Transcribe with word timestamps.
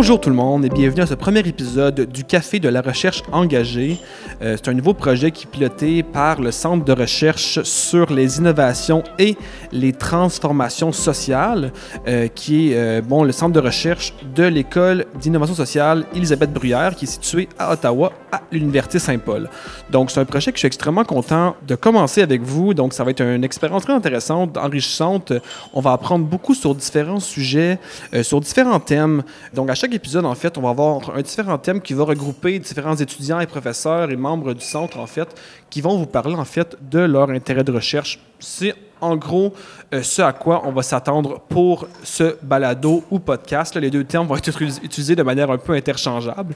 Bonjour 0.00 0.20
tout 0.20 0.30
le 0.30 0.36
monde 0.36 0.64
et 0.64 0.68
bienvenue 0.68 1.02
à 1.02 1.06
ce 1.06 1.14
premier 1.14 1.40
épisode 1.40 2.02
du 2.02 2.22
Café 2.22 2.60
de 2.60 2.68
la 2.68 2.82
recherche 2.82 3.24
engagée. 3.32 3.98
Euh, 4.42 4.56
c'est 4.56 4.70
un 4.70 4.72
nouveau 4.72 4.94
projet 4.94 5.32
qui 5.32 5.46
est 5.46 5.50
piloté 5.50 6.04
par 6.04 6.40
le 6.40 6.52
Centre 6.52 6.84
de 6.84 6.92
recherche 6.92 7.60
sur 7.64 8.12
les 8.12 8.38
innovations 8.38 9.02
et 9.18 9.36
les 9.72 9.92
transformations 9.92 10.92
sociales, 10.92 11.72
euh, 12.06 12.28
qui 12.28 12.70
est 12.70 12.76
euh, 12.76 13.24
le 13.24 13.32
centre 13.32 13.52
de 13.52 13.58
recherche 13.58 14.14
de 14.36 14.44
l'École 14.44 15.04
d'innovation 15.20 15.56
sociale 15.56 16.06
Elisabeth 16.14 16.52
Bruyère, 16.52 16.94
qui 16.94 17.06
est 17.06 17.08
située 17.08 17.48
à 17.58 17.72
Ottawa, 17.72 18.12
à 18.32 18.40
l'Université 18.52 18.98
Saint-Paul. 18.98 19.48
Donc 19.90 20.10
c'est 20.10 20.20
un 20.20 20.24
projet 20.24 20.50
que 20.52 20.56
je 20.56 20.60
suis 20.60 20.66
extrêmement 20.66 21.04
content 21.04 21.56
de 21.66 21.74
commencer 21.74 22.22
avec 22.22 22.42
vous. 22.42 22.74
Donc 22.74 22.92
ça 22.92 23.04
va 23.04 23.10
être 23.10 23.22
une 23.22 23.44
expérience 23.44 23.84
très 23.84 23.92
intéressante, 23.92 24.56
enrichissante. 24.56 25.32
On 25.72 25.80
va 25.80 25.92
apprendre 25.92 26.24
beaucoup 26.24 26.54
sur 26.54 26.74
différents 26.74 27.20
sujets, 27.20 27.78
sur 28.22 28.40
différents 28.40 28.80
thèmes. 28.80 29.22
Donc 29.54 29.70
à 29.70 29.74
chaque 29.74 29.94
épisode, 29.94 30.24
en 30.24 30.34
fait, 30.34 30.58
on 30.58 30.62
va 30.62 30.70
avoir 30.70 31.16
un 31.16 31.22
différent 31.22 31.58
thème 31.58 31.80
qui 31.80 31.94
va 31.94 32.04
regrouper 32.04 32.58
différents 32.58 32.96
étudiants 32.96 33.40
et 33.40 33.46
professeurs 33.46 34.10
et 34.10 34.16
membres 34.16 34.54
du 34.54 34.64
centre, 34.64 34.98
en 34.98 35.06
fait, 35.06 35.28
qui 35.70 35.80
vont 35.80 35.96
vous 35.96 36.06
parler, 36.06 36.34
en 36.34 36.44
fait, 36.44 36.76
de 36.90 37.00
leur 37.00 37.30
intérêt 37.30 37.64
de 37.64 37.72
recherche. 37.72 38.18
C'est 38.38 38.74
en 39.00 39.16
gros 39.16 39.52
euh, 39.94 40.02
ce 40.02 40.22
à 40.22 40.32
quoi 40.32 40.62
on 40.64 40.72
va 40.72 40.82
s'attendre 40.82 41.40
pour 41.48 41.88
ce 42.02 42.36
balado 42.42 43.04
ou 43.10 43.18
podcast. 43.18 43.76
les 43.76 43.90
deux 43.90 44.04
termes 44.04 44.26
vont 44.26 44.36
être 44.36 44.62
utilisés 44.62 45.16
de 45.16 45.22
manière 45.22 45.50
un 45.50 45.58
peu 45.58 45.72
interchangeable. 45.72 46.54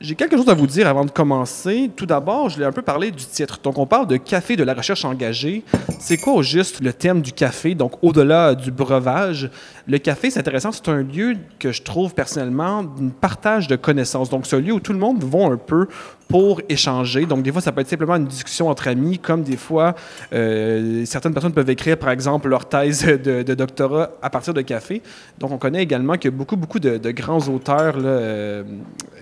J'ai 0.00 0.14
quelque 0.14 0.36
chose 0.36 0.48
à 0.48 0.54
vous 0.54 0.66
dire 0.66 0.86
avant 0.86 1.04
de 1.04 1.10
commencer. 1.10 1.90
Tout 1.96 2.06
d'abord, 2.06 2.48
je 2.48 2.58
l'ai 2.58 2.64
un 2.64 2.72
peu 2.72 2.82
parlé 2.82 3.10
du 3.10 3.24
titre. 3.24 3.58
Donc, 3.62 3.78
on 3.78 3.86
parle 3.86 4.06
de 4.06 4.16
café 4.16 4.56
de 4.56 4.64
la 4.64 4.74
recherche 4.74 5.04
engagée. 5.04 5.64
C'est 5.98 6.18
quoi 6.18 6.34
au 6.34 6.42
juste 6.42 6.80
le 6.80 6.92
thème 6.92 7.22
du 7.22 7.32
café? 7.32 7.74
Donc, 7.74 7.92
au-delà 8.02 8.54
du 8.54 8.70
breuvage, 8.70 9.50
le 9.88 9.98
café, 9.98 10.30
c'est 10.30 10.40
intéressant. 10.40 10.72
C'est 10.72 10.88
un 10.88 11.02
lieu 11.02 11.36
que 11.60 11.70
je 11.70 11.82
trouve 11.82 12.12
personnellement 12.12 12.82
d'un 12.82 13.08
partage 13.08 13.68
de 13.68 13.76
connaissances. 13.76 14.28
Donc, 14.28 14.46
c'est 14.46 14.56
un 14.56 14.60
lieu 14.60 14.72
où 14.72 14.80
tout 14.80 14.92
le 14.92 14.98
monde 14.98 15.22
va 15.22 15.44
un 15.44 15.56
peu 15.56 15.86
pour 16.28 16.60
échanger. 16.68 17.24
Donc, 17.24 17.42
des 17.42 17.52
fois, 17.52 17.60
ça 17.60 17.70
peut 17.70 17.82
être 17.82 17.88
simplement 17.88 18.16
une 18.16 18.26
discussion 18.26 18.68
entre 18.68 18.88
amis, 18.88 19.18
comme 19.20 19.42
des 19.44 19.56
fois, 19.56 19.94
euh, 20.32 21.04
certaines 21.04 21.32
personnes 21.32 21.52
peuvent 21.52 21.70
écrire, 21.70 21.96
par 21.96 22.10
exemple, 22.10 22.48
leur 22.48 22.68
thèse 22.68 23.04
de, 23.04 23.54
doctorat 23.54 24.10
à 24.22 24.28
partir 24.28 24.52
de 24.54 24.62
café. 24.62 25.02
Donc, 25.38 25.52
on 25.52 25.58
connaît 25.58 25.82
également 25.82 26.14
qu'il 26.14 26.32
y 26.32 26.34
a 26.34 26.36
beaucoup, 26.36 26.56
beaucoup 26.56 26.80
de, 26.80 27.10
grands 27.12 27.46
auteurs 27.48 27.94
euh, 27.98 28.64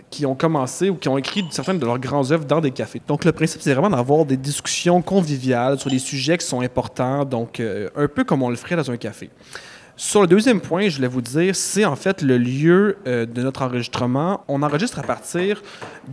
qui 0.08 0.24
ont 0.24 0.34
commencé 0.34 0.88
ou 0.88 0.94
qui 0.94 1.10
ont 1.10 1.18
écrit 1.18 1.44
certaines 1.50 1.78
de 1.78 1.84
leurs 1.84 1.98
grands 1.98 2.32
œuvres 2.32 2.46
dans 2.46 2.62
des 2.62 2.70
cafés. 2.70 3.02
Donc, 3.06 3.26
le 3.26 3.32
principe, 3.32 3.60
c'est 3.60 3.74
vraiment 3.74 3.94
d'avoir 3.94 4.24
des 4.24 4.38
discussions 4.38 5.02
conviviales 5.02 5.78
sur 5.78 5.90
des 5.90 5.98
sujets 5.98 6.38
qui 6.38 6.46
sont 6.46 6.62
importants, 6.62 7.26
donc 7.26 7.60
euh, 7.60 7.90
un 7.96 8.08
peu 8.08 8.24
comme 8.24 8.42
on 8.42 8.48
le 8.48 8.56
ferait 8.56 8.76
dans 8.76 8.90
un 8.90 8.96
café. 8.96 9.28
Sur 9.96 10.22
le 10.22 10.26
deuxième 10.26 10.60
point, 10.60 10.88
je 10.88 10.96
voulais 10.96 11.08
vous 11.08 11.20
dire, 11.20 11.54
c'est 11.54 11.84
en 11.84 11.94
fait 11.94 12.20
le 12.20 12.36
lieu 12.36 12.96
euh, 13.06 13.26
de 13.26 13.42
notre 13.42 13.62
enregistrement. 13.62 14.42
On 14.48 14.64
enregistre 14.64 14.98
à 14.98 15.04
partir 15.04 15.62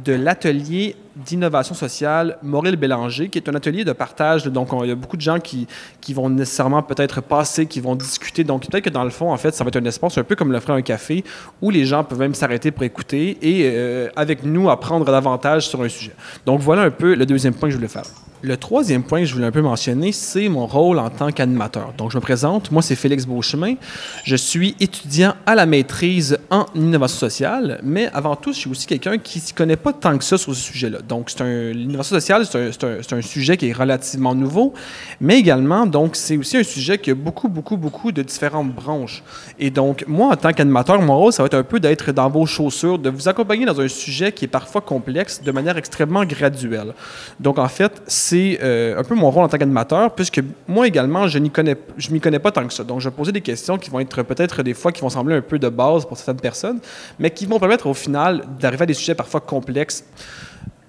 de 0.05 0.13
l'atelier 0.13 0.95
d'innovation 1.15 1.75
sociale 1.75 2.37
Maurice 2.43 2.75
Bélanger, 2.75 3.29
qui 3.29 3.37
est 3.37 3.49
un 3.49 3.55
atelier 3.55 3.83
de 3.83 3.91
partage. 3.91 4.45
Donc, 4.45 4.69
il 4.83 4.89
y 4.89 4.91
a 4.91 4.95
beaucoup 4.95 5.17
de 5.17 5.21
gens 5.21 5.39
qui, 5.39 5.67
qui 5.99 6.13
vont 6.13 6.29
nécessairement 6.29 6.81
peut-être 6.83 7.21
passer, 7.21 7.65
qui 7.65 7.79
vont 7.79 7.95
discuter. 7.95 8.43
Donc, 8.43 8.67
peut-être 8.67 8.85
que 8.85 8.89
dans 8.89 9.03
le 9.03 9.09
fond, 9.09 9.31
en 9.31 9.37
fait, 9.37 9.53
ça 9.53 9.63
va 9.63 9.69
être 9.69 9.77
un 9.77 9.85
espace 9.85 10.17
un 10.17 10.23
peu 10.23 10.35
comme 10.35 10.51
le 10.51 10.59
ferait 10.59 10.73
un 10.73 10.81
café, 10.81 11.23
où 11.61 11.69
les 11.69 11.85
gens 11.85 12.03
peuvent 12.03 12.19
même 12.19 12.35
s'arrêter 12.35 12.71
pour 12.71 12.83
écouter 12.83 13.37
et 13.41 13.69
euh, 13.73 14.09
avec 14.15 14.43
nous 14.43 14.69
apprendre 14.69 15.05
davantage 15.05 15.67
sur 15.67 15.81
un 15.81 15.89
sujet. 15.89 16.13
Donc, 16.45 16.61
voilà 16.61 16.83
un 16.83 16.91
peu 16.91 17.15
le 17.15 17.25
deuxième 17.25 17.53
point 17.53 17.69
que 17.69 17.73
je 17.73 17.77
voulais 17.77 17.87
faire. 17.87 18.03
Le 18.43 18.57
troisième 18.57 19.03
point 19.03 19.19
que 19.19 19.25
je 19.25 19.35
voulais 19.35 19.45
un 19.45 19.51
peu 19.51 19.61
mentionner, 19.61 20.11
c'est 20.11 20.49
mon 20.49 20.65
rôle 20.65 20.97
en 20.97 21.11
tant 21.11 21.31
qu'animateur. 21.31 21.93
Donc, 21.95 22.09
je 22.09 22.17
me 22.17 22.21
présente. 22.21 22.71
Moi, 22.71 22.81
c'est 22.81 22.95
Félix 22.95 23.27
Beauchemin. 23.27 23.75
Je 24.23 24.35
suis 24.35 24.75
étudiant 24.79 25.35
à 25.45 25.53
la 25.53 25.67
maîtrise 25.67 26.39
en 26.49 26.65
innovation 26.73 27.19
sociale, 27.19 27.79
mais 27.83 28.09
avant 28.13 28.35
tout, 28.35 28.51
je 28.51 28.57
suis 28.57 28.69
aussi 28.71 28.87
quelqu'un 28.87 29.19
qui 29.19 29.37
ne 29.37 29.55
connaît 29.55 29.75
pas 29.75 29.93
tant 29.93 30.17
que 30.17 30.23
ça 30.23 30.39
sur 30.39 30.55
ce 30.55 30.61
sujet-là. 30.61 31.00
Donc, 31.07 31.31
l'innovation 31.39 32.15
sociale, 32.15 32.45
c'est 32.45 32.83
un, 32.83 33.17
un, 33.17 33.21
sujet 33.21 33.57
qui 33.57 33.69
est 33.69 33.73
relativement 33.73 34.35
nouveau, 34.35 34.73
mais 35.19 35.39
également, 35.39 35.85
donc, 35.85 36.15
c'est 36.15 36.37
aussi 36.37 36.57
un 36.57 36.63
sujet 36.63 36.97
qui 36.97 37.11
a 37.11 37.15
beaucoup, 37.15 37.49
beaucoup, 37.49 37.77
beaucoup 37.77 38.11
de 38.11 38.21
différentes 38.21 38.73
branches. 38.73 39.23
Et 39.59 39.69
donc, 39.69 40.03
moi, 40.07 40.33
en 40.33 40.35
tant 40.35 40.51
qu'animateur, 40.51 41.01
mon 41.01 41.17
rôle, 41.17 41.33
ça 41.33 41.43
va 41.43 41.47
être 41.47 41.57
un 41.57 41.63
peu 41.63 41.79
d'être 41.79 42.11
dans 42.11 42.29
vos 42.29 42.45
chaussures, 42.45 42.99
de 42.99 43.09
vous 43.09 43.27
accompagner 43.27 43.65
dans 43.65 43.79
un 43.79 43.87
sujet 43.87 44.31
qui 44.31 44.45
est 44.45 44.47
parfois 44.47 44.81
complexe 44.81 45.41
de 45.41 45.51
manière 45.51 45.77
extrêmement 45.77 46.25
graduelle. 46.25 46.93
Donc, 47.39 47.59
en 47.59 47.67
fait, 47.67 48.01
c'est 48.07 48.59
euh, 48.61 48.99
un 48.99 49.03
peu 49.03 49.15
mon 49.15 49.29
rôle 49.31 49.43
en 49.43 49.47
tant 49.49 49.57
qu'animateur, 49.57 50.13
puisque 50.13 50.41
moi 50.67 50.87
également, 50.87 51.27
je 51.27 51.39
n'y 51.39 51.49
connais, 51.49 51.75
je 51.97 52.11
m'y 52.11 52.19
connais 52.19 52.39
pas 52.39 52.51
tant 52.51 52.65
que 52.65 52.73
ça. 52.73 52.83
Donc, 52.83 52.99
je 52.99 53.09
vais 53.09 53.15
poser 53.15 53.31
des 53.31 53.41
questions 53.41 53.77
qui 53.77 53.89
vont 53.89 53.99
être 53.99 54.23
peut-être 54.23 54.63
des 54.63 54.73
fois 54.73 54.91
qui 54.91 55.01
vont 55.01 55.09
sembler 55.09 55.35
un 55.35 55.41
peu 55.41 55.59
de 55.59 55.69
base 55.69 56.05
pour 56.05 56.17
certaines 56.17 56.41
personnes, 56.41 56.79
mais 57.19 57.31
qui 57.31 57.45
vont 57.45 57.59
permettre 57.59 57.87
au 57.87 57.93
final 57.93 58.43
d'arriver 58.59 58.83
à 58.83 58.85
des 58.85 58.93
sujets 58.93 59.15
parfois 59.15 59.39
complexes. 59.39 60.03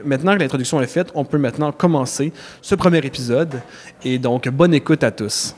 Maintenant 0.04 0.34
que 0.34 0.40
l'introduction 0.40 0.80
est 0.80 0.86
faite, 0.86 1.10
on 1.14 1.24
peut 1.24 1.38
maintenant 1.38 1.72
commencer 1.72 2.32
ce 2.60 2.74
premier 2.74 2.98
épisode. 2.98 3.60
Et 4.04 4.18
donc, 4.18 4.48
bonne 4.48 4.74
écoute 4.74 5.04
à 5.04 5.10
tous. 5.10 5.54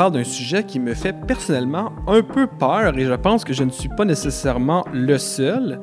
Parle 0.00 0.12
d'un 0.12 0.24
sujet 0.24 0.64
qui 0.64 0.80
me 0.80 0.94
fait 0.94 1.12
personnellement 1.12 1.92
un 2.06 2.22
peu 2.22 2.46
peur 2.46 2.96
et 2.96 3.04
je 3.04 3.12
pense 3.12 3.44
que 3.44 3.52
je 3.52 3.64
ne 3.64 3.68
suis 3.68 3.90
pas 3.90 4.06
nécessairement 4.06 4.82
le 4.94 5.18
seul. 5.18 5.78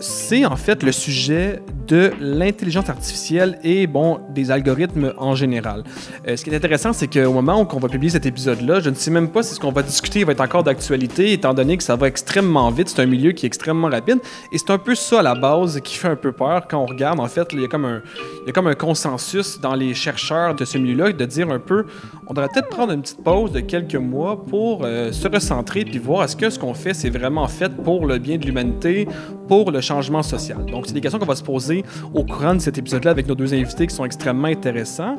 C'est 0.00 0.46
en 0.46 0.56
fait 0.56 0.82
le 0.82 0.92
sujet 0.92 1.60
de 1.86 2.12
l'intelligence 2.20 2.88
artificielle 2.88 3.58
et 3.64 3.86
bon, 3.86 4.20
des 4.30 4.50
algorithmes 4.50 5.12
en 5.18 5.34
général. 5.34 5.82
Euh, 6.26 6.36
ce 6.36 6.44
qui 6.44 6.50
est 6.50 6.56
intéressant, 6.56 6.92
c'est 6.92 7.08
qu'au 7.08 7.32
moment 7.32 7.60
où 7.60 7.66
on 7.70 7.78
va 7.80 7.88
publier 7.88 8.10
cet 8.10 8.24
épisode-là, 8.24 8.80
je 8.80 8.90
ne 8.90 8.94
sais 8.94 9.10
même 9.10 9.28
pas 9.28 9.42
si 9.42 9.54
ce 9.54 9.60
qu'on 9.60 9.72
va 9.72 9.82
discuter 9.82 10.22
va 10.24 10.32
être 10.32 10.40
encore 10.40 10.62
d'actualité, 10.62 11.32
étant 11.32 11.52
donné 11.52 11.76
que 11.76 11.82
ça 11.82 11.96
va 11.96 12.06
extrêmement 12.06 12.70
vite. 12.70 12.88
C'est 12.88 13.02
un 13.02 13.06
milieu 13.06 13.32
qui 13.32 13.44
est 13.44 13.48
extrêmement 13.48 13.88
rapide. 13.88 14.20
Et 14.52 14.58
c'est 14.58 14.70
un 14.70 14.78
peu 14.78 14.94
ça, 14.94 15.18
à 15.18 15.22
la 15.22 15.34
base, 15.34 15.80
qui 15.80 15.96
fait 15.96 16.08
un 16.08 16.16
peu 16.16 16.32
peur 16.32 16.66
quand 16.68 16.78
on 16.78 16.86
regarde. 16.86 17.18
En 17.18 17.26
fait, 17.26 17.48
il 17.52 17.60
y 17.60 17.64
a 17.64 17.68
comme 17.68 17.84
un, 17.84 18.74
consensus 18.74 19.60
dans 19.60 19.74
les 19.74 19.92
chercheurs 19.92 20.54
de 20.54 20.64
ce 20.64 20.78
milieu-là 20.78 21.12
de 21.12 21.24
dire 21.24 21.50
un 21.50 21.58
peu, 21.58 21.84
on 22.28 22.34
devrait 22.34 22.48
peut-être 22.54 22.68
prendre 22.68 22.92
une 22.92 23.02
petite 23.02 23.22
pause 23.22 23.52
de 23.52 23.60
quelques 23.60 23.96
mois 23.96 24.42
pour 24.44 24.84
euh, 24.84 25.12
se 25.12 25.28
recentrer 25.28 25.84
puis 25.84 25.98
voir 25.98 26.24
est-ce 26.24 26.36
que 26.36 26.48
ce 26.48 26.58
qu'on 26.58 26.72
fait, 26.72 26.94
c'est 26.94 27.10
vraiment 27.10 27.48
fait 27.48 27.70
pour 27.82 28.06
le 28.06 28.18
bien 28.18 28.38
de 28.38 28.46
l'humanité, 28.46 29.08
pour 29.48 29.72
le 29.72 29.80
social. 30.22 30.64
Donc, 30.66 30.86
c'est 30.86 30.92
des 30.92 31.00
questions 31.00 31.18
qu'on 31.18 31.26
va 31.26 31.36
se 31.36 31.42
poser 31.42 31.84
au 32.14 32.24
courant 32.24 32.54
de 32.54 32.60
cet 32.60 32.78
épisode-là 32.78 33.10
avec 33.10 33.26
nos 33.26 33.34
deux 33.34 33.52
invités 33.54 33.86
qui 33.86 33.94
sont 33.94 34.04
extrêmement 34.04 34.48
intéressants. 34.48 35.16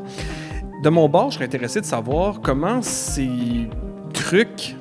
De 0.83 0.89
mon 0.89 1.07
bord, 1.07 1.29
je 1.29 1.35
serais 1.35 1.45
intéressé 1.45 1.81
de 1.81 1.85
savoir 1.85 2.41
comment 2.41 2.81
ces 2.81 3.67
trucs 4.13 4.75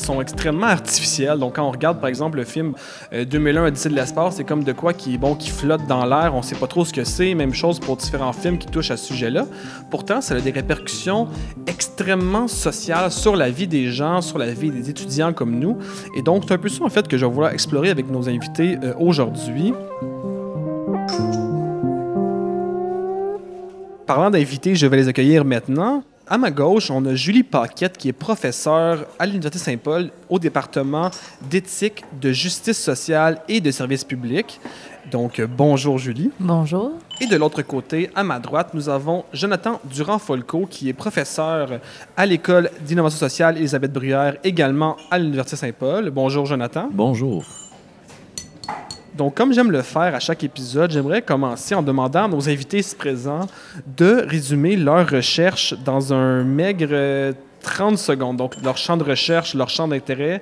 sont 0.00 0.20
extrêmement 0.20 0.66
artificiels. 0.66 1.38
Donc, 1.38 1.56
quand 1.56 1.64
on 1.64 1.70
regarde, 1.70 2.00
par 2.00 2.08
exemple, 2.08 2.38
le 2.38 2.44
film 2.44 2.74
2001 3.12 3.62
euh, 3.62 3.66
Odyssée 3.68 3.88
de 3.88 3.94
l'espace, 3.94 4.36
c'est 4.36 4.44
comme 4.44 4.64
de 4.64 4.72
quoi 4.72 4.92
qui, 4.92 5.18
bon, 5.18 5.34
qui 5.34 5.50
flotte 5.50 5.86
dans 5.86 6.04
l'air. 6.04 6.34
On 6.34 6.38
ne 6.38 6.42
sait 6.42 6.56
pas 6.56 6.66
trop 6.66 6.84
ce 6.84 6.92
que 6.92 7.04
c'est. 7.04 7.34
Même 7.34 7.54
chose 7.54 7.78
pour 7.78 7.96
différents 7.96 8.32
films 8.32 8.58
qui 8.58 8.66
touchent 8.66 8.90
à 8.90 8.96
ce 8.96 9.06
sujet-là. 9.06 9.46
Pourtant, 9.90 10.20
ça 10.20 10.34
a 10.34 10.40
des 10.40 10.50
répercussions 10.50 11.28
extrêmement 11.66 12.48
sociales 12.48 13.10
sur 13.10 13.36
la 13.36 13.50
vie 13.50 13.66
des 13.66 13.90
gens, 13.90 14.20
sur 14.20 14.38
la 14.38 14.52
vie 14.52 14.70
des 14.70 14.90
étudiants 14.90 15.32
comme 15.32 15.58
nous. 15.58 15.78
Et 16.16 16.22
donc, 16.22 16.44
c'est 16.46 16.54
un 16.54 16.58
peu 16.58 16.68
ça, 16.68 16.84
en 16.84 16.90
fait, 16.90 17.06
que 17.06 17.16
je 17.16 17.26
vais 17.26 17.32
vouloir 17.32 17.52
explorer 17.52 17.90
avec 17.90 18.10
nos 18.10 18.28
invités 18.28 18.78
euh, 18.82 18.94
aujourd'hui. 18.98 19.72
Parlant 24.06 24.30
d'invités, 24.30 24.74
je 24.74 24.86
vais 24.86 24.96
les 24.96 25.08
accueillir 25.08 25.44
maintenant. 25.44 26.02
À 26.32 26.38
ma 26.38 26.52
gauche, 26.52 26.92
on 26.92 27.04
a 27.06 27.14
Julie 27.16 27.42
Paquette, 27.42 27.98
qui 27.98 28.08
est 28.08 28.12
professeure 28.12 29.04
à 29.18 29.26
l'Université 29.26 29.58
Saint-Paul 29.58 30.10
au 30.28 30.38
département 30.38 31.10
d'éthique, 31.50 32.04
de 32.20 32.30
justice 32.30 32.78
sociale 32.78 33.42
et 33.48 33.60
de 33.60 33.72
services 33.72 34.04
publics. 34.04 34.60
Donc, 35.10 35.40
bonjour 35.40 35.98
Julie. 35.98 36.30
Bonjour. 36.38 36.92
Et 37.20 37.26
de 37.26 37.34
l'autre 37.34 37.62
côté, 37.62 38.10
à 38.14 38.22
ma 38.22 38.38
droite, 38.38 38.74
nous 38.74 38.88
avons 38.88 39.24
Jonathan 39.32 39.80
Durand-Folco, 39.92 40.66
qui 40.70 40.88
est 40.88 40.92
professeur 40.92 41.80
à 42.16 42.26
l'École 42.26 42.70
d'innovation 42.86 43.18
sociale 43.18 43.56
Elisabeth 43.58 43.92
Bruyère, 43.92 44.36
également 44.44 44.96
à 45.10 45.18
l'Université 45.18 45.56
Saint-Paul. 45.56 46.10
Bonjour 46.10 46.46
Jonathan. 46.46 46.88
Bonjour. 46.92 47.44
Donc, 49.14 49.34
comme 49.34 49.52
j'aime 49.52 49.70
le 49.70 49.82
faire 49.82 50.14
à 50.14 50.20
chaque 50.20 50.44
épisode, 50.44 50.90
j'aimerais 50.92 51.22
commencer 51.22 51.74
en 51.74 51.82
demandant 51.82 52.24
à 52.24 52.28
nos 52.28 52.48
invités 52.48 52.78
ici 52.78 52.94
présents 52.94 53.46
de 53.96 54.24
résumer 54.26 54.76
leur 54.76 55.08
recherche 55.08 55.74
dans 55.84 56.12
un 56.12 56.44
maigre 56.44 57.34
30 57.60 57.98
secondes. 57.98 58.36
Donc, 58.36 58.54
leur 58.62 58.76
champ 58.76 58.96
de 58.96 59.04
recherche, 59.04 59.54
leur 59.54 59.68
champ 59.68 59.88
d'intérêt, 59.88 60.40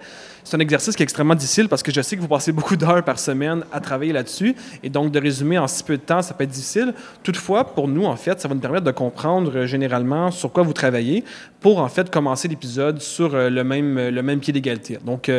c'est 0.49 0.57
un 0.57 0.61
exercice 0.61 0.97
qui 0.97 1.03
est 1.03 1.05
extrêmement 1.05 1.35
difficile 1.35 1.69
parce 1.69 1.83
que 1.83 1.93
je 1.93 2.01
sais 2.01 2.17
que 2.17 2.23
vous 2.23 2.29
passez 2.29 2.53
beaucoup 2.53 2.77
d'heures 2.77 3.05
par 3.05 3.19
semaine 3.19 3.65
à 3.71 3.81
travailler 3.81 4.15
là-dessus. 4.15 4.57
Et 4.83 4.89
donc, 4.89 5.13
de 5.13 5.21
résumer 5.21 5.59
en 5.59 5.69
si 5.69 5.85
peu 5.85 5.99
de 5.99 6.03
temps, 6.03 6.23
ça 6.23 6.33
peut 6.33 6.45
être 6.45 6.51
difficile. 6.51 6.95
Toutefois, 7.23 7.65
pour 7.65 7.87
nous, 7.87 8.07
en 8.07 8.17
fait, 8.17 8.41
ça 8.41 8.49
va 8.49 8.55
nous 8.55 8.61
permettre 8.61 8.85
de 8.85 8.91
comprendre 8.91 9.55
euh, 9.55 9.67
généralement 9.67 10.31
sur 10.31 10.51
quoi 10.51 10.63
vous 10.63 10.73
travaillez 10.73 11.23
pour, 11.61 11.81
en 11.81 11.89
fait, 11.89 12.09
commencer 12.09 12.49
l'épisode 12.49 13.03
sur 13.03 13.35
euh, 13.35 13.51
le, 13.51 13.63
même, 13.63 14.09
le 14.09 14.23
même 14.23 14.41
pied 14.41 14.55
d'égalité. 14.55 14.99
Donc, 15.05 15.31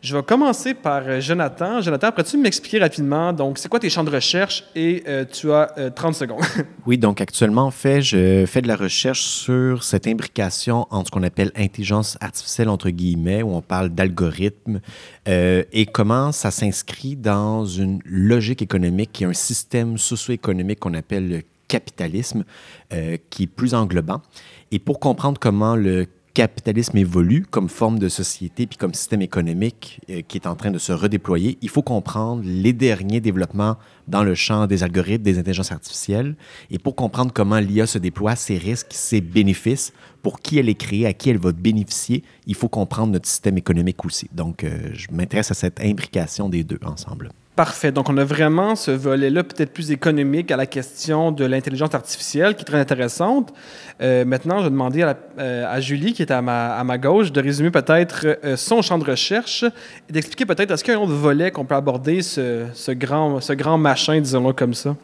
je 0.00 0.16
vais 0.16 0.22
commencer 0.22 0.72
par 0.72 1.20
Jonathan. 1.20 1.82
Jonathan, 1.82 2.10
pourrais-tu 2.10 2.38
m'expliquer 2.38 2.78
rapidement, 2.78 3.32
donc, 3.32 3.58
c'est 3.58 3.68
quoi 3.68 3.78
tes 3.78 3.90
champs 3.90 4.04
de 4.04 4.10
recherche 4.10 4.64
et 4.74 5.04
tu 5.32 5.52
as 5.52 5.74
30 5.94 6.14
secondes? 6.14 6.44
oui, 6.86 6.96
donc, 6.96 7.20
actuellement, 7.20 7.66
en 7.66 7.70
fait, 7.70 8.00
je 8.00 8.46
fais 8.46 8.62
de 8.62 8.68
la 8.68 8.76
recherche 8.76 9.22
sur 9.22 9.82
cette 9.82 10.06
imbrication 10.06 10.86
entre 10.90 11.06
ce 11.06 11.10
qu'on 11.10 11.22
appelle 11.22 11.50
intelligence 11.56 12.16
artificielle, 12.20 12.68
entre 12.68 12.90
guillemets, 12.90 13.42
où 13.42 13.54
on 13.54 13.60
parle 13.60 13.90
d'algorithmes, 13.90 14.45
euh, 15.28 15.64
et 15.72 15.86
comment 15.86 16.32
ça 16.32 16.50
s'inscrit 16.50 17.16
dans 17.16 17.64
une 17.64 18.00
logique 18.04 18.62
économique 18.62 19.22
et 19.22 19.24
un 19.24 19.32
système 19.32 19.98
socio-économique 19.98 20.80
qu'on 20.80 20.94
appelle 20.94 21.28
le 21.28 21.42
capitalisme, 21.68 22.44
euh, 22.92 23.16
qui 23.30 23.44
est 23.44 23.48
plus 23.48 23.74
englobant. 23.74 24.22
Et 24.70 24.78
pour 24.78 25.00
comprendre 25.00 25.38
comment 25.40 25.76
le 25.76 26.06
capitalisme 26.36 26.98
évolue 26.98 27.46
comme 27.50 27.70
forme 27.70 27.98
de 27.98 28.10
société 28.10 28.66
puis 28.66 28.76
comme 28.76 28.92
système 28.92 29.22
économique 29.22 30.00
euh, 30.10 30.20
qui 30.20 30.36
est 30.36 30.46
en 30.46 30.54
train 30.54 30.70
de 30.70 30.76
se 30.76 30.92
redéployer, 30.92 31.56
il 31.62 31.70
faut 31.70 31.80
comprendre 31.80 32.42
les 32.44 32.74
derniers 32.74 33.22
développements 33.22 33.76
dans 34.06 34.22
le 34.22 34.34
champ 34.34 34.66
des 34.66 34.82
algorithmes, 34.82 35.22
des 35.22 35.38
intelligences 35.38 35.72
artificielles. 35.72 36.36
Et 36.70 36.78
pour 36.78 36.94
comprendre 36.94 37.32
comment 37.32 37.58
l'IA 37.58 37.86
se 37.86 37.96
déploie, 37.96 38.36
ses 38.36 38.58
risques, 38.58 38.88
ses 38.90 39.22
bénéfices, 39.22 39.94
pour 40.22 40.40
qui 40.40 40.58
elle 40.58 40.68
est 40.68 40.74
créée, 40.74 41.06
à 41.06 41.14
qui 41.14 41.30
elle 41.30 41.38
va 41.38 41.52
bénéficier, 41.52 42.22
il 42.46 42.54
faut 42.54 42.68
comprendre 42.68 43.14
notre 43.14 43.26
système 43.26 43.56
économique 43.56 44.04
aussi. 44.04 44.28
Donc, 44.32 44.62
euh, 44.62 44.90
je 44.92 45.06
m'intéresse 45.12 45.50
à 45.50 45.54
cette 45.54 45.80
imbrication 45.80 46.50
des 46.50 46.64
deux 46.64 46.80
ensemble. 46.84 47.30
Parfait. 47.56 47.90
Donc, 47.90 48.10
on 48.10 48.18
a 48.18 48.24
vraiment 48.24 48.76
ce 48.76 48.90
volet-là 48.90 49.42
peut-être 49.42 49.72
plus 49.72 49.90
économique 49.90 50.50
à 50.50 50.58
la 50.58 50.66
question 50.66 51.32
de 51.32 51.42
l'intelligence 51.46 51.94
artificielle 51.94 52.54
qui 52.54 52.60
est 52.60 52.66
très 52.66 52.78
intéressante. 52.78 53.54
Euh, 54.02 54.26
maintenant, 54.26 54.58
je 54.58 54.64
vais 54.64 54.70
demander 54.70 55.02
à, 55.02 55.16
euh, 55.38 55.64
à, 55.66 55.80
Julie, 55.80 56.12
qui 56.12 56.20
est 56.20 56.30
à 56.30 56.42
ma, 56.42 56.76
à 56.76 56.84
ma 56.84 56.98
gauche, 56.98 57.32
de 57.32 57.40
résumer 57.40 57.70
peut-être 57.70 58.26
euh, 58.44 58.58
son 58.58 58.82
champ 58.82 58.98
de 58.98 59.10
recherche 59.10 59.64
et 60.06 60.12
d'expliquer 60.12 60.44
peut-être 60.44 60.70
est-ce 60.70 60.84
qu'il 60.84 60.92
y 60.92 60.96
a 60.98 61.00
un 61.00 61.02
autre 61.02 61.14
volet 61.14 61.50
qu'on 61.50 61.64
peut 61.64 61.74
aborder, 61.74 62.20
ce, 62.20 62.66
ce, 62.74 62.92
grand, 62.92 63.40
ce 63.40 63.54
grand 63.54 63.78
machin, 63.78 64.20
disons-le 64.20 64.52
comme 64.52 64.74
ça? 64.74 64.94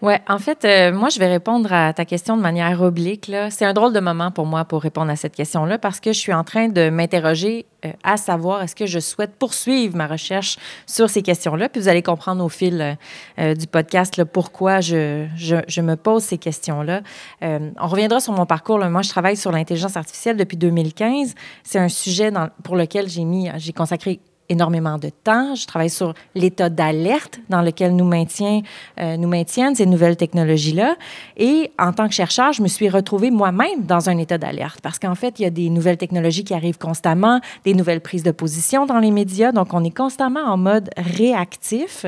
Oui, 0.00 0.14
en 0.28 0.38
fait, 0.38 0.64
euh, 0.64 0.92
moi, 0.92 1.08
je 1.08 1.18
vais 1.18 1.26
répondre 1.26 1.72
à 1.72 1.92
ta 1.92 2.04
question 2.04 2.36
de 2.36 2.42
manière 2.42 2.82
oblique. 2.82 3.32
C'est 3.50 3.64
un 3.64 3.72
drôle 3.72 3.92
de 3.92 3.98
moment 3.98 4.30
pour 4.30 4.46
moi 4.46 4.64
pour 4.64 4.80
répondre 4.80 5.10
à 5.10 5.16
cette 5.16 5.34
question-là 5.34 5.76
parce 5.76 5.98
que 5.98 6.12
je 6.12 6.18
suis 6.18 6.32
en 6.32 6.44
train 6.44 6.68
de 6.68 6.88
m'interroger 6.88 7.66
euh, 7.84 7.90
à 8.04 8.16
savoir 8.16 8.62
est-ce 8.62 8.76
que 8.76 8.86
je 8.86 9.00
souhaite 9.00 9.34
poursuivre 9.34 9.96
ma 9.96 10.06
recherche 10.06 10.56
sur 10.86 11.10
ces 11.10 11.22
questions-là. 11.22 11.68
Puis 11.68 11.80
vous 11.80 11.88
allez 11.88 12.04
comprendre 12.04 12.44
au 12.44 12.48
fil 12.48 12.96
euh, 13.40 13.54
du 13.56 13.66
podcast 13.66 14.16
là, 14.16 14.24
pourquoi 14.24 14.80
je, 14.80 15.26
je, 15.34 15.56
je, 15.66 15.80
me 15.80 15.96
pose 15.96 16.22
ces 16.22 16.38
questions-là. 16.38 17.00
on 17.42 17.86
reviendra 17.88 18.20
sur 18.20 18.32
mon 18.32 18.46
parcours. 18.46 18.78
Moi, 18.78 19.02
je 19.02 19.08
travaille 19.08 19.36
sur 19.36 19.50
l'intelligence 19.50 19.96
artificielle 19.96 20.36
depuis 20.36 20.56
2015. 20.56 21.34
C'est 21.64 21.80
un 21.80 21.88
sujet 21.88 22.30
dans, 22.30 22.50
pour 22.62 22.76
lequel 22.76 23.08
j'ai 23.08 23.24
mis, 23.24 23.50
j'ai 23.56 23.72
consacré 23.72 24.20
énormément 24.48 24.98
de 24.98 25.10
temps. 25.10 25.54
Je 25.54 25.66
travaille 25.66 25.90
sur 25.90 26.14
l'état 26.34 26.68
d'alerte 26.68 27.40
dans 27.48 27.62
lequel 27.62 27.94
nous, 27.94 28.10
euh, 28.10 29.16
nous 29.16 29.28
maintiennent 29.28 29.74
ces 29.74 29.86
nouvelles 29.86 30.16
technologies-là. 30.16 30.96
Et 31.36 31.70
en 31.78 31.92
tant 31.92 32.08
que 32.08 32.14
chercheur, 32.14 32.52
je 32.52 32.62
me 32.62 32.68
suis 32.68 32.88
retrouvée 32.88 33.30
moi-même 33.30 33.84
dans 33.84 34.08
un 34.08 34.18
état 34.18 34.38
d'alerte 34.38 34.80
parce 34.82 34.98
qu'en 34.98 35.14
fait, 35.14 35.38
il 35.38 35.42
y 35.42 35.46
a 35.46 35.50
des 35.50 35.70
nouvelles 35.70 35.98
technologies 35.98 36.44
qui 36.44 36.54
arrivent 36.54 36.78
constamment, 36.78 37.40
des 37.64 37.74
nouvelles 37.74 38.00
prises 38.00 38.22
de 38.22 38.30
position 38.30 38.86
dans 38.86 38.98
les 38.98 39.10
médias. 39.10 39.52
Donc, 39.52 39.74
on 39.74 39.84
est 39.84 39.96
constamment 39.96 40.44
en 40.44 40.56
mode 40.56 40.90
réactif 40.96 42.06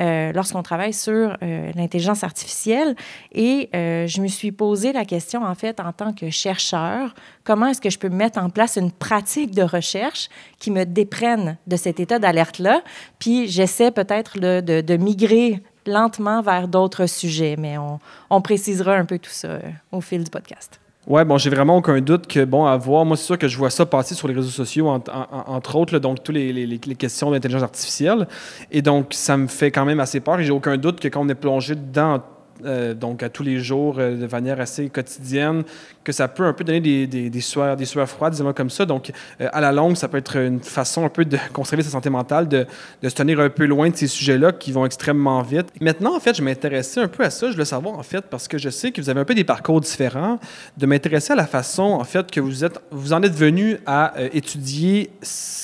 euh, 0.00 0.32
lorsqu'on 0.32 0.62
travaille 0.62 0.92
sur 0.92 1.36
euh, 1.42 1.72
l'intelligence 1.74 2.22
artificielle. 2.22 2.94
Et 3.32 3.70
euh, 3.74 4.06
je 4.06 4.20
me 4.20 4.28
suis 4.28 4.52
posé 4.52 4.92
la 4.92 5.04
question, 5.04 5.42
en 5.42 5.54
fait, 5.54 5.80
en 5.80 5.92
tant 5.92 6.12
que 6.12 6.28
chercheur, 6.28 7.14
comment 7.44 7.68
est-ce 7.68 7.80
que 7.80 7.90
je 7.90 7.98
peux 7.98 8.10
mettre 8.10 8.38
en 8.38 8.50
place 8.50 8.76
une 8.76 8.92
pratique 8.92 9.54
de 9.54 9.62
recherche 9.62 10.28
qui 10.58 10.70
me 10.70 10.84
déprenne 10.84 11.56
de 11.66 11.76
cet 11.76 12.00
état 12.00 12.18
d'alerte-là? 12.18 12.82
Puis 13.18 13.48
j'essaie 13.48 13.90
peut-être 13.90 14.38
de, 14.38 14.96
migrer 14.96 15.62
lentement 15.86 16.42
vers 16.42 16.68
d'autres 16.68 17.06
sujets, 17.06 17.56
mais 17.58 17.78
on, 17.78 17.98
on, 18.28 18.40
précisera 18.40 18.96
un 18.96 19.04
peu 19.04 19.18
tout 19.18 19.30
ça 19.30 19.60
au 19.92 20.00
fil 20.00 20.24
du 20.24 20.30
podcast. 20.30 20.80
Oui, 21.06 21.24
bon, 21.24 21.38
j'ai 21.38 21.50
vraiment 21.50 21.76
aucun 21.76 22.00
doute 22.00 22.26
que, 22.26 22.44
bon, 22.44 22.66
à 22.66 22.76
voir, 22.76 23.04
moi, 23.04 23.16
c'est 23.16 23.24
sûr 23.24 23.38
que 23.38 23.46
je 23.46 23.56
vois 23.56 23.70
ça 23.70 23.86
passer 23.86 24.16
sur 24.16 24.26
les 24.26 24.34
réseaux 24.34 24.48
sociaux, 24.48 24.88
entre 24.88 25.76
autres, 25.76 26.00
donc, 26.00 26.24
toutes 26.24 26.34
les, 26.34 26.52
les, 26.52 26.66
les 26.66 26.94
questions 26.96 27.30
d'intelligence 27.30 27.62
artificielle. 27.62 28.26
Et 28.72 28.82
donc, 28.82 29.14
ça 29.14 29.36
me 29.36 29.46
fait 29.46 29.70
quand 29.70 29.84
même 29.84 30.00
assez 30.00 30.18
peur 30.18 30.40
et 30.40 30.44
j'ai 30.44 30.50
aucun 30.50 30.76
doute 30.76 30.98
que 30.98 31.06
quand 31.06 31.24
on 31.24 31.28
est 31.28 31.36
plongé 31.36 31.76
dedans 31.76 32.20
euh, 32.64 32.94
donc 32.94 33.22
à 33.22 33.28
tous 33.28 33.42
les 33.42 33.58
jours, 33.58 33.96
euh, 33.98 34.16
de 34.16 34.26
manière 34.26 34.60
assez 34.60 34.88
quotidienne, 34.88 35.64
que 36.04 36.12
ça 36.12 36.28
peut 36.28 36.44
un 36.44 36.52
peu 36.52 36.64
donner 36.64 36.80
des, 36.80 37.06
des, 37.06 37.30
des 37.30 37.40
sueurs, 37.40 37.76
des 37.76 37.84
sueurs 37.84 38.08
froides, 38.08 38.32
disons 38.32 38.52
comme 38.52 38.70
ça. 38.70 38.86
Donc, 38.86 39.10
euh, 39.40 39.48
à 39.52 39.60
la 39.60 39.72
longue, 39.72 39.96
ça 39.96 40.08
peut 40.08 40.18
être 40.18 40.36
une 40.36 40.60
façon 40.60 41.04
un 41.04 41.08
peu 41.08 41.24
de 41.24 41.36
conserver 41.52 41.82
sa 41.82 41.90
santé 41.90 42.10
mentale, 42.10 42.48
de, 42.48 42.66
se 43.02 43.14
tenir 43.14 43.40
un 43.40 43.50
peu 43.50 43.66
loin 43.66 43.90
de 43.90 43.96
ces 43.96 44.06
sujets-là 44.06 44.52
qui 44.52 44.72
vont 44.72 44.86
extrêmement 44.86 45.42
vite. 45.42 45.66
Maintenant, 45.80 46.16
en 46.16 46.20
fait, 46.20 46.36
je 46.36 46.42
m'intéressais 46.42 47.00
un 47.00 47.08
peu 47.08 47.24
à 47.24 47.30
ça. 47.30 47.50
Je 47.50 47.56
veux 47.56 47.64
savoir, 47.64 47.98
en 47.98 48.02
fait, 48.02 48.22
parce 48.22 48.48
que 48.48 48.58
je 48.58 48.70
sais 48.70 48.92
que 48.92 49.00
vous 49.00 49.10
avez 49.10 49.20
un 49.20 49.24
peu 49.24 49.34
des 49.34 49.44
parcours 49.44 49.80
différents, 49.80 50.38
de 50.76 50.86
m'intéresser 50.86 51.32
à 51.32 51.36
la 51.36 51.46
façon, 51.46 51.82
en 51.82 52.04
fait, 52.04 52.30
que 52.30 52.40
vous 52.40 52.64
êtes, 52.64 52.80
vous 52.90 53.12
en 53.12 53.22
êtes 53.22 53.34
venu 53.34 53.78
à 53.86 54.14
étudier 54.32 55.10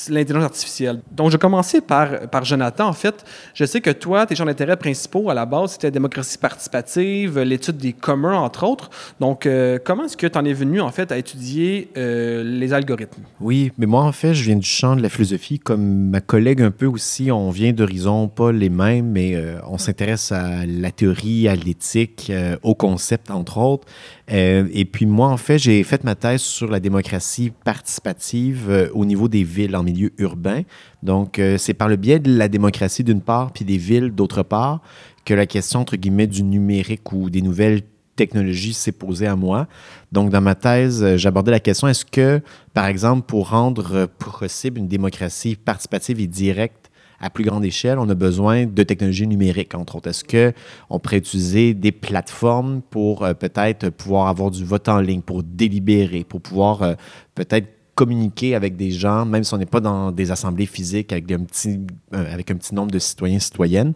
l'intelligence 0.08 0.44
artificielle. 0.44 1.00
Donc, 1.10 1.30
je 1.30 1.36
commencer 1.36 1.80
par, 1.80 2.28
par 2.28 2.44
Jonathan. 2.44 2.88
En 2.88 2.92
fait, 2.92 3.24
je 3.54 3.64
sais 3.64 3.80
que 3.80 3.90
toi, 3.90 4.26
tes 4.26 4.36
champs 4.36 4.44
d'intérêt 4.44 4.76
principaux, 4.76 5.30
à 5.30 5.34
la 5.34 5.46
base, 5.46 5.72
c'était 5.72 5.88
la 5.88 5.92
démocratie 5.92 6.38
participative 6.38 6.81
l'étude 6.96 7.76
des 7.76 7.92
communs, 7.92 8.38
entre 8.38 8.64
autres. 8.64 8.90
Donc, 9.20 9.46
euh, 9.46 9.78
comment 9.82 10.04
est-ce 10.04 10.16
que 10.16 10.26
tu 10.26 10.38
en 10.38 10.44
es 10.44 10.52
venu, 10.52 10.80
en 10.80 10.90
fait, 10.90 11.12
à 11.12 11.18
étudier 11.18 11.88
euh, 11.96 12.42
les 12.42 12.72
algorithmes? 12.72 13.22
Oui, 13.40 13.72
mais 13.78 13.86
moi, 13.86 14.02
en 14.02 14.12
fait, 14.12 14.34
je 14.34 14.44
viens 14.44 14.56
du 14.56 14.66
champ 14.66 14.96
de 14.96 15.02
la 15.02 15.08
philosophie. 15.08 15.58
Comme 15.58 16.10
ma 16.10 16.20
collègue 16.20 16.62
un 16.62 16.70
peu 16.70 16.86
aussi, 16.86 17.30
on 17.30 17.50
vient 17.50 17.72
d'horizons 17.72 18.28
pas 18.28 18.52
les 18.52 18.70
mêmes, 18.70 19.10
mais 19.10 19.34
euh, 19.34 19.58
on 19.68 19.78
s'intéresse 19.78 20.32
à 20.32 20.66
la 20.66 20.90
théorie, 20.90 21.48
à 21.48 21.54
l'éthique, 21.54 22.32
au 22.62 22.74
concept, 22.74 23.30
entre 23.30 23.58
autres. 23.58 23.86
et 24.28 24.84
puis 24.90 25.06
moi, 25.06 25.28
en 25.28 25.36
fait, 25.36 25.58
j'ai 25.58 25.82
fait 25.84 26.04
ma 26.04 26.14
thèse 26.14 26.40
sur 26.40 26.70
la 26.70 26.80
démocratie 26.80 27.52
participative 27.64 28.90
au 28.94 29.04
niveau 29.04 29.28
des 29.28 29.44
villes 29.44 29.76
en 29.76 29.82
milieu 29.82 30.10
urbain. 30.18 30.62
Donc, 31.02 31.40
c'est 31.58 31.74
par 31.74 31.88
le 31.88 31.96
biais 31.96 32.18
de 32.18 32.36
la 32.36 32.48
démocratie 32.48 33.04
d'une 33.04 33.20
part, 33.20 33.52
puis 33.52 33.64
des 33.64 33.76
villes 33.76 34.10
d'autre 34.10 34.42
part, 34.42 34.80
que 35.24 35.34
la 35.34 35.46
question, 35.46 35.80
entre 35.80 35.96
guillemets, 35.96 36.26
du 36.26 36.42
numérique 36.42 37.12
ou 37.12 37.30
des 37.30 37.42
nouvelles 37.42 37.82
technologies 38.16 38.74
s'est 38.74 38.92
posée 38.92 39.26
à 39.26 39.36
moi. 39.36 39.66
Donc, 40.10 40.30
dans 40.30 40.40
ma 40.40 40.54
thèse, 40.54 41.02
euh, 41.02 41.16
j'abordais 41.16 41.50
la 41.50 41.60
question, 41.60 41.88
est-ce 41.88 42.04
que, 42.04 42.40
par 42.74 42.86
exemple, 42.86 43.26
pour 43.26 43.50
rendre 43.50 44.06
possible 44.06 44.78
une 44.78 44.88
démocratie 44.88 45.56
participative 45.56 46.20
et 46.20 46.26
directe 46.26 46.90
à 47.20 47.30
plus 47.30 47.44
grande 47.44 47.64
échelle, 47.64 47.98
on 47.98 48.08
a 48.08 48.14
besoin 48.14 48.66
de 48.66 48.82
technologies 48.82 49.26
numériques, 49.26 49.74
entre 49.74 49.96
autres? 49.96 50.10
Est-ce 50.10 50.24
qu'on 50.24 50.98
pourrait 50.98 51.18
utiliser 51.18 51.72
des 51.72 51.92
plateformes 51.92 52.82
pour 52.90 53.24
euh, 53.24 53.32
peut-être 53.32 53.90
pouvoir 53.90 54.28
avoir 54.28 54.50
du 54.50 54.64
vote 54.64 54.88
en 54.88 55.00
ligne, 55.00 55.22
pour 55.22 55.42
délibérer, 55.42 56.24
pour 56.24 56.40
pouvoir 56.40 56.82
euh, 56.82 56.94
peut-être 57.34 57.68
communiquer 57.94 58.54
avec 58.54 58.76
des 58.76 58.90
gens, 58.90 59.26
même 59.26 59.44
si 59.44 59.52
on 59.52 59.58
n'est 59.58 59.66
pas 59.66 59.80
dans 59.80 60.12
des 60.12 60.30
assemblées 60.30 60.66
physiques 60.66 61.12
avec, 61.12 61.30
un 61.30 61.44
petit, 61.44 61.80
euh, 62.14 62.32
avec 62.32 62.50
un 62.50 62.54
petit 62.54 62.74
nombre 62.74 62.90
de 62.90 62.98
citoyens 62.98 63.36
et 63.36 63.40
citoyennes. 63.40 63.92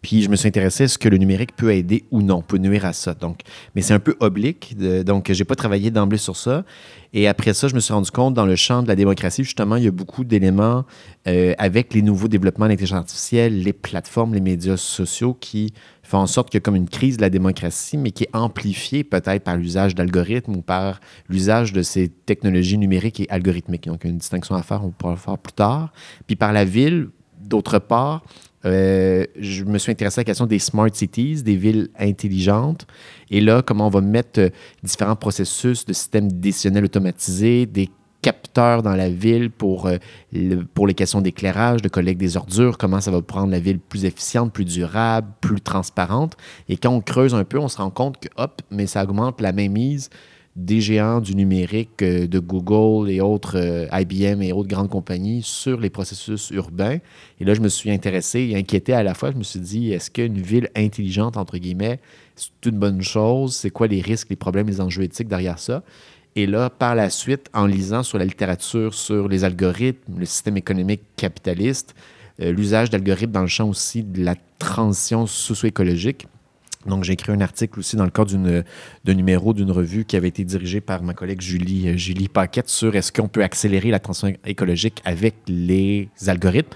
Puis 0.00 0.22
je 0.22 0.30
me 0.30 0.36
suis 0.36 0.48
intéressé 0.48 0.84
à 0.84 0.88
ce 0.88 0.96
que 0.96 1.08
le 1.08 1.18
numérique 1.18 1.54
peut 1.54 1.72
aider 1.72 2.04
ou 2.10 2.22
non, 2.22 2.40
peut 2.40 2.56
nuire 2.56 2.86
à 2.86 2.94
ça. 2.94 3.12
Donc, 3.14 3.40
mais 3.74 3.82
c'est 3.82 3.92
un 3.92 3.98
peu 3.98 4.16
oblique, 4.20 4.76
de, 4.78 5.02
donc 5.02 5.30
j'ai 5.30 5.44
pas 5.44 5.56
travaillé 5.56 5.90
d'emblée 5.90 6.18
sur 6.18 6.36
ça. 6.36 6.64
Et 7.12 7.28
après 7.28 7.54
ça, 7.54 7.68
je 7.68 7.74
me 7.74 7.80
suis 7.80 7.92
rendu 7.92 8.10
compte 8.10 8.34
dans 8.34 8.46
le 8.46 8.56
champ 8.56 8.82
de 8.82 8.88
la 8.88 8.96
démocratie, 8.96 9.44
justement, 9.44 9.76
il 9.76 9.84
y 9.84 9.88
a 9.88 9.92
beaucoup 9.92 10.24
d'éléments 10.24 10.84
euh, 11.28 11.54
avec 11.58 11.94
les 11.94 12.02
nouveaux 12.02 12.28
développements 12.28 12.64
de 12.64 12.70
l'intelligence 12.70 12.98
artificielle, 12.98 13.62
les 13.62 13.72
plateformes, 13.72 14.34
les 14.34 14.40
médias 14.40 14.76
sociaux 14.76 15.36
qui 15.38 15.72
font 16.04 16.18
en 16.18 16.26
sorte 16.26 16.50
qu'il 16.50 16.58
y 16.58 16.60
a 16.60 16.60
comme 16.60 16.76
une 16.76 16.88
crise 16.88 17.16
de 17.16 17.22
la 17.22 17.30
démocratie, 17.30 17.96
mais 17.96 18.10
qui 18.10 18.24
est 18.24 18.36
amplifiée 18.36 19.04
peut-être 19.04 19.42
par 19.42 19.56
l'usage 19.56 19.94
d'algorithmes 19.94 20.56
ou 20.56 20.62
par 20.62 21.00
l'usage 21.28 21.72
de 21.72 21.82
ces 21.82 22.08
technologies 22.08 22.78
numériques 22.78 23.20
et 23.20 23.26
algorithmiques. 23.30 23.86
Donc, 23.86 24.04
une 24.04 24.18
distinction 24.18 24.54
à 24.54 24.62
faire, 24.62 24.84
on 24.84 24.90
pourra 24.90 25.12
le 25.12 25.18
faire 25.18 25.38
plus 25.38 25.54
tard. 25.54 25.92
Puis 26.26 26.36
par 26.36 26.52
la 26.52 26.64
ville, 26.64 27.08
d'autre 27.40 27.78
part, 27.78 28.22
euh, 28.64 29.24
je 29.38 29.64
me 29.64 29.78
suis 29.78 29.92
intéressé 29.92 30.20
à 30.20 30.22
la 30.22 30.24
question 30.24 30.46
des 30.46 30.58
smart 30.58 30.88
cities, 30.92 31.42
des 31.42 31.56
villes 31.56 31.88
intelligentes. 31.98 32.86
Et 33.30 33.40
là, 33.40 33.62
comment 33.62 33.86
on 33.86 33.90
va 33.90 34.00
mettre 34.00 34.40
euh, 34.40 34.48
différents 34.82 35.16
processus 35.16 35.84
de 35.84 35.92
systèmes 35.92 36.32
décisionnels 36.32 36.84
automatisés, 36.84 37.66
des 37.66 37.90
capteurs 38.24 38.82
dans 38.82 38.96
la 38.96 39.10
ville 39.10 39.50
pour, 39.50 39.86
euh, 39.86 39.98
pour 40.72 40.86
les 40.86 40.94
questions 40.94 41.20
d'éclairage, 41.20 41.82
de 41.82 41.90
collecte 41.90 42.18
des 42.18 42.38
ordures, 42.38 42.78
comment 42.78 43.02
ça 43.02 43.10
va 43.10 43.20
prendre 43.20 43.50
la 43.50 43.60
ville 43.60 43.78
plus 43.78 44.06
efficiente, 44.06 44.50
plus 44.50 44.64
durable, 44.64 45.28
plus 45.42 45.60
transparente. 45.60 46.34
Et 46.70 46.78
quand 46.78 46.88
on 46.88 47.02
creuse 47.02 47.34
un 47.34 47.44
peu, 47.44 47.58
on 47.58 47.68
se 47.68 47.76
rend 47.76 47.90
compte 47.90 48.18
que, 48.18 48.28
hop, 48.38 48.62
mais 48.70 48.86
ça 48.86 49.04
augmente 49.04 49.42
la 49.42 49.52
mainmise 49.52 50.08
des 50.56 50.80
géants 50.80 51.20
du 51.20 51.34
numérique, 51.34 52.00
euh, 52.00 52.26
de 52.26 52.38
Google 52.38 53.10
et 53.10 53.20
autres, 53.20 53.58
euh, 53.58 53.86
IBM 53.92 54.40
et 54.40 54.52
autres 54.52 54.68
grandes 54.68 54.88
compagnies 54.88 55.42
sur 55.42 55.78
les 55.78 55.90
processus 55.90 56.50
urbains. 56.50 56.98
Et 57.40 57.44
là, 57.44 57.52
je 57.52 57.60
me 57.60 57.68
suis 57.68 57.90
intéressé 57.90 58.40
et 58.40 58.56
inquiété 58.56 58.94
à 58.94 59.02
la 59.02 59.12
fois. 59.12 59.32
Je 59.32 59.36
me 59.36 59.42
suis 59.42 59.60
dit, 59.60 59.92
est-ce 59.92 60.10
qu'une 60.10 60.40
ville 60.40 60.70
intelligente, 60.76 61.36
entre 61.36 61.58
guillemets, 61.58 62.00
c'est 62.36 62.70
une 62.70 62.78
bonne 62.78 63.02
chose? 63.02 63.54
C'est 63.54 63.70
quoi 63.70 63.86
les 63.88 64.00
risques, 64.00 64.30
les 64.30 64.36
problèmes, 64.36 64.68
les 64.68 64.80
enjeux 64.80 65.02
éthiques 65.02 65.28
derrière 65.28 65.58
ça? 65.58 65.82
Et 66.36 66.46
là, 66.46 66.70
par 66.70 66.94
la 66.94 67.10
suite, 67.10 67.48
en 67.54 67.66
lisant 67.66 68.02
sur 68.02 68.18
la 68.18 68.24
littérature 68.24 68.92
sur 68.94 69.28
les 69.28 69.44
algorithmes, 69.44 70.18
le 70.18 70.26
système 70.26 70.56
économique 70.56 71.02
capitaliste, 71.16 71.94
euh, 72.40 72.52
l'usage 72.52 72.90
d'algorithmes 72.90 73.32
dans 73.32 73.42
le 73.42 73.46
champ 73.46 73.68
aussi 73.68 74.02
de 74.02 74.24
la 74.24 74.34
transition 74.58 75.26
socio-écologique, 75.26 76.26
donc, 76.86 77.04
j'ai 77.04 77.14
écrit 77.14 77.32
un 77.32 77.40
article 77.40 77.78
aussi 77.78 77.96
dans 77.96 78.04
le 78.04 78.10
cadre 78.10 78.36
d'un 79.04 79.14
numéro 79.14 79.54
d'une 79.54 79.70
revue 79.70 80.04
qui 80.04 80.16
avait 80.16 80.28
été 80.28 80.44
dirigée 80.44 80.80
par 80.80 81.02
ma 81.02 81.14
collègue 81.14 81.40
Julie, 81.40 81.88
euh, 81.88 81.96
Julie 81.96 82.28
Paquette 82.28 82.68
sur 82.68 82.94
est-ce 82.94 83.12
qu'on 83.12 83.28
peut 83.28 83.42
accélérer 83.42 83.90
la 83.90 84.00
transition 84.00 84.36
écologique 84.44 85.00
avec 85.04 85.34
les 85.46 86.08
algorithmes. 86.26 86.74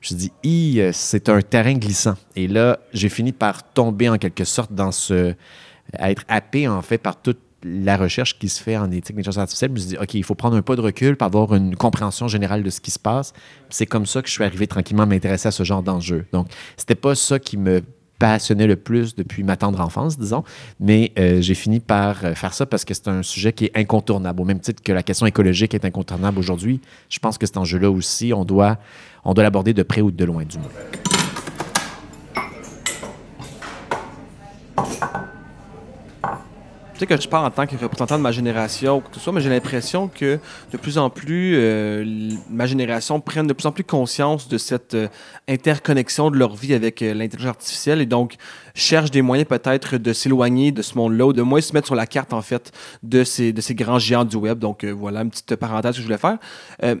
Je 0.00 0.14
dis, 0.14 0.32
euh, 0.80 0.92
c'est 0.94 1.28
un 1.28 1.42
terrain 1.42 1.74
glissant. 1.74 2.14
Et 2.36 2.48
là, 2.48 2.78
j'ai 2.94 3.10
fini 3.10 3.32
par 3.32 3.62
tomber 3.72 4.08
en 4.08 4.16
quelque 4.16 4.44
sorte 4.44 4.72
dans 4.72 4.92
ce. 4.92 5.34
à 5.98 6.10
être 6.10 6.24
happé 6.28 6.66
en 6.66 6.80
fait 6.80 6.98
par 6.98 7.20
toute 7.20 7.40
la 7.62 7.96
recherche 7.96 8.38
qui 8.38 8.48
se 8.48 8.62
fait 8.62 8.76
en 8.76 8.90
éthique 8.90 9.16
d'intelligence 9.16 9.38
artificielle. 9.38 9.70
Je 9.70 9.74
me 9.74 9.78
suis 9.78 9.88
dit, 9.90 9.96
OK, 9.98 10.14
il 10.14 10.24
faut 10.24 10.34
prendre 10.34 10.56
un 10.56 10.62
pas 10.62 10.76
de 10.76 10.80
recul 10.80 11.16
pour 11.16 11.26
avoir 11.26 11.54
une 11.54 11.76
compréhension 11.76 12.28
générale 12.28 12.62
de 12.62 12.70
ce 12.70 12.80
qui 12.80 12.90
se 12.90 12.98
passe. 12.98 13.32
C'est 13.68 13.86
comme 13.86 14.06
ça 14.06 14.22
que 14.22 14.28
je 14.28 14.32
suis 14.32 14.44
arrivé 14.44 14.66
tranquillement 14.66 15.02
à 15.02 15.06
m'intéresser 15.06 15.48
à 15.48 15.50
ce 15.50 15.62
genre 15.62 15.82
d'enjeu. 15.82 16.26
Donc, 16.32 16.48
c'était 16.76 16.94
pas 16.94 17.14
ça 17.14 17.38
qui 17.38 17.56
me 17.56 17.82
passionnait 18.18 18.66
le 18.66 18.76
plus 18.76 19.14
depuis 19.14 19.42
ma 19.42 19.56
tendre 19.56 19.80
enfance, 19.80 20.18
disons. 20.18 20.44
Mais 20.78 21.12
euh, 21.18 21.40
j'ai 21.40 21.54
fini 21.54 21.80
par 21.80 22.24
euh, 22.24 22.34
faire 22.34 22.52
ça 22.52 22.66
parce 22.66 22.84
que 22.84 22.94
c'est 22.94 23.08
un 23.08 23.22
sujet 23.22 23.52
qui 23.52 23.64
est 23.64 23.76
incontournable. 23.76 24.42
Au 24.42 24.44
même 24.44 24.60
titre 24.60 24.82
que 24.82 24.92
la 24.92 25.02
question 25.02 25.26
écologique 25.26 25.74
est 25.74 25.84
incontournable 25.84 26.38
aujourd'hui, 26.38 26.80
je 27.08 27.18
pense 27.18 27.38
que 27.38 27.46
cet 27.46 27.56
enjeu-là 27.56 27.90
aussi, 27.90 28.32
on 28.34 28.44
doit, 28.44 28.78
on 29.24 29.32
doit 29.32 29.42
l'aborder 29.42 29.72
de 29.72 29.82
près 29.82 30.02
ou 30.02 30.10
de 30.10 30.24
loin, 30.24 30.44
du 30.44 30.58
moins. 30.58 30.68
Sais 37.00 37.06
que 37.06 37.18
je 37.18 37.28
parle 37.28 37.46
en 37.46 37.50
tant 37.50 37.66
que 37.66 37.76
représentant 37.76 38.18
de 38.18 38.22
ma 38.22 38.30
génération 38.30 38.98
ou 38.98 39.00
que 39.00 39.08
ce 39.14 39.20
soit, 39.20 39.32
mais 39.32 39.40
j'ai 39.40 39.48
l'impression 39.48 40.08
que 40.08 40.38
de 40.70 40.76
plus 40.76 40.98
en 40.98 41.08
plus, 41.08 41.54
euh, 41.56 42.30
ma 42.50 42.66
génération 42.66 43.20
prenne 43.20 43.46
de 43.46 43.54
plus 43.54 43.66
en 43.66 43.72
plus 43.72 43.84
conscience 43.84 44.48
de 44.48 44.58
cette 44.58 44.94
euh, 44.94 45.08
interconnexion 45.48 46.30
de 46.30 46.36
leur 46.36 46.54
vie 46.54 46.74
avec 46.74 47.00
euh, 47.00 47.14
l'intelligence 47.14 47.56
artificielle 47.56 48.02
et 48.02 48.06
donc 48.06 48.34
cherche 48.80 49.10
des 49.10 49.22
moyens 49.22 49.48
peut-être 49.48 49.96
de 49.96 50.12
s'éloigner 50.12 50.72
de 50.72 50.82
ce 50.82 50.96
monde-là 50.96 51.26
ou 51.26 51.32
de 51.32 51.42
moins 51.42 51.60
se 51.60 51.72
mettre 51.72 51.86
sur 51.86 51.94
la 51.94 52.06
carte 52.06 52.32
en 52.32 52.42
fait 52.42 52.72
de 53.02 53.24
ces, 53.24 53.52
de 53.52 53.60
ces 53.60 53.74
grands 53.74 53.98
géants 53.98 54.24
du 54.24 54.36
web. 54.36 54.58
Donc 54.58 54.84
voilà 54.84 55.22
une 55.22 55.30
petite 55.30 55.56
parenthèse 55.56 55.92
que 55.92 55.98
je 55.98 56.06
voulais 56.06 56.18
faire. 56.18 56.38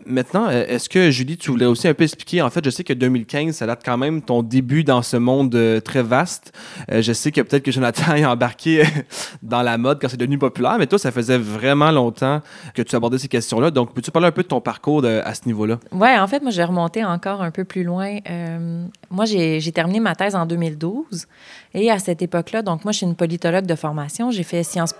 maintenant, 0.06 0.48
est-ce 0.48 0.88
que 0.88 1.10
Julie, 1.10 1.36
tu 1.36 1.50
voulais 1.50 1.66
aussi 1.66 1.88
un 1.88 1.94
peu 1.94 2.04
expliquer, 2.04 2.42
en 2.42 2.50
fait, 2.50 2.64
je 2.64 2.70
sais 2.70 2.84
que 2.84 2.92
2015, 2.92 3.54
ça 3.54 3.66
date 3.66 3.82
quand 3.84 3.98
même 3.98 4.22
ton 4.22 4.42
début 4.42 4.84
dans 4.84 5.02
ce 5.02 5.16
monde 5.16 5.56
très 5.84 6.02
vaste. 6.02 6.52
je 6.88 7.12
sais 7.12 7.32
que 7.32 7.40
peut-être 7.40 7.62
que 7.62 7.72
Jonathan 7.72 8.14
est 8.14 8.24
embarqué 8.24 8.84
dans 9.42 9.62
la 9.62 9.78
mode 9.78 10.00
quand 10.00 10.08
c'est 10.08 10.16
devenu 10.16 10.38
populaire, 10.38 10.76
mais 10.78 10.86
toi, 10.86 10.98
ça 10.98 11.12
faisait 11.12 11.38
vraiment 11.38 11.90
longtemps 11.90 12.40
que 12.74 12.82
tu 12.82 12.94
abordais 12.96 13.18
ces 13.18 13.28
questions-là. 13.28 13.70
Donc, 13.70 13.94
peux-tu 13.94 14.10
parler 14.10 14.28
un 14.28 14.32
peu 14.32 14.42
de 14.42 14.48
ton 14.48 14.60
parcours 14.60 15.04
à 15.04 15.34
ce 15.34 15.42
niveau-là? 15.46 15.78
Oui, 15.92 16.08
en 16.18 16.26
fait, 16.26 16.42
moi, 16.42 16.50
je 16.50 16.56
vais 16.56 16.64
remonter 16.64 17.04
encore 17.04 17.42
un 17.42 17.50
peu 17.50 17.64
plus 17.64 17.84
loin. 17.84 18.18
Euh, 18.28 18.84
moi, 19.10 19.24
j'ai 19.24 19.72
terminé 19.72 20.00
ma 20.00 20.14
thèse 20.14 20.34
en 20.34 20.46
2012. 20.46 21.26
Et 21.72 21.90
à 21.90 21.98
cette 21.98 22.20
époque-là, 22.20 22.62
donc 22.62 22.84
moi, 22.84 22.92
je 22.92 22.98
suis 22.98 23.06
une 23.06 23.14
politologue 23.14 23.66
de 23.66 23.74
formation. 23.76 24.30
J'ai 24.30 24.42
fait 24.42 24.64
sciences, 24.64 24.92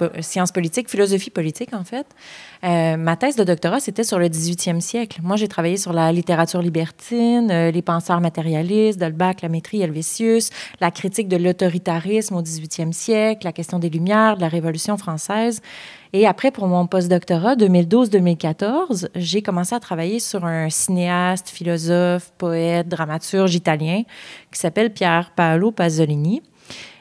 politiques, 0.52 0.88
philosophie 0.88 1.30
politique, 1.30 1.74
en 1.74 1.82
fait. 1.82 2.06
Euh, 2.62 2.96
ma 2.96 3.16
thèse 3.16 3.34
de 3.36 3.42
doctorat, 3.42 3.80
c'était 3.80 4.04
sur 4.04 4.18
le 4.18 4.28
18e 4.28 4.80
siècle. 4.80 5.20
Moi, 5.22 5.36
j'ai 5.36 5.48
travaillé 5.48 5.76
sur 5.76 5.92
la 5.92 6.12
littérature 6.12 6.62
libertine, 6.62 7.50
euh, 7.50 7.70
les 7.72 7.82
penseurs 7.82 8.20
matérialistes, 8.20 9.00
Dolbach, 9.00 9.42
Lamétrie, 9.42 9.82
Helvétius, 9.82 10.50
la 10.80 10.90
critique 10.90 11.26
de 11.26 11.36
l'autoritarisme 11.36 12.36
au 12.36 12.42
18e 12.42 12.92
siècle, 12.92 13.44
la 13.44 13.52
question 13.52 13.80
des 13.80 13.90
Lumières, 13.90 14.36
de 14.36 14.42
la 14.42 14.48
Révolution 14.48 14.96
française. 14.96 15.60
Et 16.12 16.26
après, 16.26 16.50
pour 16.50 16.66
mon 16.66 16.86
postdoctorat, 16.86 17.54
2012-2014, 17.56 19.08
j'ai 19.14 19.42
commencé 19.42 19.74
à 19.74 19.80
travailler 19.80 20.18
sur 20.18 20.44
un 20.44 20.68
cinéaste, 20.68 21.48
philosophe, 21.48 22.32
poète, 22.36 22.88
dramaturge 22.88 23.54
italien 23.54 24.02
qui 24.52 24.58
s'appelle 24.58 24.92
Pierre 24.92 25.32
Paolo 25.36 25.70
Pasolini. 25.70 26.42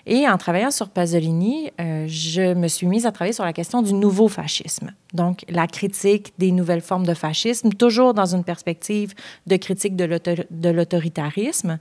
Et 0.05 0.27
en 0.27 0.37
travaillant 0.37 0.71
sur 0.71 0.89
Pasolini, 0.89 1.71
euh, 1.79 2.05
je 2.07 2.55
me 2.55 2.67
suis 2.67 2.87
mise 2.87 3.05
à 3.05 3.11
travailler 3.11 3.33
sur 3.33 3.45
la 3.45 3.53
question 3.53 3.83
du 3.83 3.93
nouveau 3.93 4.27
fascisme. 4.27 4.91
Donc, 5.13 5.45
la 5.49 5.67
critique 5.67 6.33
des 6.39 6.51
nouvelles 6.51 6.81
formes 6.81 7.05
de 7.05 7.13
fascisme, 7.13 7.69
toujours 7.73 8.15
dans 8.15 8.35
une 8.35 8.43
perspective 8.43 9.13
de 9.45 9.55
critique 9.57 9.95
de 9.95 10.69
l'autoritarisme. 10.69 11.77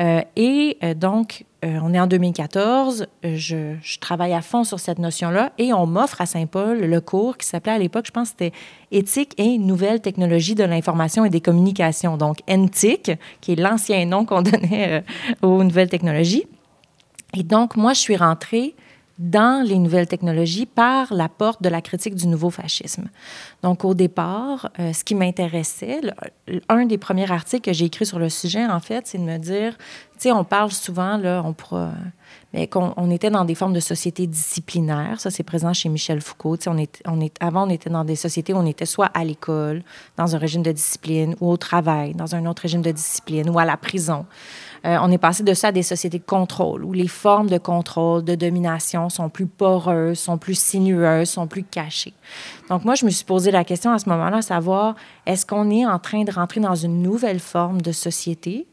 Euh, 0.00 0.20
et 0.36 0.76
euh, 0.82 0.92
donc, 0.92 1.46
on 1.62 1.94
est 1.94 2.00
en 2.00 2.06
2014, 2.06 3.06
je, 3.22 3.76
je, 3.80 3.98
travaille 4.00 4.32
à 4.32 4.42
fond 4.42 4.64
sur 4.64 4.80
cette 4.80 4.98
notion-là 4.98 5.52
et 5.58 5.72
on 5.72 5.86
m'offre 5.86 6.20
à 6.20 6.26
Saint-Paul 6.26 6.80
le 6.80 7.00
cours 7.00 7.36
qui 7.36 7.46
s'appelait 7.46 7.72
à 7.72 7.78
l'époque, 7.78 8.06
je 8.06 8.10
pense, 8.10 8.30
c'était 8.30 8.52
Éthique 8.90 9.34
et 9.38 9.58
nouvelles 9.58 10.00
technologies 10.00 10.54
de 10.54 10.64
l'information 10.64 11.24
et 11.24 11.30
des 11.30 11.40
communications. 11.40 12.16
Donc, 12.16 12.38
NTIC, 12.48 13.12
qui 13.40 13.52
est 13.52 13.56
l'ancien 13.56 14.04
nom 14.06 14.24
qu'on 14.24 14.42
donnait 14.42 15.04
aux 15.40 15.62
nouvelles 15.62 15.88
technologies. 15.88 16.46
Et 17.34 17.42
donc, 17.42 17.76
moi, 17.76 17.92
je 17.92 18.00
suis 18.00 18.16
rentrée 18.16 18.74
dans 19.22 19.64
les 19.64 19.78
nouvelles 19.78 20.08
technologies 20.08 20.66
par 20.66 21.14
la 21.14 21.28
porte 21.28 21.62
de 21.62 21.68
la 21.68 21.80
critique 21.80 22.16
du 22.16 22.26
nouveau 22.26 22.50
fascisme. 22.50 23.04
Donc, 23.62 23.84
au 23.84 23.94
départ, 23.94 24.70
euh, 24.80 24.92
ce 24.92 25.04
qui 25.04 25.14
m'intéressait, 25.14 26.00
un 26.68 26.86
des 26.86 26.98
premiers 26.98 27.30
articles 27.30 27.70
que 27.70 27.72
j'ai 27.72 27.84
écrit 27.84 28.04
sur 28.04 28.18
le 28.18 28.28
sujet, 28.28 28.66
en 28.66 28.80
fait, 28.80 29.06
c'est 29.06 29.18
de 29.18 29.22
me 29.22 29.38
dire, 29.38 29.78
tu 29.78 30.22
sais, 30.28 30.32
on 30.32 30.42
parle 30.42 30.72
souvent, 30.72 31.16
là, 31.18 31.40
on 31.44 31.52
pourra, 31.52 31.92
mais 32.52 32.66
qu'on 32.66 32.92
on 32.96 33.10
était 33.12 33.30
dans 33.30 33.44
des 33.44 33.54
formes 33.54 33.74
de 33.74 33.80
sociétés 33.80 34.26
disciplinaires. 34.26 35.20
Ça, 35.20 35.30
c'est 35.30 35.44
présent 35.44 35.72
chez 35.72 35.88
Michel 35.88 36.20
Foucault. 36.20 36.56
On 36.66 36.76
est, 36.76 37.00
on 37.06 37.20
est, 37.20 37.34
avant, 37.40 37.68
on 37.68 37.70
était 37.70 37.90
dans 37.90 38.04
des 38.04 38.16
sociétés 38.16 38.52
où 38.52 38.56
on 38.56 38.66
était 38.66 38.86
soit 38.86 39.10
à 39.14 39.22
l'école, 39.24 39.84
dans 40.16 40.34
un 40.34 40.38
régime 40.38 40.64
de 40.64 40.72
discipline, 40.72 41.36
ou 41.40 41.48
au 41.48 41.56
travail, 41.56 42.12
dans 42.14 42.34
un 42.34 42.44
autre 42.46 42.62
régime 42.62 42.82
de 42.82 42.90
discipline, 42.90 43.48
ou 43.48 43.58
à 43.60 43.64
la 43.64 43.76
prison. 43.76 44.26
Euh, 44.84 44.96
on 45.00 45.10
est 45.12 45.18
passé 45.18 45.44
de 45.44 45.54
ça 45.54 45.68
à 45.68 45.72
des 45.72 45.82
sociétés 45.82 46.18
de 46.18 46.24
contrôle, 46.24 46.84
où 46.84 46.92
les 46.92 47.08
formes 47.08 47.48
de 47.48 47.58
contrôle, 47.58 48.24
de 48.24 48.34
domination 48.34 49.08
sont 49.08 49.28
plus 49.28 49.46
poreuses, 49.46 50.18
sont 50.18 50.38
plus 50.38 50.58
sinueuses, 50.58 51.30
sont 51.30 51.46
plus 51.46 51.62
cachées. 51.62 52.14
Donc 52.68 52.84
moi, 52.84 52.94
je 52.94 53.04
me 53.04 53.10
suis 53.10 53.24
posé 53.24 53.50
la 53.50 53.64
question 53.64 53.92
à 53.92 53.98
ce 53.98 54.08
moment-là, 54.08 54.42
savoir 54.42 54.96
est-ce 55.26 55.46
qu'on 55.46 55.70
est 55.70 55.86
en 55.86 55.98
train 55.98 56.24
de 56.24 56.32
rentrer 56.32 56.60
dans 56.60 56.74
une 56.74 57.02
nouvelle 57.02 57.38
forme 57.38 57.80
de 57.80 57.92
société 57.92 58.66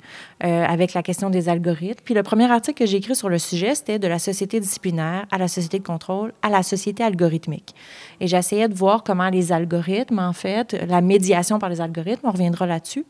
euh, 0.44 0.66
avec 0.66 0.94
la 0.94 1.04
question 1.04 1.30
des 1.30 1.48
algorithmes? 1.48 2.02
Puis 2.04 2.14
le 2.16 2.24
premier 2.24 2.50
article 2.50 2.80
que 2.80 2.86
j'ai 2.86 2.98
écrit 2.98 3.16
sur 3.16 3.30
le 3.30 3.38
sujet, 3.38 3.76
c'était 3.76 4.00
de 4.00 4.08
la 4.08 4.20
société 4.20 4.60
disciplinaire 4.60 5.26
à 5.32 5.38
la 5.38 5.48
société 5.48 5.80
de 5.80 5.86
contrôle 5.86 6.34
à 6.42 6.50
la 6.50 6.64
société 6.64 7.04
algorithmique. 7.04 7.76
Et 8.20 8.28
j'essayais 8.28 8.68
de 8.68 8.74
voir 8.74 9.04
comment 9.04 9.30
les 9.30 9.52
algorithmes, 9.52 10.20
en 10.20 10.34
fait, 10.34 10.74
la 10.88 11.02
médiation 11.02 11.60
par 11.60 11.70
les 11.70 11.82
algorithmes, 11.82 12.28
on 12.28 12.32
reviendra 12.32 12.66
là-dessus, 12.66 13.06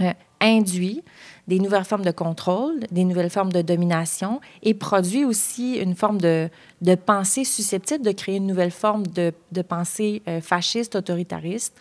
euh, 0.00 0.12
induit 0.40 1.02
des 1.48 1.58
nouvelles 1.58 1.84
formes 1.84 2.04
de 2.04 2.10
contrôle, 2.10 2.80
des 2.90 3.04
nouvelles 3.04 3.30
formes 3.30 3.52
de 3.52 3.62
domination 3.62 4.40
et 4.62 4.74
produit 4.74 5.24
aussi 5.24 5.76
une 5.76 5.94
forme 5.94 6.20
de, 6.20 6.48
de 6.84 6.94
pensée 6.94 7.44
susceptible 7.44 8.04
de 8.04 8.12
créer 8.12 8.36
une 8.36 8.46
nouvelle 8.46 8.70
forme 8.70 9.06
de, 9.06 9.32
de 9.52 9.62
pensée 9.62 10.22
euh, 10.28 10.40
fasciste, 10.40 10.96
autoritariste, 10.96 11.74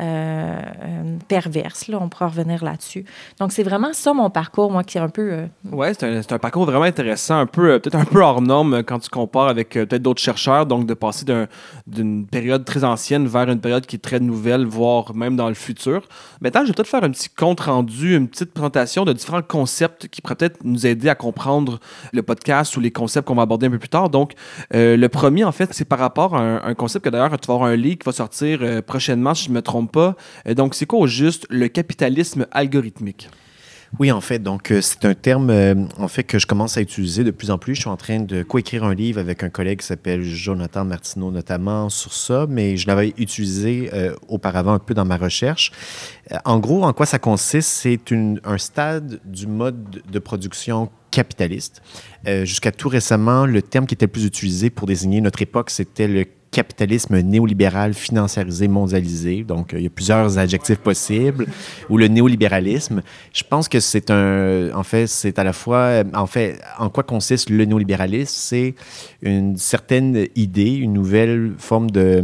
euh, 0.00 0.04
euh, 0.04 1.16
perverse. 1.28 1.88
Là, 1.88 1.98
on 2.00 2.08
pourra 2.08 2.28
revenir 2.28 2.64
là-dessus. 2.64 3.04
Donc, 3.38 3.52
c'est 3.52 3.62
vraiment 3.62 3.92
ça 3.92 4.14
mon 4.14 4.30
parcours, 4.30 4.70
moi, 4.70 4.84
qui 4.84 4.96
est 4.96 5.00
un 5.02 5.10
peu. 5.10 5.48
Oui, 5.70 5.88
c'est 5.92 6.04
un, 6.04 6.20
un, 6.20 6.38
parcours 6.38 6.64
vraiment 6.64 6.84
intéressant, 6.84 7.38
un 7.38 7.46
peu, 7.46 7.78
peut-être 7.78 7.96
un 7.96 8.06
peu 8.06 8.22
hors 8.22 8.40
norme 8.40 8.82
quand 8.84 8.98
tu 8.98 9.10
compares 9.10 9.48
avec 9.48 9.70
peut-être 9.70 10.02
d'autres 10.02 10.22
chercheurs. 10.22 10.64
Donc, 10.64 10.86
de 10.86 10.94
passer 10.94 11.26
d'une 11.86 12.26
période 12.26 12.64
très 12.64 12.84
ancienne 12.84 13.26
vers 13.26 13.50
une 13.50 13.60
période 13.60 13.84
qui 13.84 13.96
est 13.96 14.02
très 14.02 14.20
nouvelle, 14.20 14.64
voire 14.64 15.14
même 15.14 15.36
dans 15.36 15.48
le 15.48 15.54
futur. 15.54 16.08
Maintenant, 16.40 16.62
je 16.62 16.68
vais 16.68 16.72
peut-être 16.72 16.88
faire 16.88 17.04
un 17.04 17.10
petit 17.10 17.28
compte 17.28 17.60
rendu, 17.60 18.01
une 18.08 18.28
petite 18.28 18.52
présentation 18.52 19.04
de 19.04 19.12
différents 19.12 19.42
concepts 19.42 20.08
qui 20.08 20.20
pourraient 20.20 20.36
peut-être 20.36 20.64
nous 20.64 20.86
aider 20.86 21.08
à 21.08 21.14
comprendre 21.14 21.80
le 22.12 22.22
podcast 22.22 22.76
ou 22.76 22.80
les 22.80 22.90
concepts 22.90 23.26
qu'on 23.26 23.34
va 23.34 23.42
aborder 23.42 23.66
un 23.66 23.70
peu 23.70 23.78
plus 23.78 23.88
tard. 23.88 24.10
Donc, 24.10 24.32
le 24.72 25.06
premier, 25.06 25.44
en 25.44 25.52
fait, 25.52 25.72
c'est 25.72 25.84
par 25.84 25.98
rapport 25.98 26.36
à 26.36 26.66
un, 26.66 26.74
concept 26.74 27.04
que 27.04 27.10
d'ailleurs, 27.10 27.38
tu 27.38 27.46
vas 27.46 27.54
avoir 27.54 27.70
un 27.70 27.76
livre 27.76 27.98
qui 27.98 28.06
va 28.06 28.12
sortir 28.12 28.82
prochainement, 28.86 29.34
si 29.34 29.46
je 29.46 29.50
me 29.50 29.62
trompe 29.62 29.92
pas. 29.92 30.16
Euh, 30.46 30.54
donc, 30.54 30.74
c'est 30.74 30.86
quoi 30.86 31.00
au 31.00 31.06
juste 31.06 31.46
le 31.50 31.68
capitalisme 31.68 32.46
algorithmique? 32.50 33.28
Oui, 33.98 34.10
en 34.10 34.22
fait, 34.22 34.38
donc 34.38 34.70
euh, 34.70 34.80
c'est 34.80 35.04
un 35.04 35.12
terme 35.14 35.50
euh, 35.50 35.74
en 35.98 36.08
fait 36.08 36.22
que 36.24 36.38
je 36.38 36.46
commence 36.46 36.78
à 36.78 36.80
utiliser 36.80 37.24
de 37.24 37.30
plus 37.30 37.50
en 37.50 37.58
plus. 37.58 37.74
Je 37.74 37.82
suis 37.82 37.90
en 37.90 37.98
train 37.98 38.20
de 38.20 38.42
coécrire 38.42 38.84
un 38.84 38.94
livre 38.94 39.20
avec 39.20 39.42
un 39.42 39.50
collègue 39.50 39.80
qui 39.80 39.86
s'appelle 39.86 40.22
Jonathan 40.22 40.86
Martineau 40.86 41.30
notamment 41.30 41.90
sur 41.90 42.14
ça, 42.14 42.46
mais 42.48 42.78
je 42.78 42.86
l'avais 42.86 43.12
utilisé 43.18 43.90
auparavant 44.28 44.72
un 44.72 44.78
peu 44.78 44.94
dans 44.94 45.04
ma 45.04 45.18
recherche. 45.18 45.72
en 46.44 46.58
gros, 46.58 46.84
en 46.84 46.92
quoi 46.94 47.04
ça 47.04 47.18
consiste? 47.18 47.68
C'est 47.68 48.00
un 48.44 48.58
stade 48.58 49.20
du 49.24 49.46
mode 49.46 50.02
de 50.10 50.18
production 50.18 50.90
capitaliste. 51.10 51.82
Jusqu'à 52.26 52.72
tout 52.72 52.88
récemment, 52.88 53.44
le 53.44 53.60
terme 53.60 53.86
qui 53.86 53.94
était 53.94 54.06
le 54.06 54.12
plus 54.12 54.24
utilisé 54.24 54.70
pour 54.70 54.86
désigner 54.86 55.20
notre 55.20 55.42
époque, 55.42 55.70
c'était 55.70 56.08
le 56.08 56.24
capitalisme 56.52 57.18
néolibéral 57.20 57.94
financiarisé 57.94 58.68
mondialisé. 58.68 59.42
Donc, 59.42 59.72
il 59.72 59.82
y 59.82 59.86
a 59.86 59.90
plusieurs 59.90 60.38
adjectifs 60.38 60.78
possibles. 60.78 61.46
Ou 61.90 61.98
le 61.98 62.06
néolibéralisme. 62.06 63.02
Je 63.32 63.42
pense 63.42 63.68
que 63.68 63.80
c'est 63.80 64.10
un. 64.10 64.70
En 64.74 64.84
fait, 64.84 65.08
c'est 65.08 65.38
à 65.38 65.44
la 65.44 65.52
fois. 65.52 66.04
En 66.14 66.26
fait, 66.26 66.60
en 66.78 66.90
quoi 66.90 67.02
consiste 67.02 67.50
le 67.50 67.64
néolibéralisme? 67.64 68.32
C'est 68.32 68.74
une 69.22 69.56
certaine 69.56 70.26
idée, 70.36 70.74
une 70.74 70.92
nouvelle 70.92 71.54
forme 71.58 71.90
de, 71.90 72.22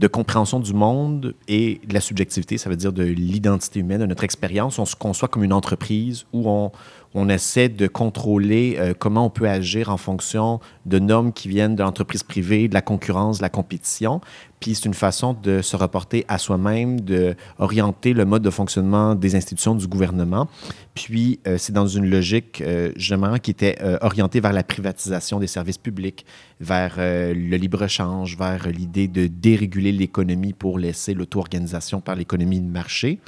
de 0.00 0.06
compréhension 0.06 0.60
du 0.60 0.72
monde 0.72 1.34
et 1.46 1.80
de 1.86 1.92
la 1.92 2.00
subjectivité, 2.00 2.56
ça 2.56 2.70
veut 2.70 2.76
dire 2.76 2.92
de 2.92 3.04
l'identité 3.04 3.80
humaine, 3.80 4.00
de 4.00 4.06
notre 4.06 4.24
expérience. 4.24 4.78
On 4.78 4.86
se 4.86 4.96
conçoit 4.96 5.28
comme 5.28 5.44
une 5.44 5.52
entreprise 5.52 6.24
où 6.32 6.48
on 6.48 6.72
on 7.14 7.28
essaie 7.28 7.68
de 7.68 7.86
contrôler 7.86 8.76
euh, 8.78 8.94
comment 8.96 9.26
on 9.26 9.30
peut 9.30 9.48
agir 9.48 9.88
en 9.88 9.96
fonction 9.96 10.60
de 10.86 10.98
normes 10.98 11.32
qui 11.32 11.48
viennent 11.48 11.74
de 11.74 11.82
l'entreprise 11.82 12.22
privée, 12.22 12.68
de 12.68 12.74
la 12.74 12.82
concurrence, 12.82 13.38
de 13.38 13.42
la 13.42 13.48
compétition. 13.48 14.20
Puis 14.60 14.74
c'est 14.74 14.84
une 14.84 14.94
façon 14.94 15.34
de 15.34 15.62
se 15.62 15.74
reporter 15.74 16.24
à 16.28 16.38
soi-même, 16.38 17.00
d'orienter 17.00 18.12
le 18.12 18.26
mode 18.26 18.42
de 18.42 18.50
fonctionnement 18.50 19.14
des 19.14 19.34
institutions 19.34 19.74
du 19.74 19.86
gouvernement. 19.88 20.48
Puis 20.94 21.40
euh, 21.46 21.56
c'est 21.58 21.72
dans 21.72 21.86
une 21.86 22.08
logique 22.08 22.60
euh, 22.60 22.92
justement 22.94 23.38
qui 23.38 23.50
était 23.50 23.78
orientée 24.02 24.40
vers 24.40 24.52
la 24.52 24.62
privatisation 24.62 25.40
des 25.40 25.46
services 25.46 25.78
publics, 25.78 26.24
vers 26.60 26.94
le 26.98 27.56
libre-échange, 27.56 28.36
vers 28.36 28.68
l'idée 28.68 29.08
de 29.08 29.26
déréguler 29.26 29.92
l'économie 29.92 30.52
pour 30.52 30.78
laisser 30.78 31.14
l'auto-organisation 31.14 32.00
par 32.00 32.14
l'économie 32.14 32.60
de 32.60 32.70
marché. 32.70 33.18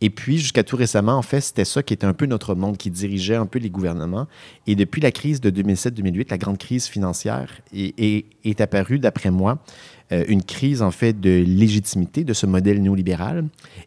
Et 0.00 0.10
puis, 0.10 0.38
jusqu'à 0.38 0.64
tout 0.64 0.76
récemment, 0.76 1.16
en 1.16 1.22
fait, 1.22 1.40
c'était 1.40 1.64
ça 1.64 1.82
qui 1.82 1.92
était 1.92 2.06
un 2.06 2.14
peu 2.14 2.26
notre 2.26 2.54
monde, 2.54 2.76
qui 2.76 2.90
dirigeait 2.90 3.34
un 3.34 3.46
peu 3.46 3.58
les 3.58 3.70
gouvernements. 3.70 4.26
Et 4.66 4.74
depuis 4.74 5.00
la 5.00 5.12
crise 5.12 5.40
de 5.40 5.50
2007-2008, 5.50 6.30
la 6.30 6.38
grande 6.38 6.58
crise 6.58 6.86
financière, 6.86 7.60
est, 7.72 8.60
apparue, 8.60 8.98
d'après 8.98 9.30
moi, 9.30 9.58
euh, 10.12 10.24
une 10.28 10.42
crise, 10.42 10.82
en 10.82 10.90
fait, 10.90 11.20
de 11.20 11.44
légitimité 11.46 12.24
de 12.24 12.32
ce 12.32 12.46
modèle 12.46 12.80
néolibéral. 12.80 13.44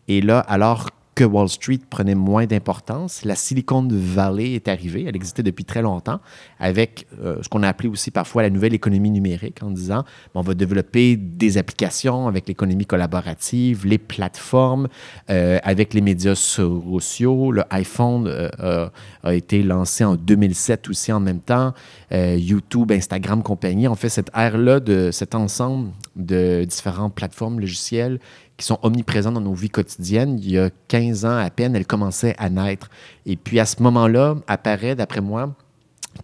Et 0.08 0.22
là, 0.22 0.40
alors 0.40 0.90
Wall 1.26 1.50
Street 1.50 1.80
prenait 1.90 2.16
moins 2.16 2.46
d'importance. 2.46 3.26
La 3.26 3.36
Silicon 3.36 3.88
Valley 3.90 4.54
est 4.54 4.68
arrivée, 4.68 5.06
elle 5.08 5.16
existait 5.16 5.44
depuis 5.44 5.66
très 5.66 5.82
longtemps, 5.82 6.20
avec 6.60 7.08
euh, 7.22 7.38
ce 7.42 7.50
qu'on 7.50 7.64
a 7.64 7.68
appelé 7.68 7.90
aussi 7.90 8.12
parfois 8.12 8.42
la 8.42 8.50
nouvelle 8.50 8.74
économie 8.74 9.12
numérique, 9.12 9.64
en 9.64 9.72
disant 9.72 10.04
on 10.36 10.42
va 10.42 10.54
développer 10.54 11.16
des 11.16 11.58
applications 11.58 12.28
avec 12.28 12.48
l'économie 12.48 12.86
collaborative, 12.86 13.86
les 13.86 13.98
plateformes, 13.98 14.88
euh, 15.30 15.60
avec 15.64 15.94
les 15.94 16.02
médias 16.02 16.36
sociaux. 16.36 17.52
Le 17.52 17.64
iPhone 17.70 18.28
euh, 18.28 18.90
a 19.24 19.34
été 19.34 19.64
lancé 19.64 20.04
en 20.04 20.16
2007 20.16 20.90
aussi 20.90 21.12
en 21.12 21.20
même 21.20 21.40
temps. 21.40 21.74
YouTube, 22.12 22.92
Instagram, 22.92 23.42
compagnie. 23.42 23.88
En 23.88 23.96
fait, 23.96 24.10
cette 24.10 24.30
ère-là 24.36 24.80
de 24.80 25.10
cet 25.12 25.34
ensemble 25.34 25.90
de 26.16 26.64
différentes 26.64 27.16
plateformes 27.16 27.60
logicielles 27.60 28.20
qui 28.58 28.66
sont 28.66 28.80
omniprésents 28.84 29.32
dans 29.32 29.42
nos 29.42 29.54
vies 29.54 29.70
quotidiennes. 29.70 30.38
Il 30.40 30.52
y 30.52 30.58
a 30.58 30.70
15 30.88 31.26
ans 31.26 31.38
à 31.38 31.50
peine, 31.50 31.76
elles 31.76 31.88
commençaient 31.88 32.36
à 32.38 32.50
naître. 32.50 32.90
Et 33.26 33.36
puis 33.36 33.60
à 33.60 33.66
ce 33.66 33.82
moment-là, 33.82 34.36
apparaît, 34.48 34.96
d'après 34.96 35.22
moi, 35.22 35.56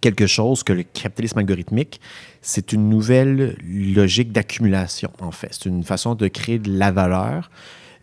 quelque 0.01 0.27
chose 0.27 0.63
que 0.63 0.73
le 0.73 0.83
capitalisme 0.83 1.39
algorithmique, 1.39 1.99
c'est 2.41 2.71
une 2.71 2.89
nouvelle 2.89 3.57
logique 3.63 4.31
d'accumulation, 4.31 5.11
en 5.19 5.31
fait. 5.31 5.49
C'est 5.51 5.65
une 5.65 5.83
façon 5.83 6.15
de 6.15 6.27
créer 6.27 6.59
de 6.59 6.71
la 6.71 6.91
valeur. 6.91 7.49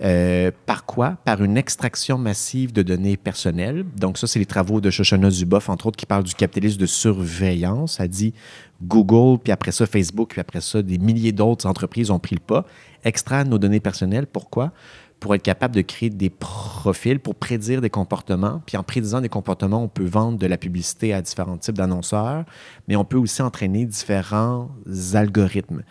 Euh, 0.02 0.50
par 0.66 0.84
quoi? 0.84 1.16
Par 1.24 1.42
une 1.42 1.56
extraction 1.56 2.18
massive 2.18 2.72
de 2.72 2.82
données 2.82 3.16
personnelles. 3.16 3.84
Donc 3.96 4.18
ça, 4.18 4.26
c'est 4.26 4.38
les 4.38 4.46
travaux 4.46 4.80
de 4.80 4.90
Shoshana 4.90 5.30
Zuboff, 5.30 5.70
entre 5.70 5.86
autres, 5.86 5.96
qui 5.96 6.04
parlent 6.04 6.24
du 6.24 6.34
capitalisme 6.34 6.78
de 6.78 6.86
surveillance. 6.86 7.98
Elle 7.98 8.08
dit 8.08 8.34
Google, 8.82 9.40
puis 9.42 9.52
après 9.52 9.72
ça 9.72 9.86
Facebook, 9.86 10.30
puis 10.30 10.40
après 10.40 10.60
ça, 10.60 10.82
des 10.82 10.98
milliers 10.98 11.32
d'autres 11.32 11.66
entreprises 11.66 12.10
ont 12.10 12.18
pris 12.18 12.36
le 12.36 12.40
pas 12.40 12.66
extraire 13.04 13.46
nos 13.46 13.58
données 13.58 13.80
personnelles. 13.80 14.26
Pourquoi? 14.26 14.72
Pour 15.18 15.34
être 15.34 15.42
capable 15.42 15.74
de 15.74 15.80
créer 15.80 16.10
des 16.10 16.28
profils, 16.28 17.18
pour 17.18 17.34
prédire 17.34 17.80
des 17.80 17.88
comportements. 17.88 18.60
Puis 18.66 18.76
en 18.76 18.82
prédisant 18.82 19.22
des 19.22 19.30
comportements, 19.30 19.82
on 19.82 19.88
peut 19.88 20.04
vendre 20.04 20.38
de 20.38 20.46
la 20.46 20.58
publicité 20.58 21.14
à 21.14 21.22
différents 21.22 21.56
types 21.56 21.76
d'annonceurs, 21.76 22.44
mais 22.86 22.96
on 22.96 23.04
peut 23.04 23.16
aussi 23.16 23.40
entraîner 23.40 23.86
différents 23.86 24.68
algorithmes. 25.14 25.82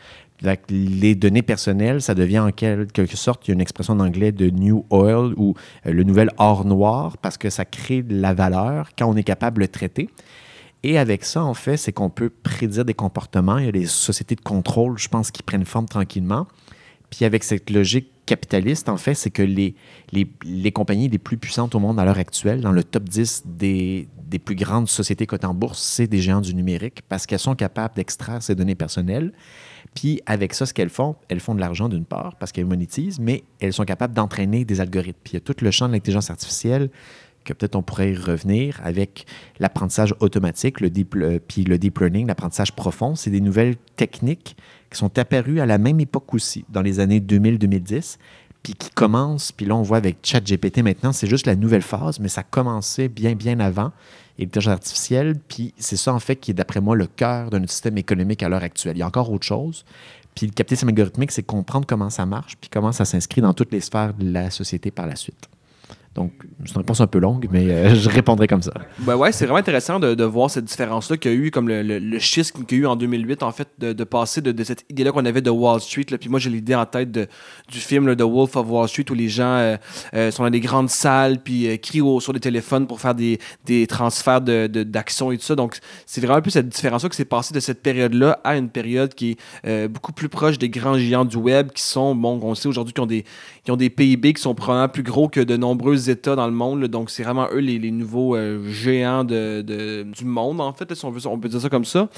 Les 0.69 1.15
données 1.15 1.41
personnelles, 1.41 2.02
ça 2.02 2.13
devient 2.13 2.39
en 2.39 2.52
quelque 2.52 3.06
sorte, 3.15 3.48
il 3.48 3.52
y 3.52 3.54
a 3.54 3.56
une 3.56 3.62
expression 3.62 3.93
en 3.93 4.00
anglais 4.00 4.32
de 4.32 4.50
new 4.50 4.86
oil 4.89 5.34
ou 5.38 5.56
euh, 5.86 5.93
le 5.93 6.04
nouvel 6.04 6.30
or 6.38 6.65
noir 6.65 7.17
parce 7.17 7.38
que 7.38 7.50
ça 7.50 7.65
crée 7.65 8.04
de 8.04 8.19
la 8.19 8.34
valeur 8.34 8.89
quand 8.98 9.10
on 9.10 9.15
est 9.15 9.24
capable 9.24 9.58
de 9.58 9.62
le 9.62 9.67
traiter. 9.67 10.10
Et 10.84 11.00
avec 11.00 11.26
ça, 11.26 11.43
en 11.43 11.56
fait, 11.56 11.78
c'est 11.78 11.91
qu'on 11.91 12.10
peut 12.10 12.30
prédire 12.30 12.86
des 12.86 12.93
comportements. 12.93 13.58
Il 13.58 13.65
y 13.65 13.69
a 13.69 13.71
des 13.71 13.88
sociétés 13.88 14.36
de 14.36 14.41
contrôle, 14.41 15.00
je 15.00 15.08
pense, 15.08 15.32
qui 15.32 15.41
prennent 15.41 15.65
forme 15.65 15.88
tranquillement. 15.88 16.48
Puis 17.10 17.26
avec 17.26 17.43
cette 17.43 17.69
logique 17.69 18.12
capitaliste, 18.26 18.89
en 18.89 18.98
fait, 18.98 19.15
c'est 19.15 19.30
que 19.30 19.41
les, 19.41 19.76
les, 20.12 20.71
compagnies 20.71 21.08
les 21.08 21.17
plus 21.17 21.38
puissantes 21.38 21.76
au 21.76 21.80
monde 21.80 22.00
à 22.00 22.06
l'heure 22.06 22.17
actuelle, 22.17 22.62
dans 22.62 22.71
le 22.71 22.84
top 22.84 23.04
10 23.04 23.43
des, 23.45 24.08
des 24.28 24.39
plus 24.39 24.56
grandes 24.56 24.89
sociétés 24.89 25.26
cotées 25.26 25.48
en 25.48 25.54
bourse, 25.54 25.82
c'est 25.82 26.08
des 26.08 26.19
géants 26.19 26.41
du 26.41 26.54
numérique 26.54 27.02
parce 27.08 27.26
qu'elles 27.26 27.39
sont 27.39 27.56
capables 27.56 27.95
d'extraire 27.95 28.41
ces 28.41 28.56
données 28.56 28.76
personnelles. 28.76 29.32
Puis 29.95 30.21
avec 30.25 30.53
ça, 30.53 30.65
ce 30.65 30.73
qu'elles 30.73 30.89
font, 30.89 31.15
elles 31.29 31.39
font 31.39 31.55
de 31.55 31.62
l'argent 31.62 31.89
d'une 31.89 32.05
part 32.05 32.36
parce 32.36 32.51
qu'elles 32.51 32.65
monétisent, 32.65 33.19
mais 33.19 33.43
elles 33.60 33.73
sont 33.73 33.86
capables 33.86 34.13
d'entraîner 34.13 34.65
des 34.65 34.81
algorithmes. 34.81 35.17
Puis 35.23 35.34
il 35.34 35.36
y 35.36 35.38
a 35.38 35.39
tout 35.39 35.55
le 35.62 35.71
champ 35.71 35.88
de 35.88 35.93
l'intelligence 35.93 36.29
artificielle 36.29 36.89
que 37.45 37.53
peut-être 37.53 37.75
on 37.75 37.84
pourrait 37.84 38.12
y 38.12 38.15
revenir 38.15 38.81
avec 38.84 39.25
l'apprentissage 39.60 40.13
automatique, 40.19 40.81
le 40.81 40.89
deep, 40.89 41.15
euh, 41.15 41.39
puis 41.47 41.63
le 41.63 41.77
deep 41.77 41.99
learning, 41.99 42.27
l'apprentissage 42.27 42.73
profond. 42.73 43.15
C'est 43.15 43.29
des 43.29 43.39
nouvelles 43.39 43.75
techniques 43.95 44.58
qui 44.91 44.97
sont 44.97 45.17
apparues 45.17 45.62
à 45.62 45.65
la 45.65 45.77
même 45.77 45.99
époque 45.99 46.34
aussi, 46.34 46.65
dans 46.69 46.81
les 46.81 46.99
années 46.99 47.19
2000-2010, 47.19 48.17
puis 48.63 48.73
qui 48.73 48.89
commencent, 48.89 49.51
puis 49.51 49.65
là 49.65 49.75
on 49.75 49.84
voit 49.84 49.97
avec 49.97 50.17
ChatGPT 50.23 50.79
maintenant, 50.79 51.13
c'est 51.13 51.27
juste 51.27 51.45
la 51.45 51.55
nouvelle 51.55 51.84
phase, 51.84 52.19
mais 52.19 52.29
ça 52.29 52.41
commençait 52.41 53.08
bien, 53.08 53.36
bien 53.36 53.60
avant, 53.60 53.91
et 54.38 54.43
l'intelligence 54.43 54.74
artificielle, 54.74 55.36
puis 55.48 55.74
c'est 55.78 55.98
ça 55.98 56.13
en 56.13 56.19
fait 56.19 56.36
qui 56.36 56.52
est 56.52 56.54
d'après 56.54 56.82
moi 56.82 56.95
le 56.95 57.08
cœur 57.08 57.50
de 57.50 57.58
notre 57.58 57.71
système 57.71 57.98
économique 57.98 58.43
à 58.43 58.50
l'heure 58.50 58.63
actuelle. 58.63 58.98
Il 58.98 59.00
y 59.00 59.04
a 59.04 59.08
encore 59.08 59.32
autre 59.32 59.45
chose, 59.45 59.86
puis 60.36 60.48
le 60.48 60.52
capitalisme 60.52 60.89
algorithmique, 60.89 61.32
c'est 61.32 61.43
comprendre 61.43 61.88
comment 61.88 62.10
ça 62.10 62.26
marche, 62.26 62.58
puis 62.60 62.69
comment 62.69 62.91
ça 62.91 63.06
s'inscrit 63.06 63.41
dans 63.41 63.54
toutes 63.54 63.71
les 63.71 63.80
sphères 63.80 64.13
de 64.13 64.30
la 64.32 64.50
société 64.50 64.91
par 64.91 65.08
la 65.08 65.15
suite. 65.15 65.50
Donc, 66.15 66.32
c'est 66.63 66.71
une 66.71 66.78
réponse 66.78 67.01
un 67.01 67.08
peu 67.08 67.19
longue, 67.19 67.47
mais 67.51 67.69
euh, 67.69 67.93
je 67.95 68.10
répondrai 68.10 68.47
comme 68.47 68.62
ça. 68.62 68.71
Ben 68.99 69.17
ouais, 69.17 69.34
c'est 69.34 69.45
vraiment 69.45 69.60
intéressant 69.60 69.99
de, 69.99 70.23
voir 70.23 70.49
cette 70.49 70.63
différence-là 70.63 71.17
qu'il 71.17 71.32
y 71.32 71.36
a 71.36 71.38
eu, 71.38 71.51
comme 71.51 71.67
le, 71.67 72.19
schisme 72.19 72.63
qu'il 72.63 72.78
y 72.78 72.82
a 72.82 72.84
eu 72.84 72.88
en 72.88 72.95
2008, 72.95 73.43
en 73.43 73.51
fait, 73.51 73.67
de, 73.78 74.04
passer 74.06 74.41
de, 74.41 74.63
cette 74.63 74.86
idée-là 74.89 75.12
qu'on 75.12 75.25
avait 75.25 75.41
de 75.41 75.49
Wall 75.49 75.82
Street. 75.82 76.06
Là, 76.10 76.17
puis 76.17 76.30
moi, 76.30 76.39
j'ai 76.39 76.49
l'idée 76.49 76.73
en 76.73 76.86
tête 76.86 77.12
de, 77.12 77.28
du 77.69 77.80
film 77.80 78.08
là, 78.08 78.15
The 78.15 78.21
Wolf 78.21 78.56
of 78.56 78.69
Wall 78.69 78.88
Street 78.88 79.06
où 79.12 79.13
les 79.13 79.28
gens 79.28 79.58
euh, 79.58 79.75
euh, 80.13 80.32
sont 80.32 80.43
dans 80.43 80.49
des 80.49 80.62
grandes 80.62 80.89
salles 80.89 81.39
puis 81.43 81.78
crient 81.80 82.01
sur 82.21 82.32
des 82.32 82.39
téléphones 82.39 82.88
pour 82.88 83.01
faire 83.01 83.13
des, 83.13 83.38
des 83.65 83.86
transferts 83.86 84.41
d'actions 84.41 85.34
et 85.34 85.38
tout 85.38 85.43
ça. 85.43 85.56
Donc, 85.56 85.78
c'est 86.06 86.21
vraiment 86.21 86.38
un 86.38 86.41
peu 86.41 86.49
cette 86.49 86.69
différence-là 86.69 87.10
qui 87.10 87.17
s'est 87.17 87.25
passée 87.25 87.54
de 87.54 87.60
cette 87.60 87.84
période-là 87.84 88.39
à 88.45 88.56
une 88.56 88.69
période 88.69 89.13
qui 89.13 89.38
est 89.65 89.88
beaucoup 89.89 90.13
plus 90.13 90.30
proche 90.30 90.58
des 90.58 90.69
grands 90.69 90.97
géants 90.97 91.25
du 91.25 91.38
web 91.38 91.71
qui 91.71 91.84
sont, 91.84 92.15
bon, 92.15 92.39
on 92.41 92.56
sait 92.56 92.69
aujourd'hui 92.69 92.93
qu'ils 92.93 93.04
ont, 93.04 93.23
qui 93.65 93.71
ont 93.71 93.75
des 93.75 93.89
PIB 93.89 94.34
qui 94.34 94.41
sont 94.41 94.56
probablement 94.56 94.89
plus 94.89 95.04
gros 95.04 95.28
que 95.28 95.41
de 95.41 95.58
nombreuses 95.58 96.05
États 96.10 96.36
dans 96.36 96.48
le 96.48 96.54
monde. 96.54 96.84
donc, 96.86 97.10
c'est 97.10 97.24
vraiment 97.24 97.48
eux 97.52 97.60
les, 97.60 97.91
nouveaux 97.91 98.36
euh, 98.36 98.68
géants 98.70 99.24
de, 99.24 99.62
du 100.04 100.26
monde, 100.26 100.62
en 100.62 100.74
fait, 100.74 100.94
si 100.94 101.06
on, 101.06 101.12
veut, 101.12 101.26
on 101.28 101.39
peut 101.39 101.50
dire 101.50 101.62
ça 101.62 101.70
comme 101.70 101.86
ça. 101.86 102.10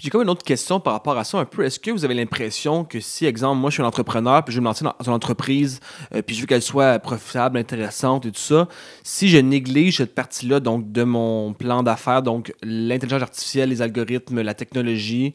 J'ai 0.00 0.10
comme 0.10 0.22
une 0.22 0.28
autre 0.28 0.42
question 0.42 0.80
par 0.80 0.92
rapport 0.92 1.16
à 1.16 1.22
ça 1.22 1.38
un 1.38 1.44
peu. 1.44 1.64
Est-ce 1.64 1.78
que 1.78 1.92
vous 1.92 2.04
avez 2.04 2.14
l'impression 2.14 2.84
que 2.84 2.98
si, 2.98 3.26
exemple, 3.26 3.60
moi 3.60 3.70
je 3.70 3.74
suis 3.74 3.82
un 3.82 3.86
entrepreneur, 3.86 4.44
puis 4.44 4.52
je 4.52 4.58
veux 4.58 4.62
me 4.62 4.66
lancer 4.66 4.84
dans 4.84 4.92
une 5.06 5.12
entreprise, 5.12 5.78
euh, 6.12 6.20
puis 6.20 6.34
je 6.34 6.40
veux 6.40 6.46
qu'elle 6.48 6.62
soit 6.62 6.98
profitable, 6.98 7.58
intéressante 7.58 8.26
et 8.26 8.32
tout 8.32 8.40
ça, 8.40 8.68
si 9.04 9.28
je 9.28 9.38
néglige 9.38 9.98
cette 9.98 10.14
partie-là 10.14 10.58
donc 10.58 10.90
de 10.90 11.04
mon 11.04 11.52
plan 11.52 11.84
d'affaires, 11.84 12.22
donc 12.22 12.52
l'intelligence 12.62 13.22
artificielle, 13.22 13.68
les 13.68 13.82
algorithmes, 13.82 14.40
la 14.40 14.54
technologie, 14.54 15.32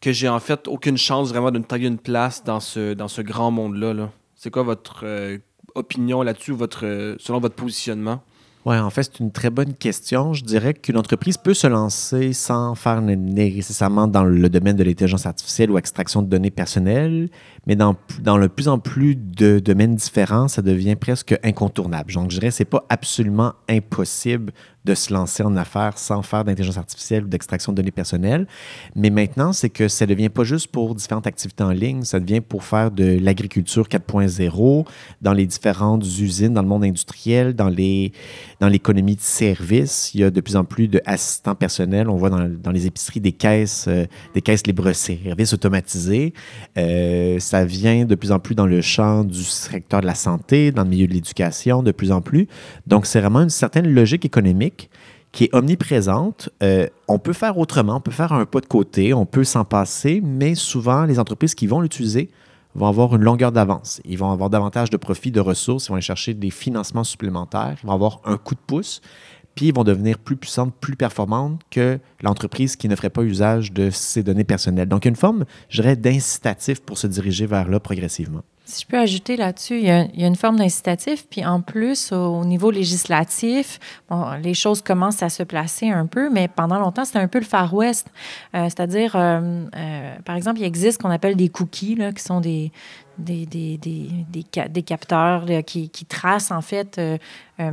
que 0.00 0.10
j'ai 0.12 0.28
en 0.28 0.40
fait 0.40 0.66
aucune 0.66 0.98
chance 0.98 1.28
vraiment 1.28 1.52
de 1.52 1.60
me 1.60 1.64
tailler 1.64 1.86
une 1.86 1.98
place 1.98 2.42
dans 2.42 2.60
ce, 2.60 2.94
dans 2.94 3.08
ce 3.08 3.22
grand 3.22 3.52
monde-là. 3.52 3.94
-là, 3.94 4.08
C'est 4.34 4.50
quoi 4.50 4.64
votre 4.64 5.02
euh, 5.04 5.38
opinion 5.74 6.22
là-dessus, 6.22 6.52
votre, 6.52 7.16
selon 7.18 7.40
votre 7.40 7.54
positionnement? 7.54 8.22
Oui, 8.66 8.76
en 8.76 8.90
fait, 8.90 9.04
c'est 9.04 9.20
une 9.20 9.32
très 9.32 9.48
bonne 9.48 9.72
question. 9.72 10.34
Je 10.34 10.44
dirais 10.44 10.74
qu'une 10.74 10.98
entreprise 10.98 11.38
peut 11.38 11.54
se 11.54 11.66
lancer 11.66 12.34
sans 12.34 12.74
faire 12.74 13.00
nécessairement 13.00 14.06
dans 14.06 14.22
le 14.24 14.50
domaine 14.50 14.76
de 14.76 14.84
l'intelligence 14.84 15.24
artificielle 15.24 15.70
ou 15.70 15.78
extraction 15.78 16.20
de 16.20 16.28
données 16.28 16.50
personnelles, 16.50 17.30
mais 17.66 17.76
dans, 17.76 17.96
le 18.36 18.48
plus 18.48 18.68
en 18.68 18.78
plus 18.78 19.16
de 19.16 19.58
domaines 19.58 19.94
différents, 19.94 20.48
ça 20.48 20.62
devient 20.62 20.96
presque 20.96 21.38
incontournable. 21.42 22.12
Donc, 22.12 22.30
je 22.30 22.38
dirais 22.38 22.50
ce 22.50 22.62
n'est 22.62 22.68
pas 22.68 22.84
absolument 22.88 23.54
impossible 23.68 24.52
de 24.84 24.94
se 24.94 25.12
lancer 25.12 25.42
en 25.42 25.56
affaires 25.56 25.98
sans 25.98 26.22
faire 26.22 26.42
d'intelligence 26.44 26.78
artificielle 26.78 27.24
ou 27.24 27.28
d'extraction 27.28 27.72
de 27.72 27.76
données 27.76 27.90
personnelles. 27.90 28.46
Mais 28.96 29.10
maintenant, 29.10 29.52
c'est 29.52 29.68
que 29.68 29.88
ça 29.88 30.06
ne 30.06 30.10
devient 30.10 30.30
pas 30.30 30.44
juste 30.44 30.68
pour 30.68 30.94
différentes 30.94 31.26
activités 31.26 31.62
en 31.62 31.70
ligne, 31.70 32.02
ça 32.02 32.18
devient 32.18 32.40
pour 32.40 32.64
faire 32.64 32.90
de 32.90 33.18
l'agriculture 33.20 33.88
4.0 33.88 34.86
dans 35.20 35.32
les 35.34 35.46
différentes 35.46 36.04
usines, 36.04 36.54
dans 36.54 36.62
le 36.62 36.68
monde 36.68 36.84
industriel, 36.84 37.54
dans 37.54 37.68
les 37.68 38.12
dans 38.60 38.68
l'économie 38.68 39.16
de 39.16 39.20
service. 39.20 40.12
Il 40.14 40.20
y 40.20 40.24
a 40.24 40.30
de 40.30 40.40
plus 40.40 40.56
en 40.56 40.64
plus 40.64 40.88
d'assistants 40.88 41.54
personnels. 41.54 42.08
On 42.08 42.16
voit 42.16 42.30
dans, 42.30 42.48
dans, 42.48 42.70
les 42.70 42.86
épiceries 42.86 43.20
des 43.20 43.32
caisses, 43.32 43.86
euh, 43.88 44.06
des 44.34 44.42
caisses 44.42 44.66
libre-service 44.66 45.52
automatisées. 45.52 46.32
Euh, 46.78 47.38
ça 47.50 47.64
vient 47.64 48.04
de 48.04 48.14
plus 48.14 48.30
en 48.30 48.38
plus 48.38 48.54
dans 48.54 48.66
le 48.66 48.80
champ 48.80 49.24
du 49.24 49.42
secteur 49.42 50.02
de 50.02 50.06
la 50.06 50.14
santé, 50.14 50.70
dans 50.70 50.84
le 50.84 50.88
milieu 50.88 51.08
de 51.08 51.12
l'éducation, 51.12 51.82
de 51.82 51.90
plus 51.90 52.12
en 52.12 52.20
plus. 52.20 52.46
Donc, 52.86 53.06
c'est 53.06 53.18
vraiment 53.18 53.40
une 53.40 53.50
certaine 53.50 53.92
logique 53.92 54.24
économique 54.24 54.88
qui 55.32 55.44
est 55.44 55.50
omniprésente. 55.52 56.48
Euh, 56.62 56.86
on 57.08 57.18
peut 57.18 57.32
faire 57.32 57.58
autrement, 57.58 57.96
on 57.96 58.00
peut 58.00 58.12
faire 58.12 58.32
un 58.32 58.46
pas 58.46 58.60
de 58.60 58.66
côté, 58.66 59.12
on 59.14 59.26
peut 59.26 59.42
s'en 59.42 59.64
passer, 59.64 60.22
mais 60.24 60.54
souvent, 60.54 61.06
les 61.06 61.18
entreprises 61.18 61.56
qui 61.56 61.66
vont 61.66 61.80
l'utiliser 61.80 62.30
vont 62.76 62.86
avoir 62.86 63.16
une 63.16 63.22
longueur 63.22 63.50
d'avance. 63.50 64.00
Ils 64.04 64.16
vont 64.16 64.30
avoir 64.30 64.48
davantage 64.48 64.88
de 64.90 64.96
profits, 64.96 65.32
de 65.32 65.40
ressources, 65.40 65.86
ils 65.86 65.88
vont 65.88 65.96
aller 65.96 66.02
chercher 66.02 66.34
des 66.34 66.50
financements 66.50 67.02
supplémentaires, 67.02 67.74
ils 67.82 67.86
vont 67.86 67.94
avoir 67.94 68.20
un 68.26 68.36
coup 68.36 68.54
de 68.54 68.60
pouce, 68.64 69.00
puis 69.54 69.66
ils 69.66 69.74
vont 69.74 69.84
devenir 69.84 70.18
plus 70.18 70.36
puissantes, 70.36 70.74
plus 70.80 70.96
performantes 70.96 71.60
que 71.70 71.98
l'entreprise 72.22 72.76
qui 72.76 72.88
ne 72.88 72.96
ferait 72.96 73.10
pas 73.10 73.22
usage 73.22 73.72
de 73.72 73.90
ces 73.90 74.22
données 74.22 74.44
personnelles. 74.44 74.88
Donc, 74.88 75.04
une 75.04 75.16
forme, 75.16 75.44
je 75.68 75.82
dirais, 75.82 75.96
d'incitatif 75.96 76.80
pour 76.80 76.98
se 76.98 77.06
diriger 77.06 77.46
vers 77.46 77.68
là 77.68 77.80
progressivement. 77.80 78.42
Si 78.70 78.82
je 78.82 78.86
peux 78.86 78.98
ajouter 78.98 79.36
là-dessus, 79.36 79.78
il, 79.78 79.84
y 79.84 79.90
a 79.90 80.26
une 80.26 80.36
forme 80.36 80.56
d'incitatif, 80.56 81.26
puis 81.28 81.44
en 81.44 81.60
plus, 81.60 82.12
au 82.12 82.44
niveau 82.44 82.70
législatif, 82.70 83.80
bon, 84.08 84.30
les 84.40 84.54
choses 84.54 84.80
commencent 84.80 85.24
à 85.24 85.28
se 85.28 85.42
placer 85.42 85.90
un 85.90 86.06
peu, 86.06 86.30
mais 86.30 86.46
pendant 86.46 86.78
longtemps, 86.78 87.04
c'était 87.04 87.18
un 87.18 87.26
peu 87.26 87.40
le 87.40 87.44
Far 87.44 87.74
West. 87.74 88.06
Euh, 88.54 88.64
c'est-à-dire, 88.64 89.16
euh, 89.16 89.64
euh, 89.76 90.14
par 90.24 90.36
exemple, 90.36 90.60
il 90.60 90.64
existe 90.64 90.98
ce 90.98 91.02
qu'on 91.02 91.10
appelle 91.10 91.34
des 91.34 91.48
cookies, 91.48 91.96
là, 91.96 92.12
qui 92.12 92.22
sont 92.22 92.40
des, 92.40 92.70
des, 93.20 93.46
des, 93.46 93.78
des, 93.78 94.10
des, 94.68 94.82
capteurs 94.82 95.44
qui, 95.66 95.88
qui, 95.90 96.04
tracent, 96.04 96.50
en 96.50 96.60
fait, 96.60 97.00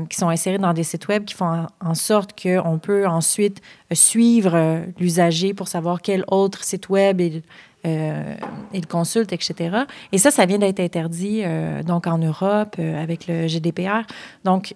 qui 0.10 0.18
sont 0.18 0.30
insérés 0.30 0.58
dans 0.58 0.74
des 0.74 0.84
sites 0.84 1.08
web 1.08 1.26
qui 1.26 1.34
font 1.34 1.68
en, 1.80 1.94
sorte 1.96 2.40
qu'on 2.40 2.80
peut 2.80 3.08
ensuite 3.08 3.62
suivre 3.92 4.84
l'usager 5.00 5.54
pour 5.54 5.68
savoir 5.68 6.02
quel 6.02 6.24
autre 6.28 6.64
site 6.64 6.90
web 6.90 7.22
est 7.22 7.44
euh, 7.86 8.36
il 8.74 8.86
consulte, 8.88 9.32
etc. 9.32 9.84
Et 10.12 10.18
ça, 10.18 10.32
ça 10.32 10.46
vient 10.46 10.58
d'être 10.58 10.80
interdit 10.80 11.42
euh, 11.44 11.84
donc 11.84 12.08
en 12.08 12.18
Europe 12.18 12.76
euh, 12.80 13.02
avec 13.02 13.28
le 13.28 13.48
GDPR. 13.48 14.02
Donc, 14.44 14.74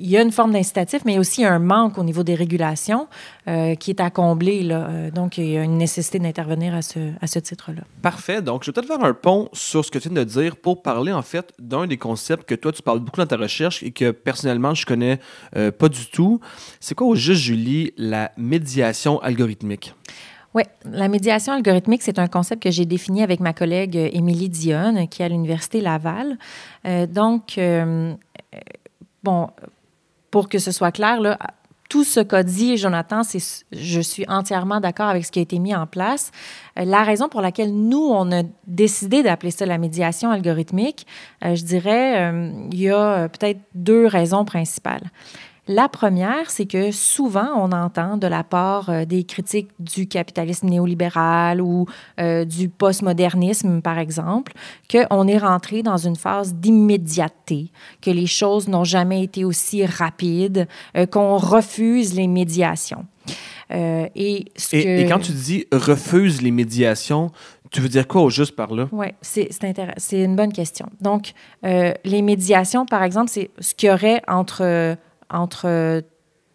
il 0.00 0.08
y 0.08 0.16
a 0.16 0.22
une 0.22 0.30
forme 0.30 0.52
d'incitatif, 0.52 1.02
mais 1.04 1.18
aussi 1.18 1.44
un 1.44 1.58
manque 1.58 1.98
au 1.98 2.04
niveau 2.04 2.22
des 2.22 2.36
régulations 2.36 3.08
qui 3.46 3.90
est 3.90 4.00
à 4.00 4.10
combler. 4.10 4.62
Donc, 5.12 5.38
il 5.38 5.46
y 5.46 5.56
a 5.56 5.64
une 5.64 5.78
nécessité 5.78 6.20
d'intervenir 6.20 6.72
à 6.72 6.82
ce, 6.82 6.98
à 7.20 7.26
ce 7.26 7.40
titre-là. 7.40 7.82
Parfait. 8.00 8.40
Donc, 8.40 8.62
je 8.62 8.70
vais 8.70 8.74
peut-être 8.74 8.86
faire 8.86 9.04
un 9.04 9.14
pont 9.14 9.48
sur 9.52 9.84
ce 9.84 9.90
que 9.90 9.98
tu 9.98 10.08
viens 10.08 10.22
de 10.22 10.24
dire 10.24 10.54
pour 10.54 10.82
parler 10.82 11.12
en 11.12 11.22
fait 11.22 11.52
d'un 11.58 11.88
des 11.88 11.96
concepts 11.96 12.48
que 12.48 12.54
toi, 12.54 12.70
tu 12.70 12.82
parles 12.82 13.00
beaucoup 13.00 13.20
dans 13.20 13.26
ta 13.26 13.36
recherche 13.36 13.82
et 13.82 13.90
que 13.90 14.12
personnellement, 14.12 14.74
je 14.74 14.86
connais 14.86 15.18
pas 15.52 15.88
du 15.88 16.06
tout. 16.06 16.40
C'est 16.78 16.94
quoi 16.94 17.08
au 17.08 17.16
juste, 17.16 17.42
Julie, 17.42 17.92
la 17.96 18.30
médiation 18.36 19.20
algorithmique? 19.20 19.94
Oui, 20.54 20.62
la 20.90 21.08
médiation 21.08 21.52
algorithmique, 21.52 22.02
c'est 22.02 22.18
un 22.18 22.26
concept 22.26 22.62
que 22.62 22.70
j'ai 22.70 22.86
défini 22.86 23.22
avec 23.22 23.40
ma 23.40 23.52
collègue 23.52 23.96
euh, 23.96 24.08
Émilie 24.12 24.48
Dionne, 24.48 25.06
qui 25.08 25.22
est 25.22 25.26
à 25.26 25.28
l'Université 25.28 25.80
Laval. 25.80 26.38
Euh, 26.86 27.06
donc, 27.06 27.58
euh, 27.58 28.14
bon, 29.22 29.48
pour 30.30 30.48
que 30.48 30.58
ce 30.58 30.72
soit 30.72 30.90
clair, 30.90 31.20
là, 31.20 31.38
tout 31.90 32.04
ce 32.04 32.20
qu'a 32.20 32.42
dit 32.42 32.78
Jonathan, 32.78 33.22
c'est, 33.22 33.64
je 33.72 34.00
suis 34.00 34.24
entièrement 34.28 34.80
d'accord 34.80 35.08
avec 35.08 35.24
ce 35.24 35.32
qui 35.32 35.38
a 35.38 35.42
été 35.42 35.58
mis 35.58 35.74
en 35.74 35.86
place. 35.86 36.32
La 36.76 37.02
raison 37.02 37.28
pour 37.28 37.40
laquelle 37.40 37.74
nous, 37.74 38.06
on 38.10 38.30
a 38.30 38.42
décidé 38.66 39.22
d'appeler 39.22 39.50
ça 39.50 39.64
la 39.64 39.78
médiation 39.78 40.30
algorithmique, 40.30 41.06
je 41.40 41.64
dirais, 41.64 42.30
il 42.70 42.78
y 42.78 42.90
a 42.90 43.30
peut-être 43.30 43.60
deux 43.74 44.06
raisons 44.06 44.44
principales. 44.44 45.10
La 45.68 45.90
première, 45.90 46.50
c'est 46.50 46.64
que 46.64 46.90
souvent, 46.92 47.50
on 47.54 47.72
entend 47.72 48.16
de 48.16 48.26
la 48.26 48.42
part 48.42 48.88
euh, 48.88 49.04
des 49.04 49.24
critiques 49.24 49.68
du 49.78 50.08
capitalisme 50.08 50.66
néolibéral 50.66 51.60
ou 51.60 51.84
euh, 52.18 52.46
du 52.46 52.70
postmodernisme, 52.70 53.82
par 53.82 53.98
exemple, 53.98 54.54
qu'on 54.90 55.28
est 55.28 55.36
rentré 55.36 55.82
dans 55.82 55.98
une 55.98 56.16
phase 56.16 56.54
d'immédiateté, 56.54 57.70
que 58.00 58.10
les 58.10 58.26
choses 58.26 58.66
n'ont 58.66 58.84
jamais 58.84 59.22
été 59.22 59.44
aussi 59.44 59.84
rapides, 59.84 60.66
euh, 60.96 61.04
qu'on 61.04 61.36
refuse 61.36 62.14
les 62.14 62.28
médiations. 62.28 63.04
et, 63.70 64.46
et, 64.72 65.06
quand 65.06 65.18
tu 65.18 65.32
dis 65.32 65.66
refuse 65.70 66.40
les 66.40 66.50
médiations, 66.50 67.30
tu 67.70 67.82
veux 67.82 67.90
dire 67.90 68.08
quoi 68.08 68.22
au 68.22 68.30
juste 68.30 68.56
par 68.56 68.72
là? 68.72 68.88
Oui, 68.90 69.08
c'est 69.20 69.50
une 70.12 70.34
bonne 70.34 70.54
question. 70.54 70.86
Donc, 71.02 71.34
les 71.62 72.22
médiations, 72.22 72.86
par 72.86 73.02
exemple, 73.02 73.28
c'est 73.28 73.50
ce 73.60 73.74
qu'il 73.74 73.90
y 73.90 73.92
aurait 73.92 74.22
entre 74.26 74.96
entre 75.30 76.02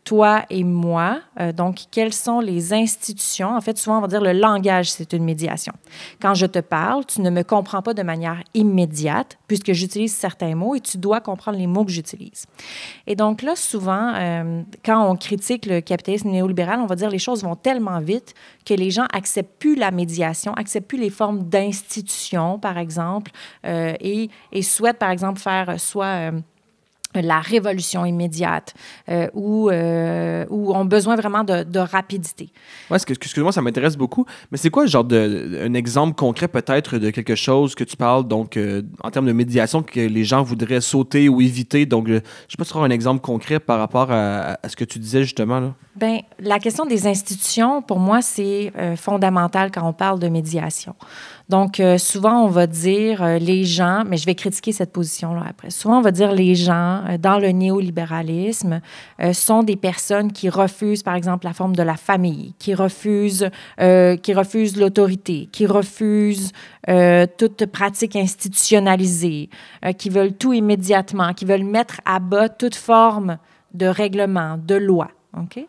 toi 0.04 0.44
et 0.50 0.64
moi. 0.64 1.22
Euh, 1.40 1.52
donc, 1.52 1.78
quelles 1.92 2.14
sont 2.14 2.40
les 2.40 2.74
institutions? 2.74 3.56
En 3.56 3.62
fait, 3.62 3.78
souvent, 3.78 3.98
on 4.00 4.02
va 4.02 4.08
dire 4.08 4.22
le 4.22 4.34
langage, 4.34 4.92
c'est 4.92 5.14
une 5.14 5.24
médiation. 5.24 5.74
Quand 6.22 6.34
je 6.34 6.46
te 6.46 6.60
parle, 6.60 7.06
tu 7.06 7.22
ne 7.22 7.30
me 7.30 7.44
comprends 7.44 7.82
pas 7.82 7.94
de 7.94 8.04
manière 8.04 8.44
immédiate, 8.54 9.38
puisque 9.48 9.72
j'utilise 9.72 10.14
certains 10.14 10.56
mots 10.56 10.76
et 10.76 10.82
tu 10.82 10.98
dois 10.98 11.22
comprendre 11.22 11.58
les 11.58 11.68
mots 11.68 11.86
que 11.86 11.92
j'utilise. 11.92 12.46
Et 13.08 13.16
donc 13.16 13.42
là, 13.42 13.56
souvent, 13.56 14.14
euh, 14.16 14.62
quand 14.84 15.10
on 15.10 15.16
critique 15.16 15.66
le 15.66 15.80
capitalisme 15.80 16.30
néolibéral, 16.30 16.80
on 16.80 16.86
va 16.86 16.96
dire 16.96 17.10
les 17.10 17.20
choses 17.20 17.44
vont 17.44 17.56
tellement 17.56 18.00
vite 18.00 18.34
que 18.66 18.74
les 18.74 18.92
gens 18.92 19.06
acceptent 19.14 19.60
plus 19.60 19.76
la 19.76 19.92
médiation, 19.92 20.54
acceptent 20.54 20.88
plus 20.88 21.00
les 21.00 21.10
formes 21.10 21.44
d'institutions, 21.44 22.60
par 22.60 22.78
exemple, 22.78 23.32
euh, 23.66 23.94
et, 24.00 24.30
et, 24.52 24.62
souhaitent, 24.62 25.00
par 25.00 25.12
exemple, 25.12 25.40
faire 25.40 25.80
soit 25.80 26.32
la 27.22 27.40
révolution 27.40 28.06
immédiate 28.06 28.74
euh, 29.10 29.28
ou, 29.34 29.70
euh, 29.70 30.46
ou 30.50 30.74
ont 30.74 30.86
besoin 30.86 31.16
vraiment 31.16 31.44
de, 31.44 31.64
de 31.64 31.80
rapidité. 31.80 32.50
Oui, 32.90 32.98
excuse-moi, 33.08 33.52
ça 33.52 33.62
m'intéresse 33.62 33.98
beaucoup. 33.98 34.26
Mais 34.52 34.58
c'est 34.58 34.70
quoi, 34.70 34.86
genre, 34.86 35.04
de, 35.04 35.62
un 35.66 35.74
exemple 35.74 36.16
concret 36.16 36.48
peut-être 36.48 36.98
de 36.98 37.10
quelque 37.10 37.36
chose 37.36 37.76
que 37.76 37.84
tu 37.84 37.98
parles, 37.98 38.28
donc, 38.28 38.58
euh, 38.58 38.82
en 39.04 39.12
termes 39.12 39.28
de 39.28 39.32
médiation, 39.32 39.84
que 39.84 40.00
les 40.00 40.24
gens 40.24 40.44
voudraient 40.44 40.82
sauter 40.82 41.30
ou 41.30 41.42
éviter? 41.42 41.86
Donc, 41.86 42.08
je 42.08 42.14
ne 42.14 42.20
sais 42.20 42.58
pas 42.58 42.64
si 42.64 42.72
tu 42.72 42.78
un 42.78 42.90
exemple 42.90 43.22
concret 43.22 43.60
par 43.60 43.80
rapport 43.80 44.12
à, 44.12 44.58
à, 44.62 44.70
ce 44.70 44.76
que 44.76 44.84
tu 44.84 45.00
disais 45.00 45.24
justement. 45.24 45.60
Là. 45.60 45.74
Bien, 45.96 46.20
la 46.40 46.60
question 46.60 46.86
des 46.86 47.08
institutions, 47.08 47.82
pour 47.82 48.00
moi, 48.00 48.22
c'est 48.22 48.74
fondamental 48.98 49.72
quand 49.72 49.88
on 49.88 49.94
parle 49.94 50.20
de 50.20 50.28
médiation. 50.28 50.96
Donc, 51.50 51.80
euh, 51.80 51.98
souvent, 51.98 52.46
on 52.46 52.48
va 52.48 52.68
dire 52.68 53.22
euh, 53.22 53.38
les 53.38 53.66
gens, 53.66 54.04
mais 54.08 54.16
je 54.18 54.26
vais 54.26 54.36
critiquer 54.36 54.72
cette 54.72 54.94
position-là 54.94 55.44
après. 55.50 55.70
Souvent, 55.72 55.98
on 55.98 56.02
va 56.02 56.12
dire 56.12 56.32
les 56.32 56.56
gens 56.56 57.04
euh, 57.10 57.18
dans 57.18 57.38
le 57.38 57.50
néolibéralisme 57.50 58.80
sont 59.34 59.64
des 59.64 59.76
personnes 59.76 60.32
qui 60.32 60.50
refusent, 60.50 61.04
par 61.04 61.16
exemple, 61.16 61.46
la 61.46 61.54
forme 61.54 61.76
de 61.76 61.84
la 61.84 61.96
famille, 61.96 62.54
qui 62.60 62.74
refusent, 62.74 63.50
qui 63.78 64.34
refusent 64.34 64.78
l'autorité, 64.78 65.48
qui 65.52 65.66
refusent 65.66 66.52
toute 67.38 67.66
pratique 67.68 68.16
institutionnalisée, 68.16 69.50
qui 69.98 70.10
veulent 70.10 70.34
tout 70.34 70.54
immédiatement, 70.54 71.34
qui 71.34 71.46
veulent 71.46 71.64
mettre 71.64 72.02
à 72.06 72.20
bas 72.20 72.50
toute 72.50 72.76
forme 72.76 73.38
de 73.74 73.86
règlement, 73.86 74.58
de 74.58 74.76
loi. 74.76 75.10
OK? 75.38 75.66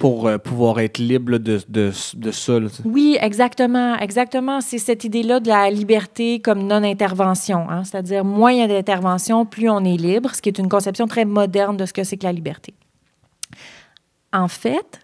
Pour 0.00 0.26
euh, 0.26 0.38
pouvoir 0.38 0.80
être 0.80 0.98
libre 0.98 1.38
de, 1.38 1.60
de, 1.68 1.92
de 2.14 2.30
ça. 2.30 2.58
oui, 2.84 3.16
exactement. 3.20 3.96
Exactement. 3.96 4.60
C'est 4.60 4.78
cette 4.78 5.04
idée-là 5.04 5.40
de 5.40 5.48
la 5.48 5.70
liberté 5.70 6.40
comme 6.40 6.66
non-intervention. 6.66 7.70
Hein? 7.70 7.84
C'est-à-dire, 7.84 8.24
moins 8.24 8.52
il 8.52 8.58
y 8.58 8.62
a 8.62 8.68
d'intervention, 8.68 9.46
plus 9.46 9.70
on 9.70 9.84
est 9.84 9.96
libre, 9.96 10.34
ce 10.34 10.42
qui 10.42 10.48
est 10.48 10.58
une 10.58 10.68
conception 10.68 11.06
très 11.06 11.24
moderne 11.24 11.76
de 11.76 11.86
ce 11.86 11.92
que 11.92 12.02
c'est 12.02 12.16
que 12.16 12.24
la 12.24 12.32
liberté. 12.32 12.74
En 14.32 14.48
fait, 14.48 15.00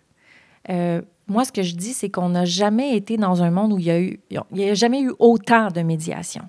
euh, 0.68 1.02
moi, 1.28 1.44
ce 1.44 1.52
que 1.52 1.62
je 1.62 1.76
dis, 1.76 1.92
c'est 1.92 2.10
qu'on 2.10 2.30
n'a 2.30 2.44
jamais 2.44 2.96
été 2.96 3.16
dans 3.16 3.42
un 3.42 3.52
monde 3.52 3.72
où 3.72 3.78
il 3.78 3.84
y 3.84 3.90
a 3.90 4.00
eu, 4.00 4.18
il 4.30 4.40
n'y 4.52 4.70
a 4.70 4.74
jamais 4.74 5.00
eu 5.00 5.12
autant 5.20 5.68
de 5.68 5.82
médiation. 5.82 6.42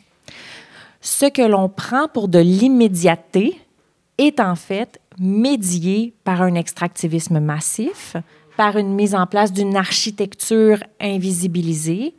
Ce 1.01 1.27
que 1.27 1.43
l'on 1.43 1.69
prend 1.69 2.07
pour 2.07 2.27
de 2.27 2.39
l'immédiateté 2.39 3.59
est 4.17 4.39
en 4.39 4.55
fait 4.55 4.99
médié 5.21 6.13
par 6.23 6.41
un 6.41 6.55
extractivisme 6.55 7.39
massif, 7.39 8.17
par 8.57 8.77
une 8.77 8.93
mise 8.93 9.15
en 9.15 9.27
place 9.27 9.53
d'une 9.53 9.77
architecture 9.77 10.83
invisibilisée, 10.99 12.15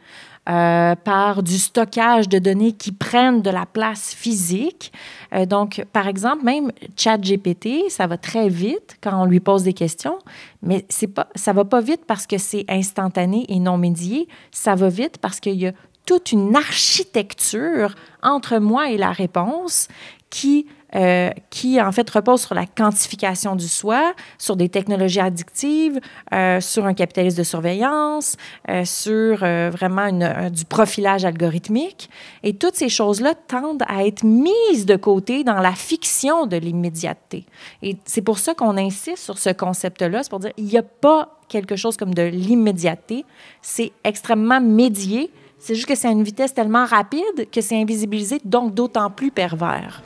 euh, 0.49 0.97
par 0.97 1.45
du 1.45 1.57
stockage 1.57 2.29
de 2.29 2.41
données 2.41 2.73
qui 2.73 2.91
prennent 2.91 3.43
de 3.43 3.51
la 3.51 3.65
place 3.65 4.13
physique. 4.13 4.93
Euh, 5.33 5.47
donc, 5.47 5.85
par 5.93 6.09
exemple, 6.09 6.45
même 6.45 6.73
ChatGPT, 6.97 7.89
ça 7.89 8.09
va 8.09 8.17
très 8.17 8.49
vite 8.49 8.97
quand 9.01 9.23
on 9.23 9.25
lui 9.25 9.39
pose 9.39 9.63
des 9.63 9.73
questions, 9.73 10.19
mais 10.61 10.85
c'est 10.89 11.07
pas, 11.07 11.29
ça 11.37 11.53
va 11.53 11.65
pas 11.65 11.81
vite 11.81 12.03
parce 12.09 12.27
que 12.27 12.39
c'est 12.39 12.65
instantané 12.69 13.45
et 13.49 13.61
non 13.61 13.79
médié. 13.79 14.27
Ça 14.51 14.75
va 14.75 14.89
vite 14.89 15.19
parce 15.19 15.39
qu'il 15.39 15.61
y 15.61 15.69
a 15.69 15.73
toute 16.07 16.33
une 16.33 16.57
architecture 16.57 17.95
entre 18.23 18.59
moi 18.59 18.91
et 18.91 18.97
la 18.97 19.13
réponse 19.13 19.87
qui 20.29 20.67
euh, 20.95 21.31
qui, 21.49 21.81
en 21.81 21.91
fait, 21.91 22.09
repose 22.11 22.43
sur 22.43 22.55
la 22.55 22.67
quantification 22.67 23.57
du 23.57 23.67
soi, 23.67 24.13
sur 24.37 24.57
des 24.57 24.69
technologies 24.69 25.21
addictives, 25.21 25.99
euh, 26.35 26.61
sur 26.61 26.85
un 26.85 26.95
capitalisme 26.95 27.39
de 27.39 27.43
surveillance, 27.43 28.37
euh, 28.69 28.85
sur 28.85 29.39
vraiment 29.39 30.11
du 30.51 30.65
profilage 30.65 31.25
algorithmique. 31.25 32.11
Et 32.43 32.55
toutes 32.55 32.75
ces 32.75 32.89
choses-là 32.89 33.35
tendent 33.35 33.85
à 33.89 34.05
être 34.07 34.25
mises 34.25 34.87
de 34.87 34.97
côté 34.97 35.45
dans 35.45 35.61
la 35.61 35.73
fiction 35.73 36.47
de 36.47 36.57
l'immédiateté. 36.57 37.47
Et 37.83 37.97
c'est 38.05 38.23
pour 38.23 38.39
ça 38.39 38.55
qu'on 38.55 38.77
insiste 38.77 39.25
sur 39.25 39.39
ce 39.39 39.51
concept-là, 39.51 40.23
c'est 40.23 40.31
pour 40.31 40.41
dire 40.41 40.53
il 40.57 40.65
n'y 40.65 40.79
a 40.79 40.83
pas 40.83 41.39
quelque 41.49 41.77
chose 41.77 41.97
comme 41.97 42.15
de 42.15 42.23
l'immédiateté, 42.23 43.25
c'est 43.61 43.93
extrêmement 44.05 44.61
médié, 44.61 45.31
c'est 45.59 45.75
juste 45.75 45.87
que 45.87 45.95
c'est 45.95 46.09
à 46.09 46.11
une 46.11 46.25
vitesse 46.25 46.55
tellement 46.55 46.85
rapide 46.85 47.51
que 47.53 47.61
c'est 47.61 47.81
invisibilisé, 47.81 48.41
donc 48.45 48.75
d'autant 48.75 49.11
plus 49.11 49.31
pervers. 49.31 50.03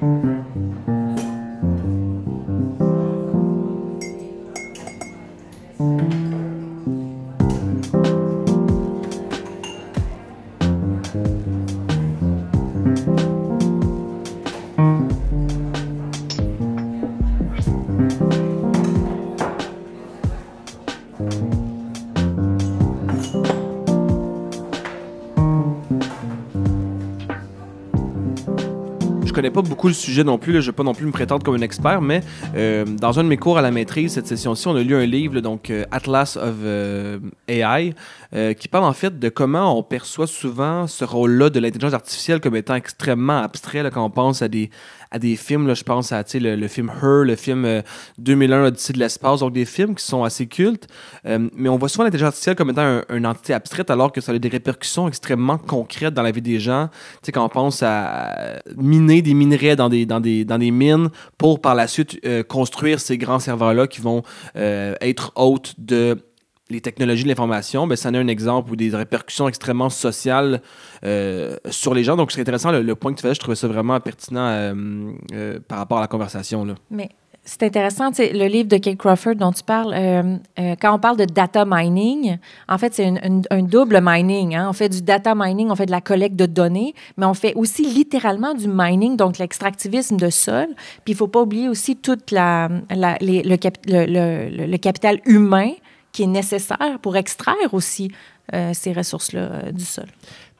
Connais 0.00 0.37
pas 29.62 29.68
beaucoup 29.68 29.88
le 29.88 29.94
sujet 29.94 30.22
non 30.22 30.38
plus. 30.38 30.52
Je 30.52 30.58
ne 30.58 30.62
vais 30.66 30.72
pas 30.72 30.84
non 30.84 30.94
plus 30.94 31.06
me 31.06 31.10
prétendre 31.10 31.44
comme 31.44 31.56
un 31.56 31.62
expert, 31.62 32.00
mais 32.00 32.20
euh, 32.54 32.84
dans 32.84 33.18
un 33.18 33.24
de 33.24 33.28
mes 33.28 33.36
cours 33.36 33.58
à 33.58 33.62
la 33.62 33.72
maîtrise, 33.72 34.12
cette 34.12 34.28
session-ci, 34.28 34.68
on 34.68 34.76
a 34.76 34.82
lu 34.82 34.94
un 34.94 35.04
livre, 35.04 35.40
donc 35.40 35.70
euh, 35.70 35.84
Atlas 35.90 36.36
of 36.36 36.54
euh, 36.62 37.18
AI, 37.48 37.94
qui 38.32 38.68
parle 38.68 38.84
en 38.84 38.92
fait 38.92 39.18
de 39.18 39.28
comment 39.28 39.78
on 39.78 39.82
perçoit 39.82 40.26
souvent 40.26 40.86
ce 40.86 41.04
rôle-là 41.04 41.50
de 41.50 41.60
l'intelligence 41.60 41.94
artificielle 41.94 42.40
comme 42.40 42.56
étant 42.56 42.74
extrêmement 42.74 43.38
abstrait 43.38 43.88
quand 43.92 44.04
on 44.04 44.10
pense 44.10 44.42
à 44.42 44.48
des, 44.48 44.70
à 45.10 45.18
des 45.18 45.36
films. 45.36 45.74
Je 45.74 45.82
pense 45.82 46.12
à 46.12 46.22
le, 46.34 46.56
le 46.56 46.68
film 46.68 46.92
Her, 47.02 47.24
le 47.24 47.36
film 47.36 47.82
2001 48.18 48.64
Odyssée 48.64 48.92
de 48.92 48.98
l'espace, 48.98 49.40
donc 49.40 49.52
des 49.52 49.64
films 49.64 49.94
qui 49.94 50.04
sont 50.04 50.24
assez 50.24 50.46
cultes. 50.46 50.88
mais 51.24 51.68
on 51.68 51.78
voit 51.78 51.88
souvent 51.88 52.04
l'intelligence 52.04 52.28
artificielle 52.28 52.56
comme 52.56 52.70
étant 52.70 53.02
une 53.08 53.26
entité 53.26 53.54
abstraite 53.54 53.90
alors 53.90 54.12
que 54.12 54.20
ça 54.20 54.32
a 54.32 54.38
des 54.38 54.48
répercussions 54.48 55.08
extrêmement 55.08 55.56
concrètes 55.56 56.14
dans 56.14 56.22
la 56.22 56.30
vie 56.30 56.42
des 56.42 56.60
gens. 56.60 56.90
Tu 57.22 57.32
quand 57.32 57.44
on 57.44 57.48
pense 57.48 57.82
à 57.82 58.60
miner 58.76 59.22
des 59.22 59.34
minerais 59.34 59.76
dans 59.76 59.88
des, 59.88 60.06
dans 60.06 60.20
des, 60.20 60.44
dans 60.44 60.58
des 60.58 60.70
mines 60.70 61.10
pour 61.36 61.60
par 61.60 61.74
la 61.74 61.86
suite 61.86 62.18
euh, 62.24 62.42
construire 62.42 63.00
ces 63.00 63.18
grands 63.18 63.38
serveurs-là 63.38 63.86
qui 63.86 64.00
vont 64.00 64.22
euh, 64.56 64.94
être 65.00 65.32
hôtes 65.36 65.74
de 65.78 66.18
les 66.70 66.80
technologies 66.80 67.24
de 67.24 67.28
l'information, 67.28 67.86
ben, 67.86 67.96
ça 67.96 68.10
en 68.10 68.14
est 68.14 68.18
un 68.18 68.28
exemple 68.28 68.72
ou 68.72 68.76
des 68.76 68.94
répercussions 68.94 69.48
extrêmement 69.48 69.90
sociales 69.90 70.60
euh, 71.04 71.56
sur 71.70 71.94
les 71.94 72.04
gens. 72.04 72.16
Donc, 72.16 72.32
c'est 72.32 72.40
intéressant 72.40 72.72
le, 72.72 72.94
point 72.94 73.12
que 73.12 73.20
tu 73.20 73.26
fais. 73.26 73.34
Je 73.34 73.40
trouvais 73.40 73.56
ça 73.56 73.68
vraiment 73.68 73.98
pertinent 74.00 74.74
par 75.68 75.78
rapport 75.78 75.98
à 75.98 76.02
la 76.02 76.08
conversation. 76.08 76.64
Là. 76.64 76.74
Mais 76.90 77.10
c'est 77.48 77.62
intéressant, 77.62 78.10
le 78.18 78.46
livre 78.46 78.68
de 78.68 78.76
Kate 78.76 78.98
Crawford 78.98 79.36
dont 79.36 79.52
tu 79.52 79.62
parles, 79.62 79.94
euh, 79.94 80.36
euh, 80.58 80.74
quand 80.78 80.94
on 80.94 80.98
parle 80.98 81.16
de 81.16 81.24
data 81.24 81.64
mining, 81.66 82.36
en 82.68 82.76
fait, 82.76 82.92
c'est 82.92 83.10
un 83.50 83.62
double 83.62 84.00
mining. 84.02 84.54
Hein. 84.54 84.66
On 84.68 84.74
fait 84.74 84.90
du 84.90 85.00
data 85.00 85.34
mining, 85.34 85.70
on 85.70 85.74
fait 85.74 85.86
de 85.86 85.90
la 85.90 86.02
collecte 86.02 86.36
de 86.36 86.44
données, 86.44 86.94
mais 87.16 87.24
on 87.24 87.32
fait 87.32 87.54
aussi 87.54 87.86
littéralement 87.86 88.52
du 88.52 88.68
mining, 88.68 89.16
donc 89.16 89.38
l'extractivisme 89.38 90.18
de 90.18 90.28
sol. 90.28 90.66
Puis 91.04 91.12
il 91.12 91.12
ne 91.12 91.16
faut 91.16 91.28
pas 91.28 91.40
oublier 91.40 91.70
aussi 91.70 91.96
tout 91.96 92.18
la, 92.30 92.68
le, 92.90 94.76
capital 94.76 95.18
humain 95.24 95.70
qui 96.18 96.24
est 96.24 96.26
nécessaire 96.26 96.98
pour 97.00 97.16
extraire 97.16 97.72
aussi 97.72 98.10
euh, 98.52 98.72
ces 98.74 98.92
ressources-là 98.92 99.70
du 99.70 99.84
sol. 99.84 100.06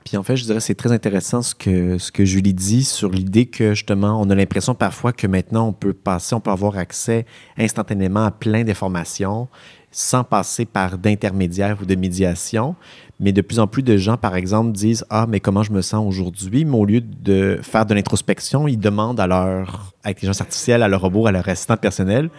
Puis 0.05 0.17
en 0.17 0.23
fait, 0.23 0.37
je 0.37 0.45
dirais 0.45 0.61
c'est 0.61 0.77
très 0.77 0.93
intéressant 0.93 1.43
ce 1.43 1.53
que, 1.53 1.99
ce 1.99 2.13
que 2.13 2.25
Julie 2.25 2.55
dit 2.55 2.85
sur 2.85 3.11
l'idée 3.11 3.47
que 3.47 3.75
justement, 3.75 4.21
on 4.21 4.31
a 4.31 4.37
l'impression 4.37 4.77
parfois 4.77 5.13
que 5.13 5.27
maintenant 5.27 5.67
on 5.67 5.73
peut 5.73 5.95
passer, 5.95 6.37
on 6.37 6.41
peut 6.41 6.53
avoir 6.53 6.79
accès 6.79 7.27
instantanément 7.59 8.25
à 8.25 8.31
plein 8.31 8.63
d'informations 8.63 9.49
sans 9.91 10.23
passer 10.23 10.65
par 10.65 10.97
d'intermédiaires 10.97 11.79
ou 11.83 11.87
de 11.87 11.97
médiation. 11.97 12.77
Mais 13.19 13.33
de 13.33 13.41
plus 13.41 13.59
en 13.59 13.67
plus 13.67 13.83
de 13.83 13.97
gens, 13.97 14.17
par 14.17 14.37
exemple, 14.37 14.71
disent 14.71 15.05
Ah, 15.11 15.27
mais 15.29 15.41
comment 15.41 15.65
je 15.65 15.73
me 15.73 15.83
sens 15.83 16.07
aujourd'hui? 16.07 16.65
Mais 16.65 16.77
au 16.77 16.85
lieu 16.85 17.01
de 17.01 17.59
faire 17.63 17.85
de 17.85 17.95
l'introspection, 17.95 18.69
ils 18.69 18.79
demandent 18.79 19.19
à 19.19 19.27
leur 19.27 19.93
intelligence 20.05 20.41
artificielle, 20.41 20.85
à 20.85 20.89
leur 20.89 21.01
robot, 21.01 21.27
à 21.27 21.33
leur 21.33 21.49
assistant 21.49 21.77
personnel 21.77 22.31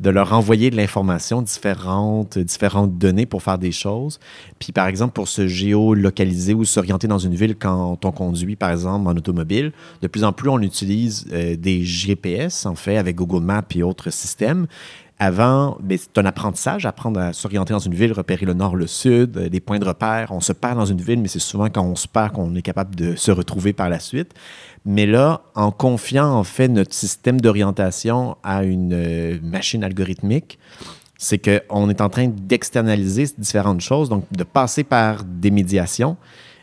de 0.00 0.10
leur 0.10 0.32
envoyer 0.32 0.70
de 0.70 0.76
l'information 0.76 1.42
différentes, 1.42 2.38
différentes 2.38 2.98
données 2.98 3.26
pour 3.26 3.42
faire 3.42 3.58
des 3.58 3.72
choses. 3.72 4.18
Puis, 4.58 4.72
par 4.72 4.86
exemple, 4.86 5.12
pour 5.12 5.28
se 5.28 5.46
géolocaliser 5.46 6.54
ou 6.54 6.64
s'orienter 6.64 7.06
dans 7.06 7.18
une 7.18 7.34
ville 7.34 7.56
quand 7.56 8.04
on 8.04 8.12
conduit, 8.12 8.56
par 8.56 8.70
exemple, 8.70 9.08
en 9.08 9.16
automobile, 9.16 9.72
de 10.02 10.08
plus 10.08 10.24
en 10.24 10.32
plus, 10.32 10.48
on 10.48 10.60
utilise 10.60 11.26
euh, 11.32 11.56
des 11.56 11.84
GPS, 11.84 12.66
en 12.66 12.74
fait, 12.74 12.96
avec 12.96 13.16
Google 13.16 13.44
Maps 13.44 13.62
et 13.74 13.82
autres 13.82 14.10
systèmes. 14.10 14.66
Avant, 15.20 15.78
ben, 15.80 15.96
c'est 15.96 16.18
un 16.18 16.26
apprentissage, 16.26 16.86
apprendre 16.86 17.20
à 17.20 17.32
s'orienter 17.32 17.72
dans 17.72 17.78
une 17.78 17.94
ville, 17.94 18.12
repérer 18.12 18.46
le 18.46 18.52
nord, 18.52 18.74
le 18.74 18.88
sud, 18.88 19.36
euh, 19.36 19.48
des 19.48 19.60
points 19.60 19.78
de 19.78 19.84
repère. 19.84 20.32
On 20.32 20.40
se 20.40 20.52
perd 20.52 20.76
dans 20.76 20.86
une 20.86 21.00
ville, 21.00 21.20
mais 21.20 21.28
c'est 21.28 21.38
souvent 21.38 21.70
quand 21.70 21.84
on 21.84 21.94
se 21.94 22.08
perd 22.08 22.32
qu'on 22.32 22.52
est 22.56 22.62
capable 22.62 22.96
de 22.96 23.14
se 23.14 23.30
retrouver 23.30 23.72
par 23.72 23.88
la 23.88 24.00
suite. 24.00 24.34
Mais 24.84 25.06
là, 25.06 25.42
en 25.54 25.70
confiant 25.70 26.30
en 26.30 26.44
fait 26.44 26.68
notre 26.68 26.92
système 26.92 27.40
d'orientation 27.40 28.36
à 28.42 28.64
une 28.64 28.92
euh, 28.92 29.38
machine 29.42 29.82
algorithmique, 29.82 30.58
c'est 31.16 31.38
qu'on 31.38 31.88
est 31.88 32.00
en 32.00 32.10
train 32.10 32.28
d'externaliser 32.28 33.26
différentes 33.38 33.80
choses, 33.80 34.08
donc 34.08 34.24
de 34.30 34.44
passer 34.44 34.84
par 34.84 35.24
des 35.24 35.50
médiations. 35.50 36.16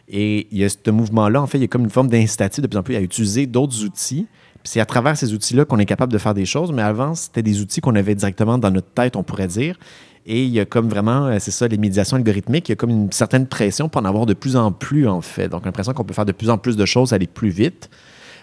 Et 0.07 0.47
il 0.51 0.59
y 0.59 0.65
a 0.65 0.69
ce 0.69 0.91
mouvement-là, 0.91 1.41
en 1.41 1.47
fait, 1.47 1.57
il 1.57 1.61
y 1.61 1.63
a 1.63 1.67
comme 1.67 1.83
une 1.83 1.89
forme 1.89 2.09
d'incitatif 2.09 2.61
de 2.61 2.67
plus 2.67 2.77
en 2.77 2.83
plus 2.83 2.95
à 2.95 3.01
utiliser 3.01 3.47
d'autres 3.47 3.83
outils. 3.83 4.27
C'est 4.63 4.79
à 4.79 4.85
travers 4.85 5.17
ces 5.17 5.33
outils-là 5.33 5.65
qu'on 5.65 5.79
est 5.79 5.85
capable 5.85 6.13
de 6.13 6.17
faire 6.17 6.33
des 6.33 6.45
choses, 6.45 6.71
mais 6.71 6.81
avant, 6.81 7.15
c'était 7.15 7.43
des 7.43 7.61
outils 7.61 7.81
qu'on 7.81 7.95
avait 7.95 8.15
directement 8.15 8.57
dans 8.57 8.71
notre 8.71 8.89
tête, 8.89 9.15
on 9.15 9.23
pourrait 9.23 9.47
dire. 9.47 9.77
Et 10.25 10.43
il 10.43 10.51
y 10.51 10.59
a 10.59 10.65
comme 10.65 10.87
vraiment, 10.87 11.25
euh, 11.25 11.37
c'est 11.39 11.51
ça, 11.51 11.67
les 11.67 11.77
médiations 11.77 12.17
algorithmiques, 12.17 12.69
il 12.69 12.71
y 12.71 12.73
a 12.73 12.75
comme 12.75 12.91
une 12.91 13.11
certaine 13.11 13.47
pression 13.47 13.89
pour 13.89 14.01
en 14.01 14.05
avoir 14.05 14.27
de 14.27 14.35
plus 14.35 14.55
en 14.55 14.71
plus, 14.71 15.07
en 15.07 15.21
fait. 15.21 15.49
Donc, 15.49 15.65
l'impression 15.65 15.93
qu'on 15.93 16.03
peut 16.03 16.13
faire 16.13 16.25
de 16.25 16.31
plus 16.31 16.51
en 16.51 16.59
plus 16.59 16.77
de 16.77 16.85
choses, 16.85 17.11
aller 17.11 17.27
plus 17.27 17.49
vite 17.49 17.89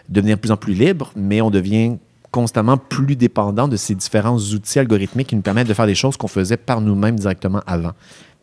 devenir 0.08 0.36
de 0.36 0.40
plus 0.40 0.50
en 0.50 0.56
plus 0.56 0.74
libre, 0.74 1.12
mais 1.16 1.40
on 1.40 1.50
devient 1.50 1.96
constamment 2.30 2.76
plus 2.76 3.16
dépendant 3.16 3.68
de 3.68 3.76
ces 3.76 3.94
différents 3.94 4.38
outils 4.38 4.78
algorithmiques 4.78 5.28
qui 5.28 5.36
nous 5.36 5.42
permettent 5.42 5.68
de 5.68 5.74
faire 5.74 5.86
des 5.86 5.94
choses 5.94 6.16
qu'on 6.16 6.28
faisait 6.28 6.56
par 6.56 6.80
nous-mêmes 6.80 7.16
directement 7.16 7.62
avant. 7.66 7.92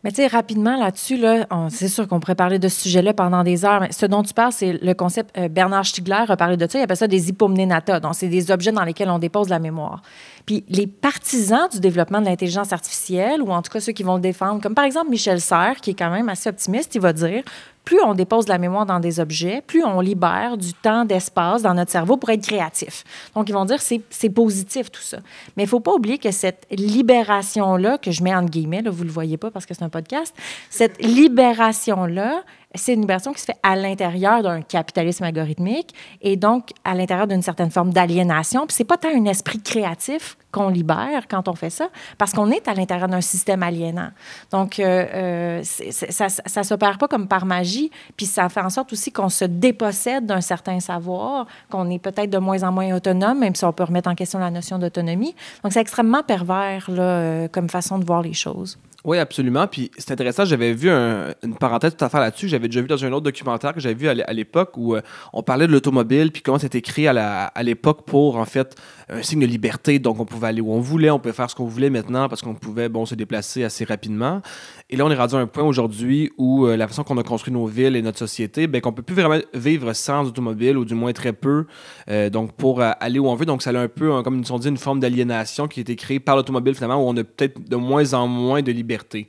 Mais 0.06 0.12
tu 0.12 0.22
sais, 0.22 0.28
rapidement 0.28 0.76
là-dessus, 0.76 1.16
là, 1.16 1.48
c'est 1.68 1.88
sûr 1.88 2.06
qu'on 2.06 2.20
pourrait 2.20 2.36
parler 2.36 2.60
de 2.60 2.68
ce 2.68 2.82
sujet-là 2.82 3.12
pendant 3.12 3.42
des 3.42 3.64
heures, 3.64 3.80
mais 3.80 3.90
ce 3.90 4.06
dont 4.06 4.22
tu 4.22 4.34
parles, 4.34 4.52
c'est 4.52 4.74
le 4.74 4.94
concept, 4.94 5.36
euh, 5.36 5.48
Bernard 5.48 5.84
Stiegler 5.84 6.26
a 6.28 6.36
parlé 6.36 6.56
de 6.56 6.64
ça, 6.70 6.78
il 6.78 6.82
appelle 6.82 6.96
ça 6.96 7.08
des 7.08 7.28
hypomnénata. 7.28 7.98
Donc, 7.98 8.14
c'est 8.14 8.28
des 8.28 8.52
objets 8.52 8.70
dans 8.70 8.84
lesquels 8.84 9.10
on 9.10 9.18
dépose 9.18 9.48
la 9.48 9.58
mémoire. 9.58 10.02
Puis 10.46 10.62
les 10.68 10.86
partisans 10.86 11.68
du 11.72 11.80
développement 11.80 12.20
de 12.20 12.26
l'intelligence 12.26 12.72
artificielle, 12.72 13.42
ou 13.42 13.50
en 13.50 13.62
tout 13.62 13.72
cas 13.72 13.80
ceux 13.80 13.90
qui 13.90 14.04
vont 14.04 14.14
le 14.14 14.20
défendre, 14.20 14.60
comme 14.62 14.76
par 14.76 14.84
exemple 14.84 15.10
Michel 15.10 15.40
Serres, 15.40 15.80
qui 15.82 15.90
est 15.90 15.94
quand 15.94 16.10
même 16.10 16.28
assez 16.28 16.48
optimiste, 16.48 16.94
il 16.94 17.00
va 17.00 17.12
dire 17.12 17.42
plus 17.86 18.00
on 18.02 18.14
dépose 18.14 18.48
la 18.48 18.58
mémoire 18.58 18.84
dans 18.84 18.98
des 18.98 19.20
objets, 19.20 19.62
plus 19.64 19.84
on 19.84 20.00
libère 20.00 20.58
du 20.58 20.74
temps, 20.74 21.04
d'espace 21.04 21.62
dans 21.62 21.72
notre 21.72 21.92
cerveau 21.92 22.16
pour 22.16 22.28
être 22.30 22.44
créatif. 22.44 23.04
Donc, 23.34 23.48
ils 23.48 23.52
vont 23.52 23.64
dire 23.64 23.78
que 23.78 23.94
c'est 24.10 24.30
positif 24.30 24.90
tout 24.90 25.00
ça. 25.00 25.18
Mais 25.56 25.62
il 25.62 25.66
ne 25.66 25.70
faut 25.70 25.80
pas 25.80 25.92
oublier 25.92 26.18
que 26.18 26.32
cette 26.32 26.66
libération-là, 26.70 27.96
que 27.96 28.10
je 28.10 28.24
mets 28.24 28.34
entre 28.34 28.50
guillemets, 28.50 28.82
vous 28.82 29.04
ne 29.04 29.08
le 29.08 29.12
voyez 29.12 29.36
pas 29.36 29.52
parce 29.52 29.66
que 29.66 29.72
c'est 29.72 29.84
un 29.84 29.88
podcast, 29.88 30.34
cette 30.68 31.00
libération-là, 31.00 32.42
c'est 32.76 32.94
une 32.94 33.00
libération 33.02 33.32
qui 33.32 33.40
se 33.40 33.46
fait 33.46 33.58
à 33.62 33.76
l'intérieur 33.76 34.42
d'un 34.42 34.62
capitalisme 34.62 35.24
algorithmique 35.24 35.94
et 36.20 36.36
donc 36.36 36.70
à 36.84 36.94
l'intérieur 36.94 37.26
d'une 37.26 37.42
certaine 37.42 37.70
forme 37.70 37.92
d'aliénation. 37.92 38.66
Puis 38.66 38.76
c'est 38.76 38.84
pas 38.84 38.96
tant 38.96 39.08
un 39.08 39.24
esprit 39.24 39.60
créatif 39.60 40.36
qu'on 40.56 40.68
libère 40.70 41.28
quand 41.28 41.48
on 41.48 41.54
fait 41.54 41.70
ça, 41.70 41.88
parce 42.16 42.32
qu'on 42.32 42.50
est 42.50 42.66
à 42.66 42.72
l'intérieur 42.72 43.08
d'un 43.08 43.20
système 43.20 43.62
aliénant. 43.62 44.08
Donc, 44.50 44.78
euh, 44.78 45.06
euh, 45.14 45.60
ça 45.62 46.60
ne 46.60 46.62
s'opère 46.64 46.96
pas 46.96 47.08
comme 47.08 47.28
par 47.28 47.44
magie, 47.44 47.90
puis 48.16 48.24
ça 48.24 48.48
fait 48.48 48.60
en 48.60 48.70
sorte 48.70 48.90
aussi 48.94 49.12
qu'on 49.12 49.28
se 49.28 49.44
dépossède 49.44 50.24
d'un 50.24 50.40
certain 50.40 50.80
savoir, 50.80 51.46
qu'on 51.70 51.90
est 51.90 51.98
peut-être 51.98 52.30
de 52.30 52.38
moins 52.38 52.62
en 52.62 52.72
moins 52.72 52.94
autonome, 52.94 53.40
même 53.40 53.54
si 53.54 53.66
on 53.66 53.72
peut 53.72 53.84
remettre 53.84 54.08
en 54.08 54.14
question 54.14 54.38
la 54.38 54.50
notion 54.50 54.78
d'autonomie. 54.78 55.34
Donc, 55.62 55.74
c'est 55.74 55.80
extrêmement 55.80 56.22
pervers 56.22 56.90
là, 56.90 57.02
euh, 57.02 57.48
comme 57.48 57.68
façon 57.68 57.98
de 57.98 58.06
voir 58.06 58.22
les 58.22 58.32
choses. 58.32 58.78
Oui, 59.06 59.18
absolument. 59.18 59.68
Puis 59.68 59.92
c'est 59.98 60.10
intéressant, 60.10 60.44
j'avais 60.44 60.72
vu 60.72 60.90
une 60.90 61.56
parenthèse 61.60 61.94
tout 61.96 62.04
à 62.04 62.08
faire 62.08 62.18
là-dessus. 62.18 62.48
J'avais 62.48 62.66
déjà 62.66 62.80
vu 62.80 62.88
dans 62.88 63.04
un 63.04 63.12
autre 63.12 63.22
documentaire 63.22 63.72
que 63.72 63.78
j'avais 63.78 63.94
vu 63.94 64.08
à 64.08 64.32
l'époque 64.32 64.72
où 64.76 64.96
euh, 64.96 65.00
on 65.32 65.44
parlait 65.44 65.68
de 65.68 65.72
l'automobile, 65.72 66.32
puis 66.32 66.42
comment 66.42 66.58
c'était 66.58 66.78
écrit 66.78 67.06
à 67.06 67.62
l'époque 67.62 68.04
pour, 68.04 68.36
en 68.36 68.44
fait, 68.44 68.74
un 69.08 69.22
signe 69.22 69.40
de 69.40 69.46
liberté. 69.46 69.98
Donc, 69.98 70.18
on 70.20 70.24
pouvait 70.24 70.48
aller 70.48 70.60
où 70.60 70.72
on 70.72 70.80
voulait, 70.80 71.10
on 71.10 71.18
pouvait 71.18 71.34
faire 71.34 71.48
ce 71.48 71.54
qu'on 71.54 71.66
voulait 71.66 71.90
maintenant 71.90 72.28
parce 72.28 72.42
qu'on 72.42 72.54
pouvait, 72.54 72.88
bon, 72.88 73.06
se 73.06 73.14
déplacer 73.14 73.64
assez 73.64 73.84
rapidement. 73.84 74.42
Et 74.90 74.96
là, 74.96 75.04
on 75.04 75.10
est 75.10 75.16
rendu 75.16 75.34
à 75.34 75.38
un 75.38 75.46
point 75.46 75.64
aujourd'hui 75.64 76.30
où 76.38 76.66
euh, 76.66 76.76
la 76.76 76.88
façon 76.88 77.04
qu'on 77.04 77.18
a 77.18 77.22
construit 77.22 77.52
nos 77.52 77.66
villes 77.66 77.96
et 77.96 78.02
notre 78.02 78.18
société, 78.18 78.66
bien, 78.66 78.80
qu'on 78.80 78.92
peut 78.92 79.02
plus 79.02 79.14
vraiment 79.14 79.38
vivre 79.54 79.92
sans 79.92 80.26
automobile, 80.26 80.76
ou 80.76 80.84
du 80.84 80.94
moins 80.94 81.12
très 81.12 81.32
peu, 81.32 81.66
euh, 82.08 82.30
donc 82.30 82.52
pour 82.52 82.80
aller 82.80 83.18
où 83.18 83.28
on 83.28 83.34
veut. 83.34 83.46
Donc, 83.46 83.62
ça 83.62 83.70
a 83.70 83.78
un 83.78 83.88
peu, 83.88 84.22
comme 84.22 84.40
ils 84.40 84.52
ont 84.52 84.58
dit, 84.58 84.68
une 84.68 84.76
forme 84.76 85.00
d'aliénation 85.00 85.68
qui 85.68 85.80
a 85.80 85.82
été 85.82 85.96
créée 85.96 86.20
par 86.20 86.36
l'automobile, 86.36 86.74
finalement, 86.74 87.02
où 87.04 87.08
on 87.08 87.16
a 87.16 87.24
peut-être 87.24 87.68
de 87.68 87.76
moins 87.76 88.14
en 88.14 88.26
moins 88.26 88.62
de 88.62 88.72
liberté 88.72 89.28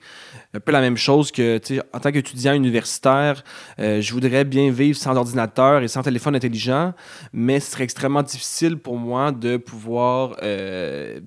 un 0.58 0.60
peu 0.60 0.72
la 0.72 0.82
même 0.82 0.98
chose 0.98 1.32
que, 1.32 1.62
en 1.94 2.00
tant 2.00 2.12
qu'étudiant 2.12 2.54
universitaire, 2.54 3.44
euh, 3.80 4.02
je 4.02 4.12
voudrais 4.12 4.44
bien 4.44 4.72
vivre 4.72 4.98
sans 4.98 5.16
ordinateur 5.16 5.84
et 5.84 5.88
sans 5.88 6.02
téléphone 6.02 6.36
intelligent, 6.36 6.94
mais 7.32 7.60
ce 7.60 7.72
serait 7.72 7.84
extrêmement 7.84 8.24
difficile 8.24 8.78
pour 8.78 8.98
moi 8.98 9.32
de 9.32 9.58
pouvoir 9.58 10.36
euh, 10.42 11.20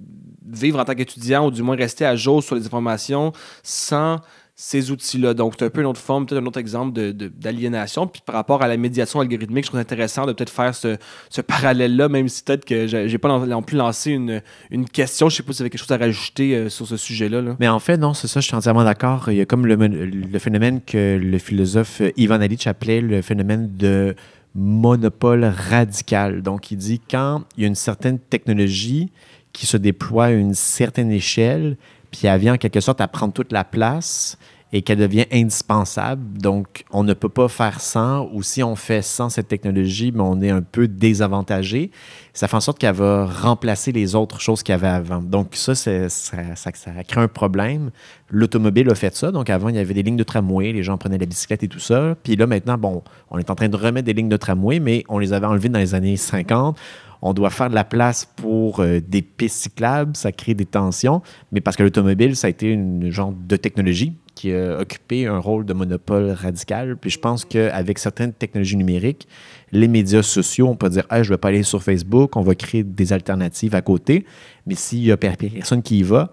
vivre 0.49 0.81
en 0.81 0.85
tant 0.85 0.95
qu'étudiant 0.95 1.47
ou 1.47 1.53
du 1.53 1.63
moins 1.63 1.77
rester 1.77 2.05
à 2.05 2.17
jour 2.17 2.43
sur 2.43 2.57
les 2.57 2.67
informations 2.67 3.33
sans 3.63 4.17
ces 4.63 4.91
outils-là. 4.91 5.33
Donc, 5.33 5.55
c'est 5.59 5.65
un 5.65 5.71
peu 5.71 5.81
une 5.81 5.87
autre 5.87 6.01
forme, 6.01 6.27
peut-être 6.27 6.43
un 6.43 6.47
autre 6.47 6.61
exemple 6.61 6.93
d'aliénation. 6.93 8.05
De, 8.05 8.11
Puis 8.11 8.21
par 8.27 8.35
rapport 8.35 8.61
à 8.61 8.69
la 8.69 8.77
médiation 8.77 9.21
algorithmique, 9.21 9.65
je 9.65 9.71
trouve 9.71 9.81
intéressant 9.81 10.27
de 10.27 10.35
peut-être 10.35 10.51
faire 10.51 10.75
ce, 10.75 11.41
parallèle-là, 11.41 12.11
même 12.11 12.29
si 12.29 12.43
peut-être 12.43 12.67
que 12.67 12.87
j'ai 12.87 13.19
pas 13.19 13.39
non 13.39 13.63
plus 13.63 13.79
lancé 13.79 14.11
une, 14.11 14.43
une 14.71 14.87
question. 14.87 15.31
Je 15.31 15.37
sais 15.37 15.43
pas 15.43 15.53
si 15.53 15.57
vous 15.57 15.63
avez 15.63 15.71
quelque 15.71 15.81
chose 15.81 15.91
à 15.91 15.97
rajouter 15.97 16.55
euh, 16.55 16.69
sur 16.69 16.87
ce 16.87 16.99
sujet-là. 16.99 17.57
Mais 17.59 17.69
en 17.69 17.79
fait, 17.79 17.97
non, 17.97 18.13
c'est 18.13 18.29
ça, 18.29 18.41
je 18.41 18.49
suis 18.49 18.55
entièrement 18.55 18.85
d'accord. 18.85 19.31
Il 19.31 19.39
y 19.39 19.41
a 19.41 19.47
comme 19.47 19.65
le, 19.65 19.77
le, 19.77 20.39
phénomène 20.39 20.83
que 20.83 21.17
le 21.17 21.39
philosophe 21.39 22.03
Ivan 22.19 22.43
Illich 22.43 22.67
appelait 22.67 23.01
le 23.01 23.23
phénomène 23.23 23.75
de 23.79 24.15
monopole 24.55 25.47
radical. 25.47 26.43
Donc, 26.43 26.71
il 26.71 26.77
dit 26.77 27.01
quand 27.11 27.45
il 27.57 27.63
y 27.63 27.65
a 27.65 27.67
une 27.67 27.75
certaine 27.75 28.19
technologie 28.19 29.11
qui 29.55 29.65
se 29.65 29.79
déploie 29.79 30.27
à 30.27 30.31
une 30.33 30.53
certaine 30.53 31.11
échelle, 31.11 31.79
puis 32.11 32.27
elle 32.27 32.41
vient 32.41 32.55
en 32.55 32.59
quelque 32.59 32.81
sorte 32.81 33.01
à 33.01 33.09
prendre 33.09 33.33
toute 33.33 33.53
la 33.53 33.65
place 33.65 34.39
et 34.73 34.83
qu'elle 34.83 34.99
devient 34.99 35.27
indispensable. 35.33 36.39
Donc, 36.39 36.85
on 36.93 37.03
ne 37.03 37.13
peut 37.13 37.29
pas 37.29 37.49
faire 37.49 37.81
sans, 37.81 38.29
ou 38.33 38.43
si 38.43 38.63
on 38.63 38.77
fait 38.77 39.03
sans 39.03 39.29
cette 39.29 39.49
technologie, 39.49 40.13
mais 40.15 40.23
on 40.23 40.41
est 40.41 40.51
un 40.51 40.63
peu 40.63 40.87
désavantagé. 40.87 41.91
Ça 42.35 42.47
fait 42.47 42.57
en 42.57 42.61
sorte 42.61 42.79
qu'elle 42.79 42.95
va 42.95 43.27
remplacer 43.27 43.91
les 43.91 44.15
autres 44.15 44.41
choses 44.41 44.63
qu'il 44.63 44.73
y 44.73 44.77
avait 44.77 44.87
avant. 44.87 45.23
Donc, 45.23 45.57
ça, 45.57 45.75
ça, 45.75 46.09
ça, 46.09 46.37
ça, 46.55 46.73
crée 47.07 47.21
un 47.21 47.29
problème. 47.29 47.91
L'automobile 48.29 48.89
a 48.91 48.95
fait 48.95 49.15
ça. 49.17 49.33
Donc, 49.33 49.51
avant, 49.51 49.71
il 49.71 49.75
y 49.75 49.79
avait 49.79 49.95
des 49.95 50.05
lignes 50.05 50.17
de 50.17 50.23
tramway, 50.23 50.73
les 50.73 50.85
gens 50.85 50.97
prenaient 50.97 51.19
la 51.19 51.27
bicyclette 51.27 51.65
et 51.65 51.69
tout 51.69 51.81
ça. 51.81 52.15
Puis 52.23 52.37
là, 52.37 52.47
maintenant, 52.47 52.79
bon, 52.79 53.03
on 53.31 53.39
est 53.39 53.51
en 53.51 53.57
train 53.57 53.69
de 53.69 53.77
remettre 53.77 54.07
des 54.07 54.15
lignes 54.15 54.29
de 54.29 54.37
tramway, 54.37 54.79
mais 54.79 55.05
on 55.09 55.19
les 55.19 55.33
avait 55.33 55.47
enlevées 55.47 55.69
dans 55.69 55.81
les 55.81 55.97
années 55.97 56.17
50 56.17 56.79
on 57.23 57.33
doit 57.35 57.51
faire 57.51 57.69
de 57.69 57.75
la 57.75 57.85
place 57.85 58.25
pour 58.37 58.81
euh, 58.81 59.01
des 59.01 59.23
pistes 59.23 59.57
cyclables, 59.57 60.17
ça 60.17 60.33
crée 60.33 60.55
des 60.55 60.65
tensions, 60.65 61.23
mais 61.53 61.61
parce 61.61 61.77
que 61.77 61.83
l'automobile, 61.83 62.37
ça 62.37 62.47
a 62.47 62.51
été 62.51 62.71
une 62.71 63.11
genre 63.11 63.33
de 63.33 63.57
technologie 63.57 64.15
qui 64.35 64.55
a 64.55 64.79
occupé 64.79 65.27
un 65.27 65.39
rôle 65.39 65.67
de 65.67 65.75
monopole 65.75 66.31
radical. 66.31 66.97
Puis 66.97 67.11
je 67.11 67.19
pense 67.19 67.45
qu'avec 67.45 67.99
certaines 67.99 68.33
technologies 68.33 68.77
numériques, 68.77 69.29
les 69.71 69.87
médias 69.87 70.23
sociaux, 70.23 70.69
on 70.69 70.77
peut 70.77 70.89
dire 70.89 71.05
je 71.11 71.17
ne 71.17 71.25
vais 71.25 71.37
pas 71.37 71.49
aller 71.49 71.63
sur 71.63 71.83
Facebook, 71.83 72.37
on 72.37 72.41
va 72.41 72.55
créer 72.55 72.83
des 72.83 73.13
alternatives 73.13 73.75
à 73.75 73.83
côté. 73.83 74.25
Mais 74.67 74.77
s'il 74.77 75.03
n'y 75.03 75.11
a 75.11 75.19
personne 75.19 75.83
qui 75.83 75.99
y 75.99 76.03
va, 76.03 76.33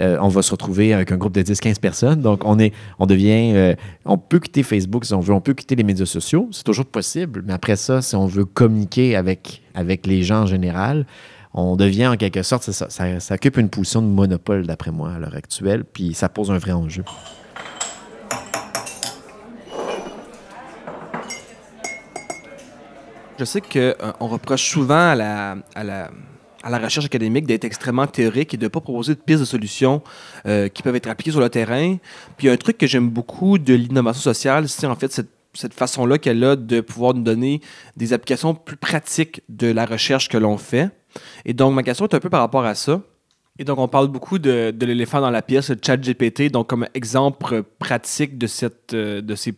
euh, 0.00 0.18
on 0.20 0.28
va 0.28 0.42
se 0.42 0.50
retrouver 0.50 0.92
avec 0.92 1.10
un 1.10 1.16
groupe 1.16 1.32
de 1.32 1.42
10-15 1.42 1.80
personnes. 1.80 2.20
Donc, 2.20 2.42
on, 2.44 2.58
est, 2.58 2.72
on 2.98 3.06
devient. 3.06 3.52
Euh, 3.54 3.74
on 4.04 4.18
peut 4.18 4.40
quitter 4.40 4.62
Facebook 4.62 5.04
si 5.04 5.14
on 5.14 5.20
veut, 5.20 5.32
on 5.32 5.40
peut 5.40 5.54
quitter 5.54 5.74
les 5.74 5.84
médias 5.84 6.06
sociaux. 6.06 6.48
C'est 6.52 6.64
toujours 6.64 6.84
possible. 6.84 7.42
Mais 7.46 7.54
après 7.54 7.76
ça, 7.76 8.02
si 8.02 8.14
on 8.14 8.26
veut 8.26 8.44
communiquer 8.44 9.16
avec, 9.16 9.62
les 10.04 10.22
gens 10.22 10.42
en 10.42 10.46
général, 10.46 11.06
on 11.54 11.76
devient 11.76 12.08
en 12.08 12.16
quelque 12.16 12.42
sorte, 12.42 12.70
ça, 12.70 13.34
occupe 13.34 13.56
une 13.56 13.70
position 13.70 14.02
de 14.02 14.08
monopole, 14.08 14.66
d'après 14.66 14.90
moi, 14.90 15.12
à 15.12 15.18
l'heure 15.18 15.34
actuelle. 15.34 15.84
Puis 15.84 16.12
ça 16.12 16.28
pose 16.28 16.50
un 16.50 16.58
vrai 16.58 16.72
enjeu. 16.72 17.04
Je 23.38 23.44
sais 23.44 23.60
qu'on 23.60 23.78
euh, 23.78 24.12
reproche 24.20 24.70
souvent 24.70 25.10
à 25.10 25.14
la 25.14 26.10
à 26.66 26.70
la 26.70 26.78
recherche 26.78 27.06
académique 27.06 27.46
d'être 27.46 27.64
extrêmement 27.64 28.08
théorique 28.08 28.52
et 28.52 28.56
de 28.56 28.64
ne 28.64 28.68
pas 28.68 28.80
proposer 28.80 29.14
de 29.14 29.20
pistes 29.20 29.38
de 29.38 29.44
solutions 29.44 30.02
euh, 30.46 30.68
qui 30.68 30.82
peuvent 30.82 30.96
être 30.96 31.08
appliquées 31.08 31.30
sur 31.30 31.40
le 31.40 31.48
terrain. 31.48 31.96
Puis 32.36 32.48
un 32.48 32.56
truc 32.56 32.76
que 32.76 32.88
j'aime 32.88 33.08
beaucoup 33.08 33.56
de 33.56 33.72
l'innovation 33.74 34.20
sociale, 34.20 34.68
c'est 34.68 34.88
en 34.88 34.96
fait 34.96 35.12
cette, 35.12 35.28
façon-là 35.72 36.18
qu'elle 36.18 36.42
a 36.44 36.56
de 36.56 36.80
pouvoir 36.80 37.14
nous 37.14 37.22
donner 37.22 37.60
des 37.96 38.12
applications 38.12 38.54
plus 38.54 38.76
pratiques 38.76 39.42
de 39.48 39.68
la 39.68 39.86
recherche 39.86 40.28
que 40.28 40.36
l'on 40.36 40.58
fait. 40.58 40.90
Et 41.44 41.54
donc, 41.54 41.72
ma 41.72 41.82
question 41.82 42.06
est 42.06 42.14
un 42.14 42.20
peu 42.20 42.28
par 42.28 42.40
rapport 42.40 42.64
à 42.64 42.74
ça. 42.74 43.00
Et 43.58 43.64
donc, 43.64 43.78
on 43.78 43.88
parle 43.88 44.08
beaucoup 44.08 44.38
de, 44.38 44.70
de 44.70 44.86
l'éléphant 44.86 45.20
dans 45.20 45.30
la 45.30 45.40
pièce, 45.40 45.70
le 45.70 45.78
chat 45.82 45.96
GPT, 45.96 46.50
donc 46.50 46.68
comme 46.68 46.86
exemple 46.92 47.62
pratique 47.78 48.36
de, 48.36 48.46
cette, 48.46 48.92
euh, 48.92 49.22
de 49.22 49.34
ces 49.34 49.54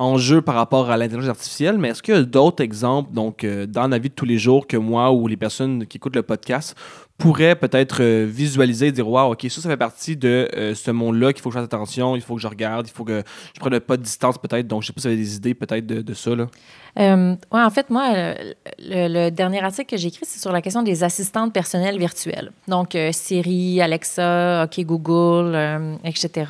enjeu 0.00 0.40
par 0.40 0.54
rapport 0.54 0.90
à 0.90 0.96
l'intelligence 0.96 1.28
artificielle, 1.30 1.76
mais 1.78 1.88
est-ce 1.90 2.02
qu'il 2.02 2.14
y 2.14 2.16
a 2.16 2.22
d'autres 2.22 2.64
exemples 2.64 3.12
donc, 3.12 3.44
euh, 3.44 3.66
dans 3.66 3.86
la 3.86 3.98
vie 3.98 4.08
de 4.08 4.14
tous 4.14 4.24
les 4.24 4.38
jours 4.38 4.66
que 4.66 4.78
moi 4.78 5.12
ou 5.12 5.28
les 5.28 5.36
personnes 5.36 5.86
qui 5.86 5.98
écoutent 5.98 6.16
le 6.16 6.22
podcast 6.22 6.74
pourraient 7.18 7.54
peut-être 7.54 8.02
euh, 8.02 8.26
visualiser 8.26 8.86
et 8.86 8.92
dire 8.92 9.06
Waouh, 9.06 9.32
OK, 9.32 9.46
ça, 9.50 9.60
ça 9.60 9.68
fait 9.68 9.76
partie 9.76 10.16
de 10.16 10.48
euh, 10.56 10.74
ce 10.74 10.90
monde-là 10.90 11.34
qu'il 11.34 11.42
faut 11.42 11.50
que 11.50 11.54
je 11.54 11.58
fasse 11.58 11.66
attention, 11.66 12.16
il 12.16 12.22
faut 12.22 12.36
que 12.36 12.40
je 12.40 12.46
regarde, 12.46 12.88
il 12.88 12.92
faut 12.92 13.04
que 13.04 13.22
je 13.54 13.60
prenne 13.60 13.78
pas 13.78 13.98
de 13.98 14.02
distance 14.02 14.38
peut-être. 14.38 14.66
Donc, 14.66 14.82
je 14.82 14.86
sais 14.86 14.92
pas 14.94 15.02
si 15.02 15.08
vous 15.08 15.12
avez 15.12 15.22
des 15.22 15.36
idées 15.36 15.54
peut-être 15.54 15.86
de, 15.86 16.00
de, 16.00 16.14
ça. 16.14 16.34
Là. 16.34 16.46
Ouais, 16.96 17.36
en 17.52 17.70
fait, 17.70 17.90
moi, 17.90 18.34
le, 18.78 19.30
dernier 19.30 19.62
article 19.62 19.90
que 19.90 19.96
j'ai 19.96 20.08
écrit, 20.08 20.26
c'est 20.26 20.40
sur 20.40 20.52
la 20.52 20.62
question 20.62 20.82
des 20.82 21.04
assistantes 21.04 21.52
personnelles 21.52 21.98
virtuelles. 21.98 22.52
Donc, 22.68 22.96
Siri, 23.12 23.80
Alexa, 23.80 24.64
OK 24.64 24.84
Google, 24.84 25.98
etc. 26.04 26.46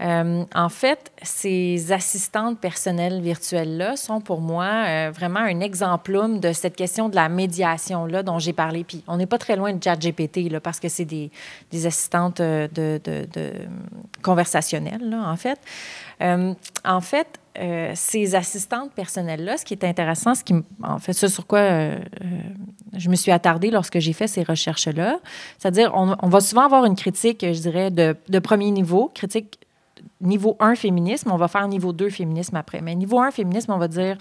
Euh, 0.00 0.44
en 0.54 0.68
fait, 0.68 1.12
ces 1.22 1.92
assistantes 1.92 2.58
personnelles 2.58 3.20
virtuelles-là 3.20 3.96
sont 3.96 4.20
pour 4.20 4.40
moi 4.40 4.64
euh, 4.64 5.10
vraiment 5.14 5.40
un 5.40 5.60
exemplum 5.60 6.40
de 6.40 6.52
cette 6.52 6.76
question 6.76 7.08
de 7.08 7.14
la 7.14 7.28
médiation-là 7.28 8.22
dont 8.22 8.38
j'ai 8.38 8.52
parlé. 8.52 8.84
Puis 8.84 9.04
on 9.06 9.16
n'est 9.16 9.26
pas 9.26 9.38
très 9.38 9.56
loin 9.56 9.72
de 9.72 9.82
ChatGPT, 9.82 10.50
là, 10.50 10.60
parce 10.60 10.80
que 10.80 10.88
c'est 10.88 11.04
des, 11.04 11.30
assistantes 11.72 12.40
euh, 12.40 12.68
de, 12.68 13.52
conversationnelles, 14.22 15.14
en 15.14 15.36
fait. 15.36 15.58
en 16.20 17.00
fait, 17.00 17.28
ces 17.94 18.34
assistantes 18.34 18.92
personnelles-là, 18.92 19.56
ce 19.56 19.64
qui 19.64 19.74
est 19.74 19.84
intéressant, 19.84 20.34
ce 20.34 20.42
qui, 20.44 20.54
en 20.82 20.98
fait, 20.98 21.12
ce 21.12 21.28
sur 21.28 21.46
quoi 21.46 21.60
je 22.96 23.08
me 23.08 23.16
suis 23.16 23.30
attardée 23.30 23.70
lorsque 23.70 23.98
j'ai 23.98 24.12
fait 24.12 24.26
ces 24.26 24.42
recherches-là, 24.42 25.18
c'est-à-dire, 25.58 25.92
on, 25.94 26.28
va 26.28 26.40
souvent 26.40 26.62
avoir 26.62 26.84
une 26.84 26.96
critique, 26.96 27.40
je 27.44 27.60
dirais, 27.60 27.90
de, 27.90 28.38
premier 28.38 28.70
niveau, 28.70 29.10
critique 29.14 29.58
niveau 30.20 30.56
1 30.60 30.74
féminisme, 30.74 31.30
on 31.30 31.36
va 31.36 31.48
faire 31.48 31.66
niveau 31.68 31.92
2 31.92 32.10
féminisme 32.10 32.56
après. 32.56 32.80
Mais 32.80 32.94
niveau 32.94 33.20
1 33.20 33.30
féminisme, 33.30 33.72
on 33.72 33.78
va 33.78 33.88
dire 33.88 34.16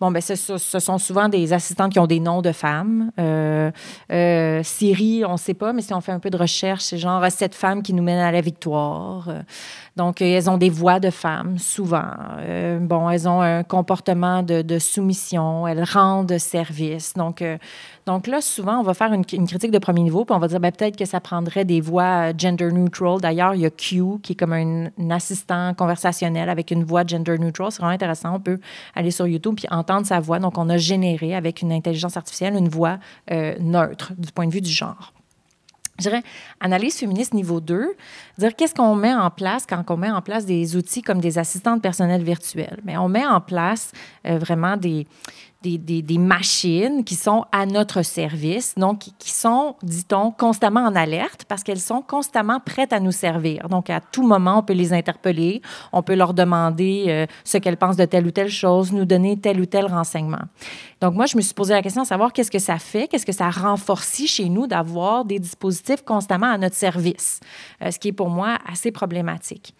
Bon, 0.00 0.10
ben 0.10 0.22
ce, 0.22 0.34
sont 0.34 0.96
souvent 0.96 1.28
des 1.28 1.52
assistantes 1.52 1.92
qui 1.92 1.98
ont 1.98 2.06
des 2.06 2.20
noms 2.20 2.40
de 2.40 2.52
femmes. 2.52 3.12
Euh, 3.20 3.70
euh, 4.10 4.62
Siri, 4.62 5.26
on 5.26 5.32
ne 5.32 5.36
sait 5.36 5.52
pas, 5.52 5.74
mais 5.74 5.82
si 5.82 5.92
on 5.92 6.00
fait 6.00 6.12
un 6.12 6.18
peu 6.18 6.30
de 6.30 6.38
recherche, 6.38 6.84
c'est 6.84 6.96
genre 6.96 7.22
cette 7.30 7.54
femme 7.54 7.82
qui 7.82 7.92
nous 7.92 8.02
mène 8.02 8.18
à 8.18 8.32
la 8.32 8.40
victoire. 8.40 9.28
Donc, 9.96 10.22
elles 10.22 10.48
ont 10.48 10.56
des 10.56 10.70
voix 10.70 11.00
de 11.00 11.10
femmes, 11.10 11.58
souvent. 11.58 12.12
Euh, 12.38 12.78
bon, 12.78 13.10
elles 13.10 13.28
ont 13.28 13.40
un 13.40 13.62
comportement 13.62 14.42
de, 14.42 14.78
soumission, 14.78 15.66
elles 15.66 15.84
rendent 15.84 16.38
service. 16.38 17.14
Donc, 17.14 17.42
euh, 17.42 17.58
donc 18.06 18.26
là, 18.26 18.40
souvent, 18.40 18.78
on 18.78 18.82
va 18.82 18.94
faire 18.94 19.12
une, 19.12 19.24
critique 19.24 19.70
de 19.70 19.78
premier 19.78 20.02
niveau, 20.02 20.24
puis 20.24 20.34
on 20.34 20.38
va 20.38 20.48
dire 20.48 20.60
ben, 20.60 20.72
peut-être 20.72 20.96
que 20.96 21.04
ça 21.04 21.20
prendrait 21.20 21.64
des 21.64 21.80
voix 21.80 22.36
gender 22.36 22.72
neutral. 22.72 23.20
D'ailleurs, 23.20 23.54
il 23.54 23.60
y 23.60 23.66
a 23.66 23.70
Q, 23.70 24.18
qui 24.22 24.32
est 24.32 24.36
comme 24.36 24.52
un, 24.52 24.90
assistant 25.10 25.74
conversationnel 25.74 26.48
avec 26.48 26.70
une 26.70 26.84
voix 26.84 27.04
gender 27.04 27.38
neutral. 27.38 27.70
C'est 27.70 27.78
vraiment 27.78 27.94
intéressant. 27.94 28.36
On 28.36 28.40
peut 28.40 28.58
aller 28.94 29.10
sur 29.10 29.26
YouTube 29.26 29.54
puis 29.56 29.66
entendre 29.70 30.06
sa 30.06 30.20
voix. 30.20 30.38
Donc, 30.38 30.56
on 30.56 30.68
a 30.68 30.76
généré 30.76 31.34
avec 31.34 31.62
une 31.62 31.72
intelligence 31.72 32.16
artificielle 32.16 32.54
une 32.54 32.68
voix 32.68 32.98
euh, 33.30 33.54
neutre 33.60 34.12
du 34.16 34.32
point 34.32 34.46
de 34.46 34.52
vue 34.52 34.60
du 34.60 34.70
genre 34.70 35.12
je 36.00 36.08
dirais, 36.08 36.22
analyse 36.60 36.96
féministe 36.96 37.34
niveau 37.34 37.60
2, 37.60 37.94
dire 38.38 38.56
qu'est-ce 38.56 38.74
qu'on 38.74 38.94
met 38.94 39.14
en 39.14 39.30
place 39.30 39.66
quand 39.66 39.84
on 39.88 39.96
met 39.96 40.10
en 40.10 40.22
place 40.22 40.46
des 40.46 40.76
outils 40.76 41.02
comme 41.02 41.20
des 41.20 41.38
assistantes 41.38 41.82
personnelles 41.82 42.24
virtuelles. 42.24 42.80
Mais 42.84 42.96
on 42.96 43.08
met 43.08 43.26
en 43.26 43.40
place 43.40 43.92
euh, 44.26 44.38
vraiment 44.38 44.76
des, 44.76 45.06
des, 45.62 46.18
machines 46.18 47.04
qui 47.04 47.14
sont 47.14 47.44
à 47.52 47.66
notre 47.66 48.02
service, 48.02 48.74
donc 48.76 49.04
qui 49.18 49.30
sont, 49.30 49.76
dit-on, 49.82 50.30
constamment 50.32 50.80
en 50.80 50.94
alerte 50.94 51.44
parce 51.48 51.62
qu'elles 51.62 51.80
sont 51.80 52.02
constamment 52.02 52.60
prêtes 52.60 52.92
à 52.92 53.00
nous 53.00 53.12
servir. 53.12 53.68
Donc, 53.68 53.90
à 53.90 54.00
tout 54.00 54.26
moment, 54.26 54.58
on 54.58 54.62
peut 54.62 54.72
les 54.72 54.92
interpeller, 54.92 55.62
on 55.92 56.02
peut 56.02 56.14
leur 56.14 56.34
demander 56.34 57.04
euh, 57.08 57.26
ce 57.44 57.58
qu'elles 57.58 57.76
pensent 57.76 57.96
de 57.96 58.04
telle 58.04 58.26
ou 58.26 58.30
telle 58.30 58.50
chose, 58.50 58.92
nous 58.92 59.04
donner 59.04 59.38
tel 59.38 59.60
ou 59.60 59.66
tel 59.66 59.86
renseignement. 59.86 60.42
Donc, 61.00 61.14
moi, 61.14 61.26
je 61.26 61.36
me 61.36 61.42
suis 61.42 61.54
posé 61.54 61.72
la 61.72 61.82
question 61.82 62.02
de 62.02 62.06
savoir 62.06 62.32
qu'est-ce 62.32 62.50
que 62.50 62.58
ça 62.58 62.78
fait, 62.78 63.08
qu'est-ce 63.08 63.26
que 63.26 63.32
ça 63.32 63.48
renforce 63.48 64.10
chez 64.26 64.48
nous 64.48 64.66
d'avoir 64.66 65.24
des 65.24 65.38
dispositifs 65.38 65.60
dispositif 65.60 66.04
constamment 66.04 66.50
à 66.50 66.58
notre 66.58 66.74
service, 66.74 67.40
ce 67.80 67.98
qui 67.98 68.08
est 68.08 68.12
pour 68.12 68.30
moi 68.30 68.58
assez 68.66 68.90
problématique. 68.90 69.74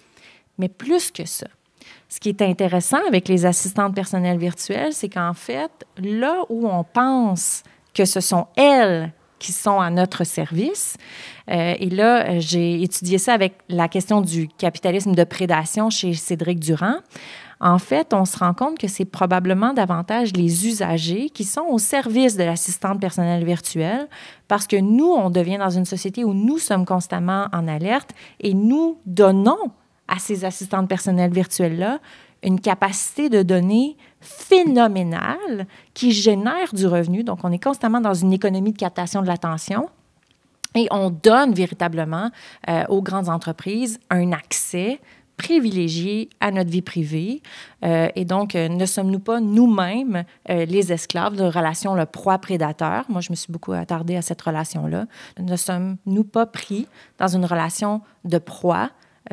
Mais 0.58 0.68
plus 0.68 1.10
que 1.10 1.24
ça, 1.24 1.46
ce 2.10 2.20
qui 2.20 2.28
est 2.28 2.42
intéressant 2.42 2.98
avec 3.08 3.28
les 3.28 3.46
assistantes 3.46 3.94
personnelles 3.94 4.38
virtuelles, 4.38 4.92
c'est 4.92 5.08
qu'en 5.08 5.32
fait, 5.32 5.70
là 5.96 6.42
où 6.50 6.68
on 6.68 6.84
pense 6.84 7.62
que 7.94 8.04
ce 8.04 8.20
sont 8.20 8.48
elles 8.56 9.12
qui 9.38 9.52
sont 9.52 9.80
à 9.80 9.88
notre 9.88 10.24
service. 10.24 10.96
Euh, 11.50 11.74
et 11.78 11.88
là, 11.88 12.38
j'ai 12.40 12.82
étudié 12.82 13.16
ça 13.16 13.32
avec 13.32 13.54
la 13.70 13.88
question 13.88 14.20
du 14.20 14.48
capitalisme 14.48 15.14
de 15.14 15.24
prédation 15.24 15.88
chez 15.88 16.12
Cédric 16.12 16.60
Durand. 16.60 16.96
En 17.58 17.78
fait, 17.78 18.12
on 18.14 18.24
se 18.24 18.38
rend 18.38 18.54
compte 18.54 18.78
que 18.78 18.88
c'est 18.88 19.04
probablement 19.04 19.72
davantage 19.72 20.32
les 20.34 20.66
usagers 20.66 21.30
qui 21.30 21.44
sont 21.44 21.64
au 21.68 21.78
service 21.78 22.36
de 22.36 22.44
l'assistante 22.44 23.00
personnelle 23.00 23.44
virtuelle 23.44 24.08
parce 24.46 24.66
que 24.66 24.76
nous, 24.76 25.10
on 25.10 25.30
devient 25.30 25.58
dans 25.58 25.70
une 25.70 25.84
société 25.84 26.24
où 26.24 26.32
nous 26.32 26.58
sommes 26.58 26.86
constamment 26.86 27.48
en 27.52 27.66
alerte 27.68 28.10
et 28.40 28.54
nous 28.54 28.98
donnons 29.04 29.72
à 30.10 30.18
ces 30.18 30.44
assistantes 30.44 30.88
personnelles 30.88 31.32
virtuelles-là 31.32 32.00
une 32.42 32.60
capacité 32.60 33.28
de 33.28 33.42
données 33.42 33.96
phénoménale 34.20 35.66
qui 35.94 36.12
génère 36.12 36.72
du 36.72 36.86
revenu. 36.86 37.24
Donc, 37.24 37.40
on 37.42 37.52
est 37.52 37.62
constamment 37.62 38.00
dans 38.00 38.14
une 38.14 38.32
économie 38.32 38.72
de 38.72 38.78
captation 38.78 39.22
de 39.22 39.26
l'attention. 39.26 39.88
Et 40.74 40.86
on 40.90 41.10
donne 41.10 41.52
véritablement 41.52 42.30
euh, 42.68 42.84
aux 42.88 43.02
grandes 43.02 43.28
entreprises 43.28 43.98
un 44.08 44.32
accès 44.32 45.00
privilégié 45.36 46.28
à 46.40 46.50
notre 46.50 46.70
vie 46.70 46.82
privée. 46.82 47.42
Euh, 47.84 48.08
et 48.14 48.24
donc, 48.24 48.54
euh, 48.54 48.68
ne 48.68 48.86
sommes-nous 48.86 49.20
pas 49.20 49.40
nous-mêmes 49.40 50.24
les 50.48 50.92
esclaves 50.92 51.34
de 51.34 51.44
relation 51.44 51.94
le 51.94 52.06
proie-prédateur? 52.06 53.06
Moi, 53.08 53.20
je 53.20 53.30
me 53.30 53.36
suis 53.36 53.50
beaucoup 53.50 53.72
attardée 53.72 54.16
à 54.16 54.22
cette 54.22 54.40
relation-là. 54.40 55.06
Ne 55.38 55.56
sommes-nous 55.56 56.24
pas 56.24 56.46
pris 56.46 56.86
dans 57.18 57.28
une 57.28 57.46
relation 57.46 58.02
de 58.24 58.38
proie 58.38 58.90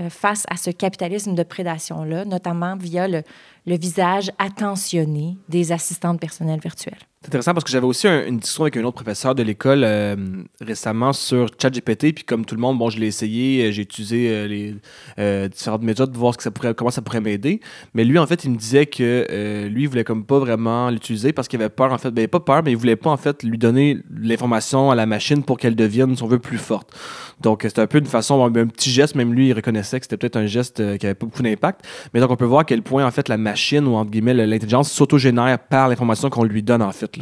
face 0.10 0.46
à 0.50 0.58
ce 0.58 0.70
capitalisme 0.70 1.34
de 1.34 1.44
prédation-là, 1.44 2.26
notamment 2.26 2.76
via 2.76 3.08
le, 3.08 3.24
le 3.68 3.78
visage 3.78 4.32
attentionné 4.40 5.38
des 5.50 5.74
assistantes 5.74 6.20
personnelles 6.20 6.62
virtuelles. 6.62 6.98
C'est 7.22 7.30
intéressant 7.30 7.54
parce 7.56 7.64
que 7.66 7.72
j'avais 7.72 7.86
aussi 7.86 8.08
une 8.08 8.38
discussion 8.38 8.64
avec 8.64 8.78
un 8.78 8.84
autre 8.84 8.96
professeur 9.04 9.36
de 9.36 9.42
l'école 9.44 9.84
euh, 9.84 10.16
récemment 10.62 11.12
sur 11.12 11.48
ChatGPT. 11.62 12.14
Puis 12.14 12.24
comme 12.24 12.46
tout 12.46 12.56
le 12.56 12.62
monde, 12.62 12.78
bon, 12.78 12.90
je 12.90 13.00
l'ai 13.00 13.08
essayé, 13.08 13.66
euh, 13.66 13.72
j'ai 13.72 13.82
utilisé 13.82 14.30
euh, 14.30 14.48
les 14.48 15.50
différentes 15.50 15.82
méthodes 15.82 16.12
pour 16.12 16.22
voir 16.22 16.34
ce 16.34 16.38
que 16.38 16.44
ça 16.44 16.52
pourrait, 16.52 16.74
comment 16.74 16.92
ça 16.92 17.02
pourrait 17.02 17.20
m'aider. 17.20 17.60
Mais 17.96 18.06
lui, 18.06 18.18
en 18.18 18.28
fait, 18.28 18.46
il 18.46 18.52
me 18.52 18.56
disait 18.56 18.86
que 18.86 19.68
lui, 19.68 19.84
il 19.84 19.90
voulait 19.90 20.06
comme 20.06 20.24
pas 20.24 20.40
vraiment 20.40 20.90
l'utiliser 20.90 21.34
parce 21.34 21.48
qu'il 21.48 21.60
avait 21.60 21.70
peur, 21.70 21.92
en 21.92 21.98
fait. 21.98 22.12
Ben, 22.12 22.28
pas 22.28 22.40
peur, 22.40 22.62
mais 22.64 22.72
il 22.72 22.78
voulait 22.78 22.96
pas, 22.96 23.10
en 23.10 23.18
fait, 23.18 23.44
lui 23.44 23.58
donner 23.58 23.98
l'information 24.10 24.90
à 24.92 24.96
la 24.96 25.06
machine 25.06 25.44
pour 25.44 25.58
qu'elle 25.58 25.76
devienne, 25.76 26.16
si 26.16 26.24
on 26.24 26.28
veut, 26.28 26.40
plus 26.40 26.60
forte. 26.60 26.96
Donc, 27.42 27.64
c'était 27.64 27.82
un 27.82 27.88
peu 27.88 27.98
une 27.98 28.06
façon, 28.06 28.46
un 28.46 28.68
petit 28.68 28.92
geste. 28.92 29.16
Même 29.16 29.34
lui, 29.34 29.50
il 29.50 29.54
reconnaissait 29.54 30.00
que 30.00 30.06
c'était 30.06 30.18
peut-être 30.18 30.38
un 30.38 30.46
geste 30.46 30.98
qui 30.98 31.06
avait 31.06 31.16
pas 31.16 31.26
beaucoup 31.26 31.44
d'impact. 31.44 31.82
Mais 32.14 32.20
donc, 32.22 32.32
on 32.32 32.38
peut 32.38 32.46
voir 32.46 32.62
à 32.62 32.66
quel 32.66 32.84
point, 32.84 33.06
en 33.06 33.12
fait, 33.12 33.28
la 33.28 33.38
machine 33.38 33.57
ou, 33.88 33.96
entre 33.96 34.12
guillemets, 34.12 34.34
l'intelligence 34.34 34.92
s'autogénère 34.92 35.60
par 35.60 35.90
l'information 35.90 36.30
qu'on 36.30 36.44
lui 36.44 36.64
donne, 36.64 36.82
en 36.82 36.92
fait. 36.92 37.18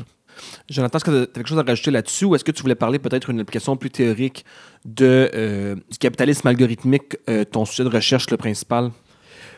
Jonathan, 0.70 0.98
est-ce 0.98 1.06
que 1.06 1.12
tu 1.12 1.18
as 1.18 1.26
quelque 1.28 1.48
chose 1.48 1.60
à 1.60 1.64
rajouter 1.64 1.92
là-dessus 1.92 2.26
ou 2.26 2.36
est-ce 2.36 2.44
que 2.44 2.52
tu 2.52 2.62
voulais 2.62 2.76
parler 2.76 3.00
peut-être 3.00 3.32
d'une 3.32 3.40
application 3.40 3.78
plus 3.78 3.90
théorique 3.90 4.46
de, 4.84 5.32
euh, 5.34 5.76
du 5.76 5.98
capitalisme 5.98 6.48
algorithmique, 6.48 7.18
euh, 7.30 7.46
ton 7.46 7.66
sujet 7.66 7.84
de 7.84 7.90
recherche 7.90 8.30
le 8.30 8.38
principal? 8.38 8.92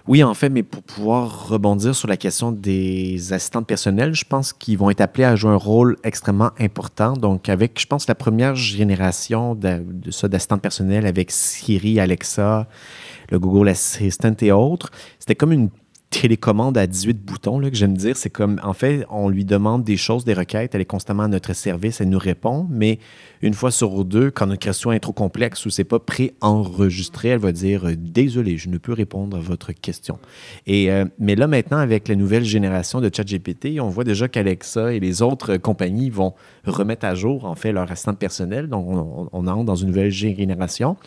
Oui, 0.08 0.24
en 0.24 0.34
fait, 0.34 0.50
mais 0.50 0.64
pour 0.64 0.84
pouvoir 0.84 1.50
rebondir 1.50 1.94
sur 1.94 2.08
la 2.08 2.16
question 2.16 2.54
des 2.54 3.34
assistantes 3.34 3.68
personnelles, 3.68 4.14
je 4.14 4.24
pense 4.24 4.54
qu'ils 4.54 4.78
vont 4.78 4.90
être 4.90 5.02
appelés 5.02 5.26
à 5.26 5.36
jouer 5.36 5.52
un 5.52 5.58
rôle 5.58 5.98
extrêmement 6.06 6.52
important. 6.60 7.14
Donc, 7.14 7.50
avec, 7.50 7.78
je 7.78 7.86
pense, 7.86 8.08
la 8.08 8.16
première 8.16 8.56
génération 8.56 9.54
de, 9.54 9.84
de 9.86 10.12
ça, 10.12 10.30
d'assistantes 10.30 10.62
personnelles 10.62 11.06
avec 11.06 11.30
Siri, 11.30 12.00
Alexa, 12.00 12.68
le 13.30 13.40
Google 13.40 13.68
Assistant 13.68 14.36
et 14.40 14.52
autres, 14.54 14.92
c'était 15.20 15.36
comme 15.36 15.52
une 15.52 15.70
télécommande 16.22 16.78
à 16.78 16.88
18 16.88 17.24
boutons, 17.24 17.60
là, 17.60 17.70
que 17.70 17.76
j'aime 17.76 17.96
dire. 17.96 18.18
C'est 18.18 18.30
comme, 18.30 18.60
en 18.64 18.74
fait, 18.74 19.06
on 19.10 19.30
lui 19.30 19.46
demande 19.46 19.84
des 19.84 19.98
choses, 19.98 20.26
des 20.26 20.34
requêtes, 20.34 20.74
elle 20.74 20.82
est 20.82 20.86
constamment 20.86 21.24
à 21.24 21.28
notre 21.28 21.54
service, 21.54 22.02
elle 22.02 22.10
nous 22.10 22.18
répond, 22.18 22.68
mais 22.70 23.00
une 23.42 23.54
fois 23.54 23.72
sur 23.72 24.04
deux, 24.04 24.32
quand 24.32 24.48
notre 24.48 24.60
question 24.60 24.92
est 24.92 25.00
trop 25.00 25.14
complexe 25.14 25.66
ou 25.66 25.70
c'est 25.70 25.84
pas 25.84 26.00
pré-enregistré, 26.00 27.30
elle 27.30 27.40
va 27.40 27.52
dire 27.52 27.86
euh, 27.86 27.96
Désolé, 27.96 28.58
je 28.58 28.70
ne 28.70 28.78
peux 28.78 28.94
répondre 28.94 29.38
à 29.38 29.40
votre 29.40 29.72
question. 29.74 30.18
Euh, 30.68 31.06
mais 31.20 31.36
là, 31.36 31.48
maintenant, 31.48 31.78
avec 31.78 32.08
la 32.08 32.16
nouvelle 32.16 32.44
génération 32.44 33.00
de 33.00 33.12
ChatGPT, 33.14 33.80
on 33.80 33.90
voit 33.90 34.04
déjà 34.04 34.28
qu'Alexa 34.28 34.94
et 34.94 35.00
les 35.00 35.22
autres 35.22 35.58
compagnies 35.58 36.10
vont 36.10 36.34
remettre 36.66 37.06
à 37.06 37.16
jour, 37.16 37.46
en 37.46 37.56
fait, 37.56 37.72
leur 37.72 37.92
assistant 37.92 38.16
personnel. 38.16 38.68
Donc, 38.68 38.88
on, 38.88 39.30
on 39.32 39.48
entre 39.48 39.66
dans 39.66 39.76
une 39.76 39.90
nouvelle 39.90 40.12
génération 40.12 40.98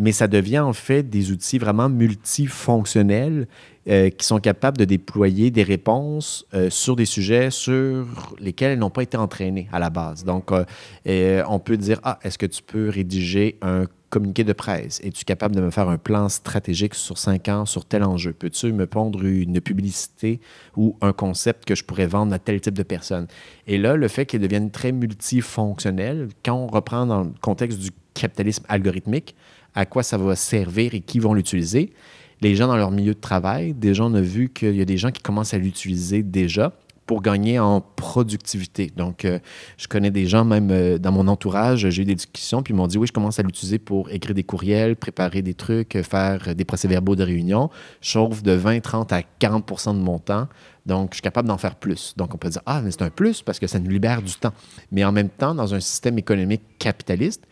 mais 0.00 0.12
ça 0.12 0.26
devient 0.26 0.60
en 0.60 0.72
fait 0.72 1.02
des 1.02 1.30
outils 1.30 1.58
vraiment 1.58 1.90
multifonctionnels 1.90 3.46
euh, 3.86 4.08
qui 4.08 4.24
sont 4.26 4.40
capables 4.40 4.78
de 4.78 4.86
déployer 4.86 5.50
des 5.50 5.62
réponses 5.62 6.46
euh, 6.54 6.70
sur 6.70 6.96
des 6.96 7.04
sujets 7.04 7.50
sur 7.50 8.06
lesquels 8.38 8.72
elles 8.72 8.78
n'ont 8.78 8.88
pas 8.90 9.02
été 9.02 9.18
entraînées 9.18 9.68
à 9.72 9.78
la 9.78 9.90
base. 9.90 10.24
Donc, 10.24 10.52
euh, 10.52 11.44
on 11.46 11.58
peut 11.58 11.76
dire, 11.76 12.00
ah, 12.02 12.18
est-ce 12.22 12.38
que 12.38 12.46
tu 12.46 12.62
peux 12.62 12.88
rédiger 12.88 13.58
un 13.60 13.84
communiqué 14.08 14.42
de 14.42 14.54
presse? 14.54 15.00
Es-tu 15.04 15.26
capable 15.26 15.54
de 15.54 15.60
me 15.60 15.70
faire 15.70 15.88
un 15.90 15.98
plan 15.98 16.30
stratégique 16.30 16.94
sur 16.94 17.18
cinq 17.18 17.48
ans 17.48 17.66
sur 17.66 17.84
tel 17.84 18.02
enjeu? 18.02 18.32
Peux-tu 18.32 18.72
me 18.72 18.86
pondre 18.86 19.22
une 19.22 19.60
publicité 19.60 20.40
ou 20.76 20.96
un 21.02 21.12
concept 21.12 21.66
que 21.66 21.74
je 21.74 21.84
pourrais 21.84 22.06
vendre 22.06 22.32
à 22.32 22.38
tel 22.38 22.58
type 22.58 22.74
de 22.74 22.82
personne? 22.82 23.26
Et 23.66 23.76
là, 23.76 23.96
le 23.96 24.08
fait 24.08 24.24
qu'ils 24.24 24.40
deviennent 24.40 24.70
très 24.70 24.92
multifonctionnels, 24.92 26.28
quand 26.42 26.56
on 26.56 26.68
reprend 26.68 27.04
dans 27.04 27.24
le 27.24 27.32
contexte 27.42 27.78
du 27.78 27.90
capitalisme 28.14 28.64
algorithmique, 28.68 29.34
à 29.74 29.86
quoi 29.86 30.02
ça 30.02 30.18
va 30.18 30.36
servir 30.36 30.94
et 30.94 31.00
qui 31.00 31.18
vont 31.18 31.34
l'utiliser. 31.34 31.92
Les 32.40 32.54
gens 32.54 32.68
dans 32.68 32.76
leur 32.76 32.90
milieu 32.90 33.14
de 33.14 33.20
travail, 33.20 33.74
déjà, 33.74 34.04
on 34.04 34.14
a 34.14 34.20
vu 34.20 34.48
qu'il 34.48 34.76
y 34.76 34.80
a 34.80 34.86
des 34.86 34.96
gens 34.96 35.10
qui 35.10 35.20
commencent 35.20 35.54
à 35.54 35.58
l'utiliser 35.58 36.22
déjà 36.22 36.72
pour 37.10 37.22
gagner 37.22 37.58
en 37.58 37.80
productivité. 37.80 38.92
Donc, 38.96 39.24
euh, 39.24 39.40
je 39.76 39.88
connais 39.88 40.12
des 40.12 40.26
gens, 40.26 40.44
même 40.44 40.70
euh, 40.70 40.96
dans 40.96 41.10
mon 41.10 41.26
entourage, 41.26 41.88
j'ai 41.88 42.02
eu 42.02 42.04
des 42.04 42.14
discussions, 42.14 42.62
puis 42.62 42.72
ils 42.72 42.76
m'ont 42.76 42.86
dit, 42.86 42.98
oui, 42.98 43.08
je 43.08 43.12
commence 43.12 43.40
à 43.40 43.42
l'utiliser 43.42 43.80
pour 43.80 44.08
écrire 44.10 44.32
des 44.32 44.44
courriels, 44.44 44.94
préparer 44.94 45.42
des 45.42 45.54
trucs, 45.54 46.00
faire 46.02 46.54
des 46.54 46.64
procès-verbaux 46.64 47.16
de 47.16 47.24
réunion. 47.24 47.68
Je 48.00 48.10
sauve 48.10 48.44
de 48.44 48.52
20, 48.52 48.78
30 48.78 49.12
à 49.12 49.22
40% 49.40 49.94
de 49.94 49.98
mon 49.98 50.20
temps. 50.20 50.46
Donc, 50.86 51.08
je 51.10 51.16
suis 51.16 51.22
capable 51.22 51.48
d'en 51.48 51.58
faire 51.58 51.74
plus. 51.74 52.14
Donc, 52.16 52.32
on 52.32 52.38
peut 52.38 52.48
dire, 52.48 52.62
ah, 52.64 52.80
mais 52.80 52.92
c'est 52.92 53.02
un 53.02 53.10
plus 53.10 53.42
parce 53.42 53.58
que 53.58 53.66
ça 53.66 53.80
nous 53.80 53.90
libère 53.90 54.22
du 54.22 54.34
temps. 54.34 54.52
Mais 54.92 55.02
en 55.02 55.10
même 55.10 55.30
temps, 55.30 55.52
dans 55.52 55.74
un 55.74 55.80
système 55.80 56.16
économique 56.16 56.62
capitaliste, 56.78 57.42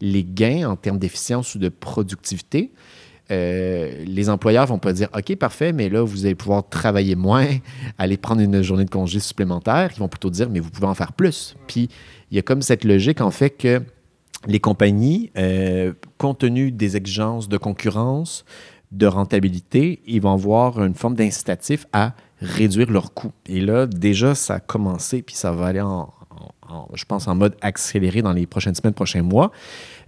les 0.00 0.24
gains 0.24 0.68
en 0.68 0.76
termes 0.76 0.98
d'efficience 0.98 1.54
ou 1.54 1.58
de 1.58 1.68
productivité, 1.68 2.72
euh, 3.30 4.04
les 4.06 4.28
employeurs 4.28 4.66
vont 4.66 4.78
pas 4.78 4.92
dire 4.92 5.08
OK, 5.16 5.34
parfait, 5.36 5.72
mais 5.72 5.88
là, 5.88 6.02
vous 6.02 6.26
allez 6.26 6.34
pouvoir 6.34 6.68
travailler 6.68 7.16
moins, 7.16 7.46
aller 7.98 8.16
prendre 8.16 8.42
une 8.42 8.62
journée 8.62 8.84
de 8.84 8.90
congé 8.90 9.20
supplémentaire. 9.20 9.90
Ils 9.94 9.98
vont 9.98 10.08
plutôt 10.08 10.30
dire 10.30 10.50
Mais 10.50 10.60
vous 10.60 10.70
pouvez 10.70 10.86
en 10.86 10.94
faire 10.94 11.12
plus. 11.12 11.56
Puis, 11.66 11.88
il 12.30 12.36
y 12.36 12.38
a 12.38 12.42
comme 12.42 12.62
cette 12.62 12.84
logique, 12.84 13.20
en 13.20 13.30
fait, 13.30 13.50
que 13.50 13.82
les 14.46 14.60
compagnies, 14.60 15.30
euh, 15.38 15.94
compte 16.18 16.40
tenu 16.40 16.70
des 16.70 16.96
exigences 16.96 17.48
de 17.48 17.56
concurrence, 17.56 18.44
de 18.92 19.06
rentabilité, 19.06 20.00
ils 20.06 20.20
vont 20.20 20.32
avoir 20.32 20.84
une 20.84 20.94
forme 20.94 21.14
d'incitatif 21.14 21.86
à 21.92 22.12
réduire 22.40 22.90
leurs 22.90 23.14
coûts. 23.14 23.32
Et 23.46 23.60
là, 23.60 23.86
déjà, 23.86 24.34
ça 24.34 24.54
a 24.54 24.60
commencé, 24.60 25.22
puis 25.22 25.34
ça 25.34 25.50
va 25.50 25.66
aller 25.66 25.80
en, 25.80 26.12
je 26.94 27.04
pense, 27.04 27.28
en 27.28 27.34
mode 27.34 27.56
accéléré 27.60 28.22
dans 28.22 28.32
les 28.32 28.46
prochaines 28.46 28.74
semaines, 28.74 28.94
prochains 28.94 29.22
mois. 29.22 29.50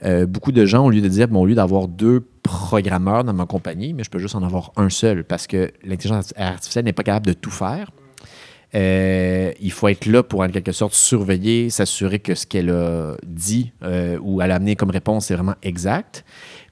Euh, 0.05 0.27
beaucoup 0.27 0.53
de 0.53 0.65
gens, 0.67 0.87
au 0.87 0.91
lieu 0.91 1.01
de 1.01 1.09
dire, 1.09 1.29
bon, 1.29 1.41
au 1.41 1.47
lieu 1.47 1.55
d'avoir 1.55 1.89
deux 1.89 2.27
programmeurs 2.43 3.25
dans 3.25 3.33
ma 3.33 3.47
compagnie, 3.47 3.93
mais 3.93 4.05
je 4.05 4.11
peux 4.11 4.19
juste 4.19 4.35
en 4.35 4.43
avoir 4.43 4.73
un 4.77 4.91
seul 4.91 5.25
parce 5.25 5.47
que 5.47 5.71
l'intelligence 5.85 6.33
artificielle 6.37 6.85
n'est 6.85 6.93
pas 6.93 7.03
capable 7.03 7.27
de 7.27 7.33
tout 7.33 7.51
faire. 7.51 7.91
Euh, 8.75 9.53
il 9.61 9.73
faut 9.73 9.89
être 9.89 10.07
là 10.07 10.23
pour, 10.23 10.41
en 10.41 10.49
quelque 10.49 10.73
sorte, 10.73 10.93
surveiller, 10.93 11.71
s'assurer 11.71 12.19
que 12.19 12.35
ce 12.35 12.47
qu'elle 12.47 12.71
a 12.71 13.17
dit 13.25 13.73
euh, 13.83 14.19
ou 14.21 14.43
elle 14.43 14.51
a 14.51 14.57
amené 14.57 14.77
comme 14.77 14.91
réponse 14.91 15.31
est 15.31 15.35
vraiment 15.35 15.55
exact 15.63 16.25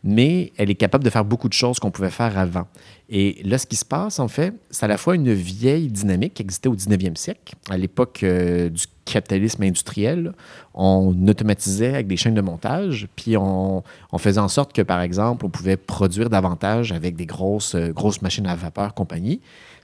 mais 0.05 0.53
elle 0.59 0.71
est 0.71 0.75
capable 0.75 1.03
de 1.03 1.09
faire 1.09 1.25
beaucoup 1.25 1.49
de 1.49 1.55
choses 1.55 1.79
qu'on 1.79 1.91
pouvait 1.91 2.11
faire 2.11 2.39
avant. 2.39 2.67
Et 3.09 3.41
là, 3.43 3.57
ce 3.57 3.67
qui 3.67 3.77
se 3.77 3.87
passe, 3.87 4.19
en 4.19 4.29
fait, 4.29 4.53
c'est 4.71 4.85
à 4.85 4.89
la 4.89 4.99
fois 4.99 5.15
une 5.15 5.33
vieille 5.33 5.89
dynamique 5.89 6.35
qui 6.35 6.43
existait 6.43 6.69
au 6.69 6.77
19e 6.77 7.17
siècle, 7.17 7.55
à 7.71 7.79
l'époque 7.79 8.23
euh, 8.23 8.69
du 8.69 8.85
capitalisme 9.07 9.63
industriel. 9.63 10.33
On 10.75 11.15
automatisait 11.27 11.95
avec 11.95 12.07
des 12.07 12.19
chaînes 12.19 12.35
de 12.35 12.43
montage, 12.43 13.09
puis 13.17 13.39
on, 13.39 13.83
faisait 14.19 14.41
en 14.41 14.49
sorte 14.49 14.75
que, 14.75 14.83
par 14.83 15.01
exemple, 15.01 15.47
on 15.47 15.51
pouvait 15.51 15.79
produire 15.79 16.29
davantage 16.29 16.93
avec 16.93 17.17
des 17.17 17.27
grosses, 17.27 17.75
euh, 17.75 17.91
grosses 17.91 18.21
machines 18.21 18.47
à 18.47 18.55
vapeur, 18.55 18.93
compagnie. 18.93 19.41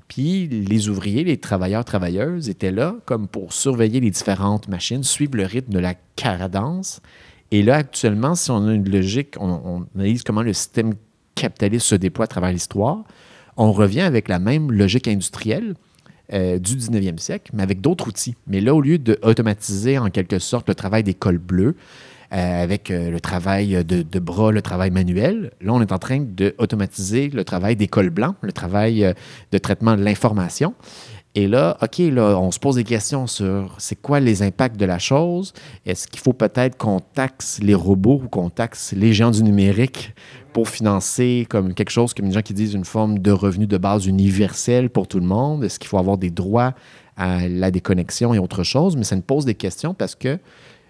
Puis 0.07 0.49
les 0.49 0.89
ouvriers, 0.89 1.25
les 1.25 1.39
travailleurs, 1.39 1.85
travailleuses 1.85 2.49
étaient 2.51 2.73
là 2.73 2.97
comme 3.07 3.29
pour 3.29 3.53
surveiller 3.55 4.01
les 4.01 4.11
différentes 4.11 4.69
machines, 4.69 5.05
suivre 5.05 5.37
le 5.37 5.45
rythme 5.45 5.73
de 5.73 5.79
la 5.79 5.95
cadence 6.17 7.01
et 7.51 7.63
là, 7.63 7.77
actuellement, 7.77 8.35
si 8.35 8.51
on 8.51 8.67
a 8.67 8.73
une 8.73 8.89
logique, 8.89 9.35
on, 9.41 9.87
analyse 9.95 10.23
comment 10.23 10.43
le 10.43 10.53
système 10.53 10.95
capitaliste 11.35 11.87
se 11.87 11.95
déploie 11.95 12.25
à 12.25 12.29
travers 12.29 12.53
l'histoire, 12.53 13.05
on 13.57 13.73
revient 13.73 14.03
avec 14.03 14.29
la 14.29 14.39
même 14.39 14.71
logique 14.71 15.09
industrielle 15.09 15.75
euh, 16.33 16.59
du 16.59 16.77
19e 16.77 17.19
siècle, 17.19 17.51
mais 17.55 17.63
avec 17.63 17.81
d'autres 17.81 18.09
outils. 18.09 18.37
Mais 18.47 18.61
là, 18.61 18.75
au 18.75 18.81
lieu 18.81 18.99
d'automatiser 18.99 19.99
en 19.99 20.11
quelque 20.11 20.39
sorte 20.39 20.69
le 20.69 20.75
travail 20.75 21.03
des 21.03 21.15
cols 21.15 21.39
bleus, 21.39 21.77
avec 22.33 22.91
le 22.91 23.19
travail 23.19 23.85
de, 23.85 24.03
de, 24.03 24.19
bras, 24.21 24.53
le 24.53 24.63
travail 24.63 24.93
manuel. 24.93 25.51
Là, 25.61 25.73
on 25.73 25.81
est 25.81 25.91
en 25.91 25.99
train 25.99 26.21
d'automatiser 26.21 27.29
le 27.29 27.43
travail 27.43 27.75
des 27.75 27.89
cols 27.89 28.11
blancs, 28.11 28.37
le 28.43 28.53
travail 28.53 29.15
de 29.51 29.59
traitement 29.59 29.97
de 29.97 30.05
l'information. 30.05 30.75
Et 31.37 31.47
là, 31.47 31.77
OK, 31.81 31.99
là, 31.99 32.37
on 32.41 32.51
se 32.51 32.59
pose 32.59 32.75
des 32.75 32.85
questions 32.85 33.29
sur 33.29 33.77
c'est 33.79 33.95
quoi 33.95 34.19
les 34.19 34.43
impacts 34.43 34.77
de 34.77 34.85
la 34.85 34.99
chose? 34.99 35.53
Est-ce 35.87 36.09
qu'il 36.09 36.19
faut 36.19 36.33
peut-être 36.33 36.77
qu'on 36.77 36.99
taxe 36.99 37.61
les 37.63 37.75
robots 37.75 38.21
ou 38.25 38.29
qu'on 38.29 38.51
taxe 38.51 38.93
les 38.97 39.13
géants 39.13 39.31
du 39.31 39.45
numérique 39.45 40.13
pour 40.53 40.69
financer 40.69 41.47
comme 41.49 41.73
quelque 41.75 41.91
chose, 41.91 42.15
comme 42.15 42.27
les 42.27 42.33
gens 42.33 42.43
qui 42.43 42.53
disent 42.53 42.75
une 42.75 42.85
forme 42.85 43.21
de 43.21 43.31
revenu 43.31 43.69
de 43.69 43.79
base 43.79 44.07
universel 44.07 44.91
pour 44.91 45.07
tout 45.07 45.21
le 45.21 45.27
monde? 45.27 45.63
Est-ce 45.63 45.79
qu'il 45.79 45.89
faut 45.89 45.99
avoir 45.99 46.19
des 46.19 46.31
droits 46.31 46.75
à 47.17 47.47
la 47.47 47.71
déconnexion 47.71 48.35
et 48.35 48.41
autre 48.41 48.65
chose? 48.65 48.97
Mais 48.97 49.05
ça 49.05 49.15
nous 49.15 49.23
pose 49.23 49.45
des 49.45 49.55
questions 49.55 49.95
parce 49.95 50.17
que 50.17 50.37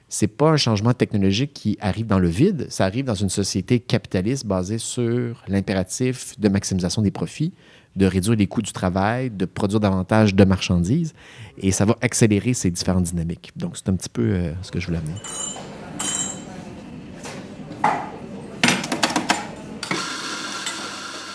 c'est 0.08 0.26
pas 0.26 0.48
un 0.48 0.56
changement 0.56 0.94
technologique 0.94 1.52
qui 1.52 1.76
arrive 1.82 2.06
dans 2.06 2.18
le 2.18 2.28
vide, 2.28 2.66
ça 2.70 2.86
arrive 2.86 3.04
dans 3.04 3.14
une 3.14 3.28
société 3.28 3.78
capitaliste 3.78 4.46
basée 4.46 4.78
sur 4.78 5.44
l'impératif 5.48 6.40
de 6.40 6.48
maximisation 6.48 7.02
des 7.02 7.10
profits 7.12 7.52
de 8.00 8.06
réduire 8.06 8.34
les 8.34 8.46
coûts 8.46 8.62
du 8.62 8.72
travail, 8.72 9.30
de 9.30 9.44
produire 9.44 9.78
davantage 9.78 10.34
de 10.34 10.44
marchandises. 10.44 11.12
Et 11.58 11.70
ça 11.70 11.84
va 11.84 11.96
accélérer 12.00 12.54
ces 12.54 12.70
différentes 12.70 13.04
dynamiques. 13.04 13.52
Donc, 13.56 13.76
c'est 13.76 13.90
un 13.90 13.94
petit 13.94 14.08
peu 14.08 14.22
euh, 14.22 14.52
ce 14.62 14.70
que 14.70 14.80
je 14.80 14.86
voulais 14.86 14.98
amener. 14.98 15.59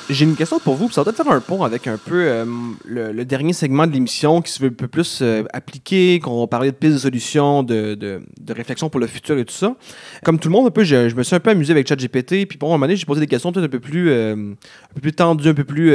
J'ai 0.07 0.25
une 0.25 0.35
question 0.35 0.59
pour 0.59 0.75
vous. 0.75 0.91
Ça 0.91 1.01
va 1.01 1.05
peut-être 1.05 1.23
faire 1.23 1.33
un 1.33 1.39
pont 1.39 1.63
avec 1.63 1.87
un 1.87 1.97
peu 1.97 2.25
euh, 2.27 2.45
le, 2.85 3.25
dernier 3.25 3.53
segment 3.53 3.87
de 3.87 3.91
l'émission 3.91 4.39
qui 4.43 4.51
se 4.51 4.61
veut 4.61 4.69
un 4.69 4.73
peu 4.73 4.87
plus 4.87 5.19
euh, 5.23 5.43
appliquer, 5.51 6.19
qu'on 6.19 6.41
va 6.41 6.45
parler 6.45 6.71
de 6.71 6.75
pistes 6.75 6.93
de 6.93 6.99
solutions, 6.99 7.63
de, 7.63 7.95
de, 7.95 8.21
réflexion 8.53 8.87
pour 8.89 8.99
le 8.99 9.07
futur 9.07 9.35
et 9.39 9.45
tout 9.45 9.53
ça. 9.53 9.75
Comme 10.23 10.37
tout 10.37 10.47
le 10.47 10.53
monde, 10.53 10.67
un 10.67 10.71
peu, 10.71 10.83
je, 10.83 11.15
me 11.15 11.23
suis 11.23 11.35
un 11.35 11.39
peu 11.39 11.49
amusé 11.49 11.71
avec 11.71 11.87
ChatGPT. 11.87 12.45
Puis 12.47 12.59
à 12.61 12.65
un 12.65 12.67
moment 12.67 12.85
donné, 12.85 12.95
j'ai 12.95 13.05
posé 13.05 13.19
des 13.19 13.25
questions 13.25 13.51
peut-être 13.51 13.65
un 13.65 13.69
peu 13.69 13.79
plus, 13.79 14.11
euh, 14.11 14.35
un 14.35 14.93
peu 14.93 15.01
plus 15.01 15.13
tendues, 15.13 15.49
un 15.49 15.53
peu 15.55 15.63
plus, 15.63 15.89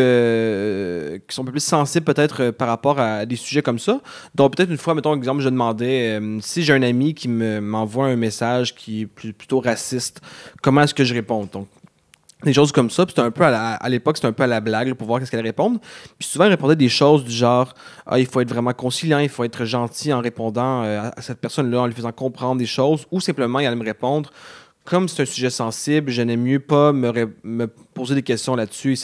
qui 1.28 1.34
sont 1.34 1.42
un 1.42 1.46
peu 1.46 1.52
plus 1.52 1.64
sensibles 1.64 2.04
peut-être 2.04 2.50
par 2.50 2.66
rapport 2.66 2.98
à 2.98 3.24
des 3.26 3.36
sujets 3.36 3.62
comme 3.62 3.78
ça. 3.78 4.00
Donc 4.34 4.56
peut-être 4.56 4.70
une 4.70 4.78
fois, 4.78 4.94
mettons 4.94 5.14
exemple, 5.14 5.42
je 5.42 5.48
demandais 5.48 6.20
si 6.40 6.64
j'ai 6.64 6.72
un 6.72 6.82
ami 6.82 7.14
qui 7.14 7.28
m'envoie 7.28 8.06
un 8.06 8.16
message 8.16 8.74
qui 8.74 9.02
est 9.02 9.06
plutôt 9.06 9.60
raciste, 9.60 10.20
comment 10.62 10.82
est-ce 10.82 10.94
que 10.94 11.04
je 11.04 11.14
réponds? 11.14 11.48
Des 12.44 12.52
choses 12.52 12.72
comme 12.72 12.90
ça. 12.90 13.06
Puis 13.06 13.14
un 13.18 13.30
peu 13.30 13.44
à, 13.44 13.88
l'époque, 13.88 14.16
c'était 14.16 14.28
un 14.28 14.32
peu 14.32 14.42
à 14.42 14.46
la 14.46 14.60
blague 14.60 14.94
pour 14.94 15.06
voir 15.06 15.20
qu'est-ce 15.20 15.30
qu'elle 15.30 15.40
répondre. 15.40 15.80
Puis 16.18 16.28
souvent, 16.28 16.44
elle 16.44 16.52
répondait 16.52 16.76
des 16.76 16.88
choses 16.88 17.24
du 17.24 17.32
genre 17.32 17.74
ah, 18.06 18.18
il 18.18 18.26
faut 18.26 18.40
être 18.40 18.48
vraiment 18.48 18.72
conciliant, 18.72 19.18
il 19.18 19.28
faut 19.28 19.44
être 19.44 19.64
gentil 19.64 20.12
en 20.12 20.20
répondant 20.20 20.82
euh, 20.82 21.10
à 21.16 21.22
cette 21.22 21.40
personne-là, 21.40 21.82
en 21.82 21.86
lui 21.86 21.94
faisant 21.94 22.12
comprendre 22.12 22.58
des 22.58 22.66
choses, 22.66 23.06
ou 23.10 23.20
simplement, 23.20 23.60
elle 23.60 23.76
me 23.76 23.84
répondre 23.84 24.30
comme 24.90 25.08
c'est 25.08 25.22
un 25.22 25.24
sujet 25.24 25.50
sensible, 25.50 26.10
je 26.10 26.20
n'aime 26.20 26.42
mieux 26.42 26.58
pas 26.58 26.92
me, 26.92 27.66
poser 27.94 28.16
des 28.16 28.24
questions 28.24 28.56
là-dessus. 28.56 28.98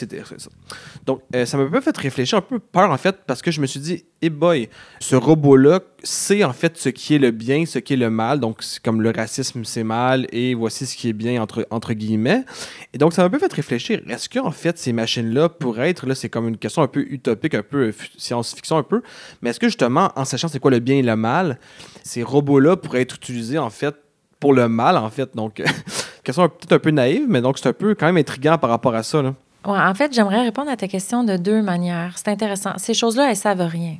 Donc, 1.05 1.21
euh, 1.33 1.45
ça 1.45 1.55
m'a 1.55 1.63
un 1.63 1.69
peu 1.69 1.79
fait 1.79 1.95
réfléchir, 1.95 2.39
un 2.39 2.41
peu 2.41 2.59
peur 2.59 2.91
en 2.91 2.97
fait, 2.97 3.15
parce 3.25 3.41
que 3.41 3.51
je 3.51 3.61
me 3.61 3.67
suis 3.67 3.79
dit, 3.79 4.03
hey 4.21 4.29
boy, 4.29 4.67
ce 4.99 5.15
robot-là 5.15 5.79
sait 6.03 6.43
en 6.43 6.51
fait 6.51 6.77
ce 6.77 6.89
qui 6.89 7.15
est 7.15 7.19
le 7.19 7.31
bien, 7.31 7.65
ce 7.65 7.79
qui 7.79 7.93
est 7.93 7.97
le 7.97 8.09
mal. 8.09 8.41
Donc, 8.41 8.61
comme 8.83 9.01
le 9.01 9.11
racisme, 9.11 9.63
c'est 9.63 9.85
mal, 9.85 10.27
et 10.33 10.55
voici 10.55 10.85
ce 10.85 10.97
qui 10.97 11.07
est 11.07 11.13
bien, 11.13 11.41
entre, 11.41 11.65
entre 11.71 11.93
guillemets. 11.93 12.43
Et 12.91 12.97
donc, 12.97 13.13
ça 13.13 13.21
m'a 13.21 13.27
un 13.27 13.29
peu 13.29 13.39
fait 13.39 13.53
réfléchir. 13.53 14.01
Est-ce 14.09 14.27
qu'en 14.27 14.51
fait, 14.51 14.77
ces 14.77 14.91
machines-là 14.91 15.47
pourraient 15.47 15.89
être, 15.89 16.05
là, 16.05 16.15
c'est 16.15 16.27
comme 16.27 16.49
une 16.49 16.57
question 16.57 16.81
un 16.81 16.89
peu 16.89 17.05
utopique, 17.09 17.55
un 17.55 17.63
peu 17.63 17.93
science-fiction, 18.17 18.75
un 18.75 18.83
peu, 18.83 19.01
mais 19.41 19.51
est-ce 19.51 19.59
que 19.61 19.67
justement, 19.67 20.11
en 20.17 20.25
sachant 20.25 20.49
c'est 20.49 20.59
quoi 20.59 20.71
le 20.71 20.79
bien 20.79 20.97
et 20.97 21.01
le 21.01 21.15
mal, 21.15 21.59
ces 22.03 22.23
robots-là 22.23 22.75
pourraient 22.75 23.03
être 23.03 23.15
utilisés 23.15 23.57
en 23.57 23.69
fait 23.69 23.95
pour 24.39 24.53
le 24.53 24.67
mal, 24.67 24.97
en 24.97 25.09
fait. 25.09 25.35
Donc, 25.35 25.61
question 26.23 26.47
peut-être 26.49 26.73
un 26.73 26.79
peu 26.79 26.91
naïve, 26.91 27.25
mais 27.27 27.41
donc 27.41 27.57
c'est 27.57 27.69
un 27.69 27.73
peu 27.73 27.95
quand 27.95 28.05
même 28.05 28.17
intriguant 28.17 28.57
par 28.57 28.69
rapport 28.69 28.95
à 28.95 29.03
ça. 29.03 29.21
Là. 29.21 29.33
En 29.63 29.93
fait, 29.93 30.13
j'aimerais 30.13 30.43
répondre 30.43 30.69
à 30.71 30.77
ta 30.77 30.87
question 30.87 31.23
de 31.23 31.35
deux 31.35 31.61
manières. 31.61 32.13
C'est 32.17 32.29
intéressant. 32.29 32.71
Ces 32.77 32.93
choses-là, 32.93 33.29
elles 33.29 33.35
savent 33.35 33.67
rien. 33.67 33.97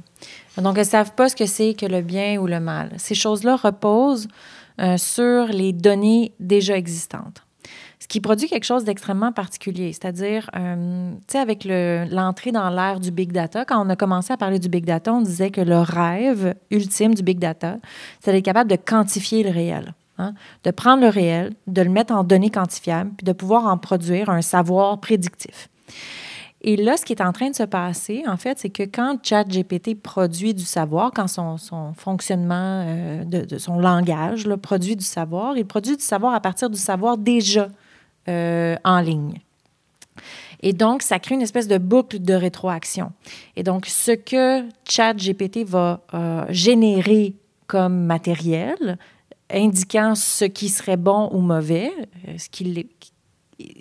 Donc, 0.57 0.77
elles 0.77 0.85
savent 0.85 1.13
pas 1.13 1.27
ce 1.27 1.35
que 1.35 1.45
c'est 1.45 1.73
que 1.73 1.85
le 1.85 2.01
bien 2.01 2.39
ou 2.39 2.47
le 2.47 2.59
mal. 2.59 2.91
Ces 2.97 3.15
choses-là 3.15 3.57
reposent 3.57 4.29
euh, 4.79 4.97
sur 4.97 5.47
les 5.47 5.73
données 5.73 6.33
déjà 6.39 6.77
existantes. 6.77 7.43
Ce 7.99 8.07
qui 8.07 8.21
produit 8.21 8.47
quelque 8.47 8.63
chose 8.63 8.85
d'extrêmement 8.85 9.33
particulier, 9.33 9.91
c'est-à-dire, 9.91 10.49
euh, 10.55 11.11
tu 11.27 11.33
sais, 11.33 11.39
avec 11.39 11.65
l'entrée 11.65 12.51
dans 12.53 12.69
l'ère 12.69 13.01
du 13.01 13.11
big 13.11 13.33
data, 13.33 13.65
quand 13.65 13.85
on 13.85 13.89
a 13.89 13.95
commencé 13.97 14.31
à 14.31 14.37
parler 14.37 14.59
du 14.59 14.69
big 14.69 14.85
data, 14.85 15.13
on 15.13 15.21
disait 15.21 15.49
que 15.49 15.61
le 15.61 15.79
rêve 15.79 16.55
ultime 16.71 17.13
du 17.13 17.23
big 17.23 17.39
data, 17.39 17.77
c'est 18.21 18.31
d'être 18.31 18.45
capable 18.45 18.69
de 18.69 18.77
quantifier 18.77 19.43
le 19.43 19.49
réel. 19.49 19.93
Hein, 20.19 20.33
de 20.63 20.71
prendre 20.71 21.03
le 21.03 21.09
réel, 21.09 21.53
de 21.67 21.81
le 21.83 21.91
mettre 21.91 22.11
en 22.11 22.23
données 22.23 22.49
quantifiables, 22.49 23.11
puis 23.17 23.25
de 23.25 23.33
pouvoir 23.33 23.67
en 23.67 23.77
produire 23.77 24.31
un 24.31 24.41
savoir 24.41 24.99
prédictif. 24.99 25.69
Et 26.61 26.75
là, 26.75 26.97
ce 26.97 27.05
qui 27.05 27.13
est 27.13 27.21
en 27.21 27.31
train 27.31 27.51
de 27.51 27.55
se 27.55 27.63
passer, 27.63 28.23
en 28.27 28.35
fait, 28.35 28.57
c'est 28.57 28.71
que 28.71 28.81
quand 28.81 29.19
ChatGPT 29.21 29.93
produit 30.01 30.55
du 30.55 30.63
savoir, 30.63 31.11
quand 31.13 31.27
son, 31.27 31.57
fonctionnement 31.95 32.83
euh, 32.85 33.23
de, 33.25 33.57
son 33.59 33.79
langage 33.79 34.49
produit 34.55 34.95
du 34.95 35.05
savoir, 35.05 35.55
il 35.55 35.65
produit 35.65 35.95
du 35.95 36.03
savoir 36.03 36.33
à 36.33 36.39
partir 36.39 36.71
du 36.71 36.79
savoir 36.79 37.19
déjà 37.19 37.67
euh, 38.27 38.75
en 38.83 38.99
ligne. 39.01 39.39
Et 40.63 40.73
donc, 40.73 41.03
ça 41.03 41.19
crée 41.19 41.35
une 41.35 41.43
espèce 41.43 41.67
de 41.67 41.77
boucle 41.77 42.19
de 42.19 42.33
rétroaction. 42.33 43.11
Et 43.55 43.61
donc, 43.61 43.85
ce 43.85 44.11
que 44.13 44.67
ChatGPT 44.89 45.63
va 45.63 46.01
euh, 46.15 46.43
générer 46.49 47.35
comme 47.67 48.05
matériel 48.05 48.97
indiquant 49.51 50.15
ce 50.15 50.45
qui 50.45 50.69
serait 50.69 50.97
bon 50.97 51.29
ou 51.31 51.39
mauvais, 51.39 51.91
euh, 52.27 52.37
ce 52.37 52.49
qui 52.49 52.89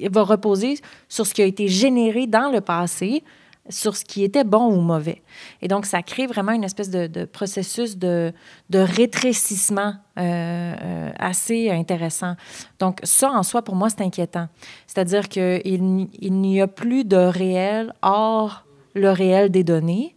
va 0.08 0.22
reposer 0.22 0.78
sur 1.08 1.26
ce 1.26 1.34
qui 1.34 1.42
a 1.42 1.46
été 1.46 1.68
généré 1.68 2.26
dans 2.26 2.50
le 2.50 2.60
passé, 2.60 3.22
sur 3.68 3.96
ce 3.96 4.04
qui 4.04 4.22
était 4.22 4.44
bon 4.44 4.72
ou 4.72 4.80
mauvais. 4.80 5.22
Et 5.62 5.68
donc, 5.68 5.86
ça 5.86 6.02
crée 6.02 6.26
vraiment 6.26 6.52
une 6.52 6.64
espèce 6.64 6.90
de, 6.90 7.24
processus 7.24 7.96
de, 7.98 8.32
rétrécissement 8.72 9.94
euh, 10.18 10.74
euh, 10.80 11.10
assez 11.18 11.70
intéressant. 11.70 12.36
Donc, 12.78 13.00
ça, 13.02 13.30
en 13.30 13.42
soi, 13.42 13.62
pour 13.62 13.74
moi, 13.74 13.90
c'est 13.90 14.02
inquiétant. 14.02 14.48
C'est-à-dire 14.86 15.28
qu'il 15.28 16.08
il 16.20 16.32
n'y 16.32 16.60
a 16.60 16.68
plus 16.68 17.04
de 17.04 17.16
réel 17.16 17.92
hors 18.02 18.64
le 18.94 19.10
réel 19.10 19.50
des 19.50 19.64
données. 19.64 20.15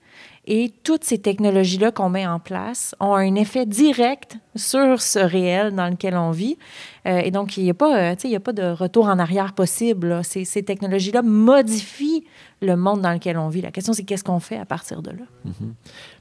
Et 0.52 0.74
toutes 0.84 1.04
ces 1.04 1.20
technologies-là 1.20 1.92
qu'on 1.92 2.10
met 2.10 2.26
en 2.26 2.40
place 2.40 2.96
ont 3.00 3.14
un 3.14 3.36
effet 3.36 3.68
direct 3.68 4.40
sur 4.56 5.00
ce 5.00 5.20
réel 5.20 5.76
dans 5.76 5.88
lequel 5.88 6.18
on 6.18 6.32
vit. 6.32 6.58
Euh, 7.06 7.20
et 7.20 7.30
donc, 7.30 7.56
il 7.58 7.66
n'y 7.66 7.70
a, 7.70 7.76
pas, 7.76 8.12
euh, 8.12 8.16
a 8.16 8.40
pas 8.40 8.52
de 8.52 8.64
retour 8.64 9.06
en 9.06 9.20
arrière 9.20 9.54
possible. 9.54 10.22
Ces, 10.24 10.64
technologies-là 10.64 11.22
modifient 11.22 12.24
le 12.64 12.76
monde 12.76 13.02
dans 13.02 13.14
lequel 13.14 13.38
on 13.38 13.48
vit. 13.48 13.62
La 13.62 13.70
question, 13.70 13.94
c'est 13.94 14.02
qu'est-ce 14.02 14.24
qu'on 14.24 14.40
fait 14.40 14.58
à 14.58 14.66
partir 14.66 15.04
de 15.04 15.12
là? 15.12 15.24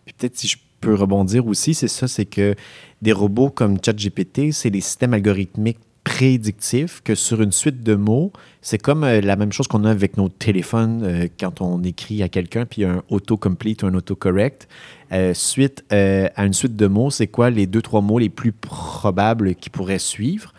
Puis 0.05 0.13
peut-être 0.13 0.37
si 0.37 0.47
je 0.47 0.59
peux 0.83 0.95
rebondir 0.95 1.47
aussi, 1.47 1.73
c'est 1.73 1.89
ça, 1.89 2.07
c'est 2.07 2.27
que 2.27 2.55
des 3.01 3.13
robots 3.13 3.49
comme 3.49 3.79
ChatGPT, 3.83 4.53
c'est 4.53 4.71
des 4.71 4.83
systèmes 4.83 5.15
algorithmiques 5.15 5.79
prédictif 6.09 7.03
que 7.05 7.15
sur 7.15 7.43
une 7.43 7.53
suite 7.53 7.83
de 7.83 7.95
mots, 7.95 8.33
c'est 8.63 8.79
comme 8.79 9.05
euh, 9.05 9.21
la 9.21 9.37
même 9.37 9.53
chose 9.53 9.69
qu'on 9.69 9.85
a 9.85 9.91
avec 9.91 10.17
nos 10.17 10.31
téléphones 10.31 11.03
euh, 11.05 11.29
quand 11.39 11.61
on 11.61 11.83
écrit 11.83 12.23
à 12.23 12.31
quelqu'un, 12.31 12.65
puis 12.65 12.85
un 12.85 13.03
autocomplete 13.11 13.83
ou 13.83 13.87
un 13.89 13.95
autocorrect. 13.95 14.69
Euh, 15.13 15.35
suite 15.35 15.85
à 15.91 16.45
une 16.45 16.55
suite 16.55 16.77
de 16.77 16.87
mots, 16.87 17.11
c'est 17.11 17.27
quoi 17.27 17.51
les 17.51 17.67
deux, 17.67 17.83
trois 17.83 18.01
mots 18.01 18.19
les 18.19 18.31
plus 18.31 18.53
probables 18.53 19.55
qui 19.55 19.69
pourraient 19.69 19.99
suivre? 19.99 20.55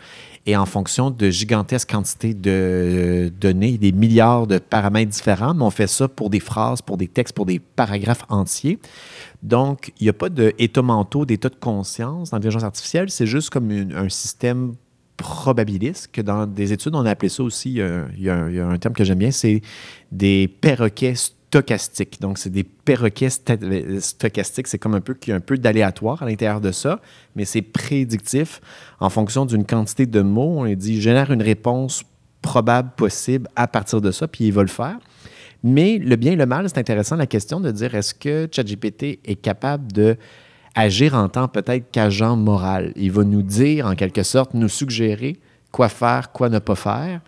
Et 0.46 0.56
en 0.56 0.66
fonction 0.66 1.10
de 1.10 1.30
gigantesques 1.30 1.90
quantités 1.90 2.32
de 2.32 3.32
données, 3.40 3.76
des 3.76 3.92
milliards 3.92 4.46
de 4.46 4.58
paramètres 4.58 5.10
différents, 5.10 5.54
mais 5.54 5.64
on 5.64 5.70
fait 5.70 5.88
ça 5.88 6.06
pour 6.06 6.30
des 6.30 6.40
phrases, 6.40 6.80
pour 6.80 6.96
des 6.96 7.08
textes, 7.08 7.34
pour 7.34 7.46
des 7.46 7.58
paragraphes 7.58 8.24
entiers. 8.28 8.78
Donc, 9.42 9.92
il 10.00 10.04
n'y 10.04 10.10
a 10.10 10.14
pas 10.14 10.28
d'état 10.28 10.82
mentaux, 10.82 11.26
d'état 11.26 11.48
de 11.48 11.56
conscience 11.56 12.30
dans 12.30 12.36
l'intelligence 12.36 12.64
artificielle, 12.64 13.10
c'est 13.10 13.26
juste 13.26 13.50
comme 13.50 13.70
un 13.70 14.08
système 14.08 14.74
probabiliste, 15.20 16.08
que 16.10 16.22
dans 16.22 16.46
des 16.46 16.72
études, 16.72 16.94
on 16.94 17.04
a 17.04 17.10
appelé 17.10 17.28
ça 17.28 17.42
aussi, 17.42 17.80
euh, 17.80 18.06
il 18.16 18.24
y, 18.24 18.30
a, 18.30 18.66
un 18.66 18.78
terme 18.78 18.94
que 18.94 19.04
j'aime 19.04 19.18
bien, 19.18 19.30
c'est 19.30 19.60
des 20.10 20.48
perroquets 20.48 21.14
stochastiques. 21.14 22.20
Donc, 22.22 22.38
c'est 22.38 22.48
des 22.48 22.64
perroquets 22.64 23.28
stochastiques. 23.28 24.66
C'est 24.66 24.78
comme 24.78 24.94
un 24.94 25.02
peu 25.02 25.12
qu'il 25.12 25.32
y 25.32 25.34
a 25.34 25.36
un 25.36 25.40
peu 25.40 25.58
d'aléatoire 25.58 26.22
à 26.22 26.26
l'intérieur 26.26 26.62
de 26.62 26.72
ça, 26.72 27.00
mais 27.36 27.44
c'est 27.44 27.60
prédictif 27.60 28.62
en 28.98 29.10
fonction 29.10 29.44
d'une 29.44 29.66
quantité 29.66 30.06
de 30.06 30.22
mots. 30.22 30.60
On 30.60 30.74
dit 30.74 31.02
génère 31.02 31.30
une 31.30 31.42
réponse 31.42 32.02
probable 32.40 32.92
possible 32.96 33.46
à 33.56 33.68
partir 33.68 34.00
de 34.00 34.10
ça, 34.12 34.26
puis 34.26 34.46
il 34.46 34.52
va 34.52 34.62
le 34.62 34.68
faire. 34.68 34.98
Mais 35.62 35.98
le 35.98 36.16
bien 36.16 36.32
et 36.32 36.36
le 36.36 36.46
mal, 36.46 36.66
c'est 36.66 36.78
intéressant 36.78 37.16
la 37.16 37.26
question 37.26 37.60
de 37.60 37.70
dire 37.70 37.94
est-ce 37.94 38.14
que 38.14 38.48
ChatGPT 38.50 39.20
est 39.22 39.40
capable 39.42 39.92
de 39.92 40.16
agir 40.74 41.14
en 41.14 41.28
tant 41.28 41.48
peut-être 41.48 41.90
qu'agent 41.90 42.36
moral. 42.36 42.92
Il 42.96 43.12
va 43.12 43.24
nous 43.24 43.42
dire, 43.42 43.86
en 43.86 43.94
quelque 43.94 44.22
sorte, 44.22 44.54
nous 44.54 44.68
suggérer 44.68 45.38
quoi 45.70 45.88
faire, 45.88 46.32
quoi 46.32 46.48
ne 46.48 46.58
pas 46.58 46.74
faire. 46.74 47.20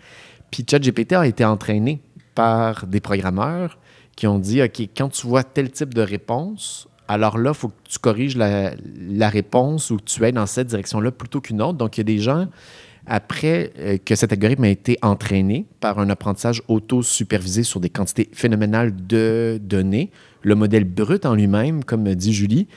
Puis 0.50 0.64
ChatGPT 0.68 1.12
a 1.14 1.26
été 1.26 1.44
entraîné 1.44 2.00
par 2.34 2.86
des 2.86 3.00
programmeurs 3.00 3.78
qui 4.16 4.26
ont 4.26 4.38
dit, 4.38 4.62
OK, 4.62 4.80
quand 4.96 5.08
tu 5.08 5.26
vois 5.26 5.44
tel 5.44 5.70
type 5.70 5.94
de 5.94 6.02
réponse, 6.02 6.88
alors 7.08 7.38
là, 7.38 7.50
il 7.50 7.56
faut 7.56 7.68
que 7.68 7.74
tu 7.88 7.98
corriges 7.98 8.36
la, 8.36 9.28
réponse 9.28 9.90
ou 9.90 9.96
que 9.96 10.04
tu 10.04 10.24
ailles 10.24 10.32
dans 10.32 10.46
cette 10.46 10.68
direction-là 10.68 11.10
plutôt 11.10 11.40
qu'une 11.40 11.60
autre. 11.60 11.78
Donc, 11.78 11.96
il 11.96 12.00
y 12.00 12.02
a 12.02 12.04
des 12.04 12.18
gens 12.18 12.46
après 13.06 13.72
euh, 13.78 13.98
que 13.98 14.14
cet 14.14 14.32
algorithme 14.32 14.64
a 14.64 14.68
été 14.68 14.96
entraîné 15.02 15.66
par 15.80 15.98
un 15.98 16.08
apprentissage 16.08 16.62
auto-supervisé 16.68 17.64
sur 17.64 17.80
des 17.80 17.90
quantités 17.90 18.28
phénoménales 18.32 18.94
de 19.06 19.58
données, 19.60 20.10
le 20.42 20.54
modèle 20.54 20.84
brut 20.84 21.26
en 21.26 21.34
lui-même, 21.34 21.82
comme 21.82 22.14
dit 22.14 22.32
Julie, 22.32 22.68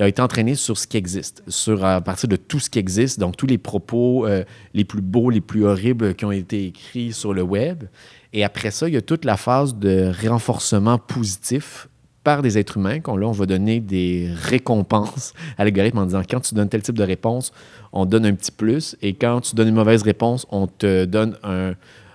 a 0.00 0.08
été 0.08 0.22
entraîné 0.22 0.54
sur 0.54 0.78
ce 0.78 0.86
qui 0.86 0.96
existe, 0.96 1.42
sur 1.48 1.84
à 1.84 2.00
partir 2.00 2.28
de 2.28 2.36
tout 2.36 2.58
ce 2.58 2.70
qui 2.70 2.78
existe, 2.78 3.18
donc 3.18 3.36
tous 3.36 3.46
les 3.46 3.58
propos 3.58 4.26
euh, 4.26 4.44
les 4.74 4.84
plus 4.84 5.00
beaux, 5.00 5.30
les 5.30 5.40
plus 5.40 5.64
horribles 5.64 6.14
qui 6.14 6.24
ont 6.24 6.32
été 6.32 6.66
écrits 6.66 7.12
sur 7.12 7.34
le 7.34 7.42
web. 7.42 7.84
Et 8.32 8.44
après 8.44 8.70
ça, 8.70 8.88
il 8.88 8.94
y 8.94 8.96
a 8.96 9.02
toute 9.02 9.24
la 9.24 9.36
phase 9.36 9.74
de 9.74 10.12
renforcement 10.26 10.98
positif 10.98 11.88
par 12.24 12.42
des 12.42 12.58
êtres 12.58 12.76
humains, 12.76 13.00
qu'on 13.00 13.16
là, 13.16 13.26
on 13.26 13.32
va 13.32 13.46
donner 13.46 13.80
des 13.80 14.28
récompenses 14.34 15.32
à 15.56 15.64
l'algorithme 15.64 15.98
en 15.98 16.04
disant 16.04 16.22
quand 16.28 16.40
tu 16.40 16.54
donnes 16.54 16.68
tel 16.68 16.82
type 16.82 16.98
de 16.98 17.04
réponse, 17.04 17.52
on 17.92 18.04
donne 18.04 18.26
un 18.26 18.34
petit 18.34 18.50
plus, 18.50 18.96
et 19.00 19.14
quand 19.14 19.40
tu 19.40 19.54
donnes 19.54 19.68
une 19.68 19.74
mauvaise 19.74 20.02
réponse, 20.02 20.46
on 20.50 20.66
te 20.66 21.04
donne 21.06 21.36
un, 21.42 21.74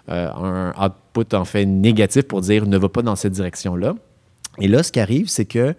euh, 0.10 0.30
un 0.34 0.74
output 0.86 1.34
en 1.34 1.46
fait 1.46 1.66
négatif 1.66 2.24
pour 2.24 2.42
dire 2.42 2.68
ne 2.68 2.78
va 2.78 2.90
pas 2.90 3.02
dans 3.02 3.16
cette 3.16 3.34
direction-là. 3.34 3.96
Et 4.60 4.68
là, 4.68 4.84
ce 4.84 4.92
qui 4.92 5.00
arrive, 5.00 5.30
c'est 5.30 5.46
que 5.46 5.74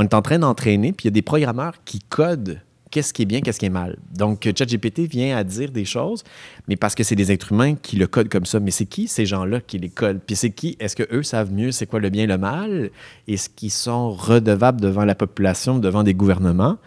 on 0.00 0.04
est 0.04 0.14
en 0.14 0.22
train 0.22 0.38
d'entraîner, 0.38 0.92
puis 0.92 1.04
il 1.04 1.08
y 1.08 1.12
a 1.12 1.12
des 1.12 1.20
programmeurs 1.20 1.74
qui 1.84 1.98
codent 1.98 2.62
qu'est-ce 2.90 3.12
qui 3.12 3.22
est 3.22 3.26
bien, 3.26 3.42
qu'est-ce 3.42 3.60
qui 3.60 3.66
est 3.66 3.68
mal. 3.68 3.98
Donc, 4.16 4.42
ChatGPT 4.44 5.00
vient 5.00 5.36
à 5.36 5.44
dire 5.44 5.70
des 5.70 5.84
choses, 5.84 6.24
mais 6.68 6.76
parce 6.76 6.94
que 6.94 7.04
c'est 7.04 7.14
des 7.14 7.30
êtres 7.30 7.52
humains 7.52 7.74
qui 7.74 7.96
le 7.96 8.06
codent 8.06 8.30
comme 8.30 8.46
ça. 8.46 8.60
Mais 8.60 8.70
c'est 8.70 8.86
qui 8.86 9.08
ces 9.08 9.26
gens-là 9.26 9.60
qui 9.60 9.78
les 9.78 9.90
codent? 9.90 10.20
Puis 10.26 10.36
c'est 10.36 10.50
qui? 10.50 10.78
Est-ce 10.80 10.96
qu'eux 10.96 11.22
savent 11.22 11.52
mieux 11.52 11.70
c'est 11.70 11.84
quoi 11.84 12.00
le 12.00 12.08
bien 12.08 12.24
et 12.24 12.26
le 12.26 12.38
mal? 12.38 12.90
Est-ce 13.28 13.50
qu'ils 13.50 13.70
sont 13.70 14.10
redevables 14.10 14.80
devant 14.80 15.04
la 15.04 15.14
population, 15.14 15.78
devant 15.78 16.02
des 16.02 16.14
gouvernements? 16.14 16.78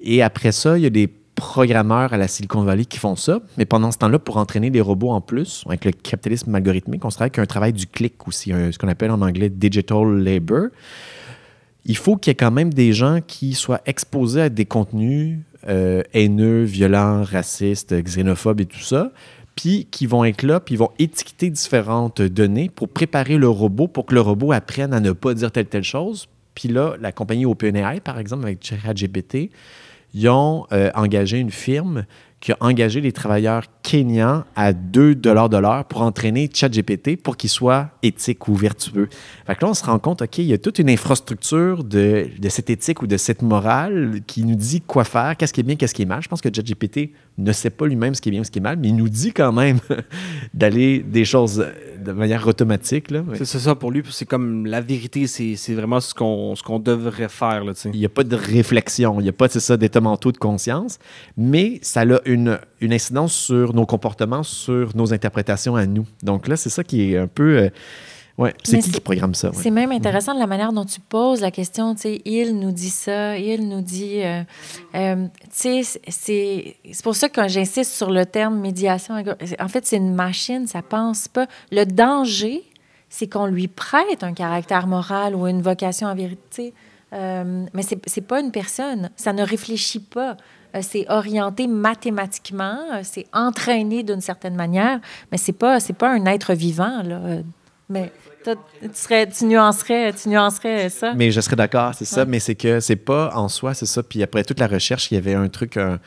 Et 0.00 0.20
après 0.20 0.50
ça, 0.50 0.76
il 0.76 0.82
y 0.82 0.86
a 0.86 0.90
des 0.90 1.06
programmeurs 1.36 2.12
à 2.12 2.16
la 2.16 2.26
Silicon 2.26 2.64
Valley 2.64 2.86
qui 2.86 2.98
font 2.98 3.14
ça, 3.14 3.38
mais 3.56 3.66
pendant 3.66 3.92
ce 3.92 3.98
temps-là, 3.98 4.18
pour 4.18 4.36
entraîner 4.36 4.70
des 4.70 4.80
robots 4.80 5.10
en 5.10 5.20
plus, 5.20 5.62
avec 5.68 5.84
le 5.84 5.92
capitalisme 5.92 6.52
algorithmique, 6.52 7.04
on 7.04 7.10
se 7.10 7.14
travaille 7.14 7.28
avec 7.28 7.38
un 7.38 7.46
travail 7.46 7.72
du 7.72 7.86
clic 7.86 8.26
aussi, 8.26 8.50
ce 8.50 8.76
qu'on 8.76 8.88
appelle 8.88 9.12
en 9.12 9.22
anglais 9.22 9.48
digital 9.48 10.18
labor 10.18 10.66
il 11.84 11.96
faut 11.96 12.16
qu'il 12.16 12.30
y 12.30 12.32
ait 12.32 12.36
quand 12.36 12.50
même 12.50 12.72
des 12.72 12.92
gens 12.92 13.20
qui 13.26 13.54
soient 13.54 13.80
exposés 13.86 14.42
à 14.42 14.48
des 14.48 14.64
contenus 14.64 15.38
euh, 15.68 16.02
haineux, 16.12 16.62
violents, 16.62 17.22
racistes, 17.24 17.94
xénophobes 17.94 18.60
et 18.60 18.66
tout 18.66 18.80
ça, 18.80 19.12
puis 19.56 19.88
qui 19.90 20.06
vont 20.06 20.24
être 20.24 20.42
là, 20.42 20.60
puis 20.60 20.76
ils 20.76 20.78
vont 20.78 20.92
étiqueter 20.98 21.50
différentes 21.50 22.22
données 22.22 22.68
pour 22.68 22.88
préparer 22.88 23.36
le 23.36 23.48
robot, 23.48 23.88
pour 23.88 24.06
que 24.06 24.14
le 24.14 24.20
robot 24.20 24.52
apprenne 24.52 24.92
à 24.92 25.00
ne 25.00 25.12
pas 25.12 25.34
dire 25.34 25.50
telle 25.50 25.66
telle 25.66 25.84
chose. 25.84 26.28
Puis 26.54 26.68
là, 26.68 26.94
la 27.00 27.12
compagnie 27.12 27.46
OpenAI, 27.46 28.00
par 28.00 28.18
exemple, 28.18 28.44
avec 28.44 28.64
ChatGPT, 28.64 29.50
ils 30.14 30.28
ont 30.28 30.66
euh, 30.72 30.90
engagé 30.94 31.38
une 31.38 31.50
firme 31.50 32.04
qui 32.40 32.52
a 32.52 32.56
engagé 32.60 33.00
les 33.00 33.12
travailleurs 33.12 33.64
kenyans 33.82 34.44
à 34.54 34.72
2 34.72 35.14
de 35.16 35.58
l'heure 35.58 35.84
pour 35.86 36.02
entraîner 36.02 36.48
ChatGPT 36.52 37.20
pour 37.20 37.36
qu'il 37.36 37.50
soit 37.50 37.90
éthique 38.02 38.46
ou 38.48 38.54
vertueux. 38.54 39.08
Fait 39.46 39.56
que 39.56 39.64
là, 39.64 39.70
on 39.70 39.74
se 39.74 39.84
rend 39.84 39.98
compte, 39.98 40.22
OK, 40.22 40.38
il 40.38 40.44
y 40.44 40.52
a 40.52 40.58
toute 40.58 40.78
une 40.78 40.90
infrastructure 40.90 41.82
de, 41.82 42.28
de 42.38 42.48
cette 42.48 42.70
éthique 42.70 43.02
ou 43.02 43.06
de 43.06 43.16
cette 43.16 43.42
morale 43.42 44.20
qui 44.26 44.44
nous 44.44 44.54
dit 44.54 44.80
quoi 44.82 45.04
faire, 45.04 45.36
qu'est-ce 45.36 45.52
qui 45.52 45.60
est 45.60 45.64
bien, 45.64 45.76
qu'est-ce 45.76 45.94
qui 45.94 46.02
est 46.02 46.06
mal. 46.06 46.22
Je 46.22 46.28
pense 46.28 46.40
que 46.40 46.48
ChatGPT 46.54 47.10
ne 47.38 47.52
sait 47.52 47.70
pas 47.70 47.86
lui-même 47.86 48.14
ce 48.14 48.20
qui 48.20 48.28
est 48.28 48.32
bien, 48.32 48.44
ce 48.44 48.50
qui 48.50 48.58
est 48.58 48.62
mal, 48.62 48.76
mais 48.76 48.88
il 48.88 48.96
nous 48.96 49.08
dit 49.08 49.32
quand 49.32 49.52
même 49.52 49.78
d'aller 50.54 51.00
des 51.00 51.24
choses 51.24 51.66
de 52.08 52.12
manière 52.12 52.46
automatique. 52.46 53.06
C'est 53.34 53.58
ça 53.58 53.74
pour 53.74 53.90
lui, 53.90 54.02
c'est 54.10 54.26
comme 54.26 54.66
la 54.66 54.80
vérité, 54.80 55.26
c'est 55.26 55.74
vraiment 55.74 56.00
ce 56.00 56.14
qu'on 56.14 56.54
qu'on 56.64 56.78
devrait 56.78 57.28
faire. 57.28 57.64
Là, 57.64 57.72
il 57.84 57.98
n'y 57.98 58.04
a 58.04 58.08
pas 58.08 58.24
de 58.24 58.36
réflexion, 58.36 59.20
il 59.20 59.24
n'y 59.24 59.28
a 59.28 59.32
pas 59.32 59.48
ça, 59.48 59.76
d'état 59.76 60.00
mentaux 60.00 60.32
de 60.32 60.38
conscience, 60.38 60.98
mais 61.36 61.78
ça 61.82 62.02
a 62.02 62.20
une, 62.24 62.58
une 62.80 62.92
incidence 62.92 63.34
sur 63.34 63.74
nos 63.74 63.86
comportements, 63.86 64.42
sur 64.42 64.96
nos 64.96 65.12
interprétations 65.12 65.76
à 65.76 65.86
nous. 65.86 66.06
Donc 66.22 66.48
là, 66.48 66.56
c'est 66.56 66.70
ça 66.70 66.82
qui 66.82 67.12
est 67.12 67.18
un 67.18 67.28
peu... 67.28 67.58
Euh, 67.58 67.68
Ouais. 68.38 68.54
C'est 68.62 68.78
qui 68.78 68.92
qui 68.92 69.00
programme 69.00 69.34
ça? 69.34 69.50
C'est 69.52 69.70
même 69.70 69.90
intéressant 69.90 70.32
de 70.32 70.38
la 70.38 70.46
manière 70.46 70.72
dont 70.72 70.84
tu 70.84 71.00
poses 71.00 71.40
la 71.40 71.50
question. 71.50 71.96
Tu 71.96 72.02
sais, 72.02 72.22
il 72.24 72.56
nous 72.56 72.70
dit 72.70 72.88
ça, 72.88 73.36
il 73.36 73.68
nous 73.68 73.80
dit. 73.80 74.22
Euh, 74.22 74.44
euh, 74.94 75.26
tu 75.60 75.82
sais, 75.82 76.00
c'est 76.08 77.02
pour 77.02 77.16
ça 77.16 77.28
que 77.28 77.48
j'insiste 77.48 77.92
sur 77.92 78.10
le 78.10 78.24
terme 78.24 78.60
médiation. 78.60 79.16
En 79.58 79.68
fait, 79.68 79.84
c'est 79.86 79.96
une 79.96 80.14
machine, 80.14 80.68
ça 80.68 80.82
pense 80.82 81.26
pas. 81.26 81.48
Le 81.72 81.84
danger, 81.84 82.62
c'est 83.08 83.26
qu'on 83.26 83.46
lui 83.46 83.66
prête 83.66 84.22
un 84.22 84.32
caractère 84.32 84.86
moral 84.86 85.34
ou 85.34 85.48
une 85.48 85.60
vocation 85.60 86.06
en 86.06 86.14
vérité. 86.14 86.72
Euh, 87.12 87.66
mais 87.74 87.82
c'est 87.82 87.98
n'est 88.16 88.26
pas 88.26 88.40
une 88.40 88.52
personne. 88.52 89.10
Ça 89.16 89.32
ne 89.32 89.42
réfléchit 89.42 90.00
pas. 90.00 90.36
Euh, 90.76 90.80
c'est 90.82 91.06
orienté 91.08 91.66
mathématiquement, 91.66 92.78
c'est 93.02 93.26
entraîné 93.32 94.04
d'une 94.04 94.20
certaine 94.20 94.54
manière, 94.54 95.00
mais 95.32 95.38
c'est 95.38 95.52
pas 95.54 95.80
c'est 95.80 95.94
pas 95.94 96.10
un 96.10 96.26
être 96.26 96.52
vivant 96.54 97.02
là. 97.02 97.40
Mais 97.88 98.12
tu, 98.54 98.88
serais, 98.94 99.26
tu, 99.28 99.44
nuancerais, 99.44 100.12
tu 100.12 100.28
nuancerais 100.28 100.88
ça. 100.88 101.14
Mais 101.14 101.30
je 101.30 101.40
serais 101.40 101.56
d'accord, 101.56 101.94
c'est 101.94 102.04
ça. 102.04 102.24
Mais 102.24 102.38
c'est 102.38 102.54
que 102.54 102.80
c'est 102.80 102.96
pas 102.96 103.32
en 103.34 103.48
soi, 103.48 103.74
c'est 103.74 103.86
ça. 103.86 104.02
Puis 104.02 104.22
après 104.22 104.44
toute 104.44 104.60
la 104.60 104.66
recherche, 104.66 105.10
il 105.10 105.14
y 105.14 105.18
avait 105.18 105.34
un 105.34 105.48
truc, 105.48 105.76
un, 105.76 105.98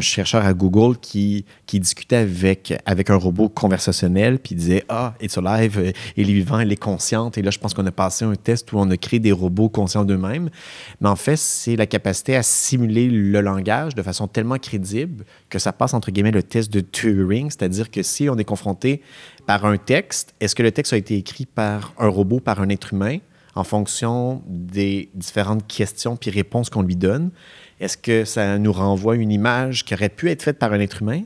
chercheur 0.00 0.44
à 0.44 0.52
Google 0.52 0.98
qui, 0.98 1.46
qui 1.66 1.80
discutait 1.80 2.16
avec, 2.16 2.74
avec 2.84 3.08
un 3.08 3.16
robot 3.16 3.48
conversationnel, 3.48 4.38
puis 4.38 4.54
il 4.54 4.58
disait 4.58 4.84
Ah, 4.88 5.14
it's 5.20 5.38
alive, 5.38 5.92
il 6.16 6.28
est 6.28 6.32
vivant, 6.32 6.60
il 6.60 6.70
est 6.70 6.76
consciente. 6.76 7.38
Et 7.38 7.42
là, 7.42 7.50
je 7.50 7.58
pense 7.58 7.72
qu'on 7.72 7.86
a 7.86 7.90
passé 7.90 8.24
un 8.24 8.34
test 8.34 8.70
où 8.72 8.78
on 8.78 8.90
a 8.90 8.96
créé 8.96 9.18
des 9.18 9.32
robots 9.32 9.70
conscients 9.70 10.04
d'eux-mêmes. 10.04 10.50
Mais 11.00 11.08
en 11.08 11.16
fait, 11.16 11.36
c'est 11.36 11.76
la 11.76 11.86
capacité 11.86 12.36
à 12.36 12.42
simuler 12.42 13.08
le 13.08 13.40
langage 13.40 13.94
de 13.94 14.02
façon 14.02 14.26
tellement 14.26 14.58
crédible 14.58 15.24
que 15.48 15.58
ça 15.58 15.72
passe, 15.72 15.94
entre 15.94 16.10
guillemets, 16.10 16.30
le 16.30 16.42
test 16.42 16.72
de 16.72 16.80
Turing. 16.80 17.50
C'est-à-dire 17.50 17.90
que 17.90 18.02
si 18.02 18.28
on 18.28 18.36
est 18.36 18.44
confronté 18.44 19.02
par 19.48 19.64
un 19.64 19.78
texte, 19.78 20.34
est-ce 20.40 20.54
que 20.54 20.62
le 20.62 20.72
texte 20.72 20.92
a 20.92 20.98
été 20.98 21.16
écrit 21.16 21.46
par 21.46 21.94
un 21.96 22.08
robot, 22.08 22.38
par 22.38 22.60
un 22.60 22.68
être 22.68 22.92
humain, 22.92 23.16
en 23.54 23.64
fonction 23.64 24.42
des 24.46 25.08
différentes 25.14 25.66
questions 25.66 26.16
puis 26.16 26.30
réponses 26.30 26.68
qu'on 26.68 26.82
lui 26.82 26.96
donne? 26.96 27.30
Est-ce 27.80 27.96
que 27.96 28.26
ça 28.26 28.58
nous 28.58 28.74
renvoie 28.74 29.16
une 29.16 29.32
image 29.32 29.86
qui 29.86 29.94
aurait 29.94 30.10
pu 30.10 30.28
être 30.28 30.42
faite 30.42 30.58
par 30.58 30.74
un 30.74 30.80
être 30.80 31.00
humain? 31.00 31.22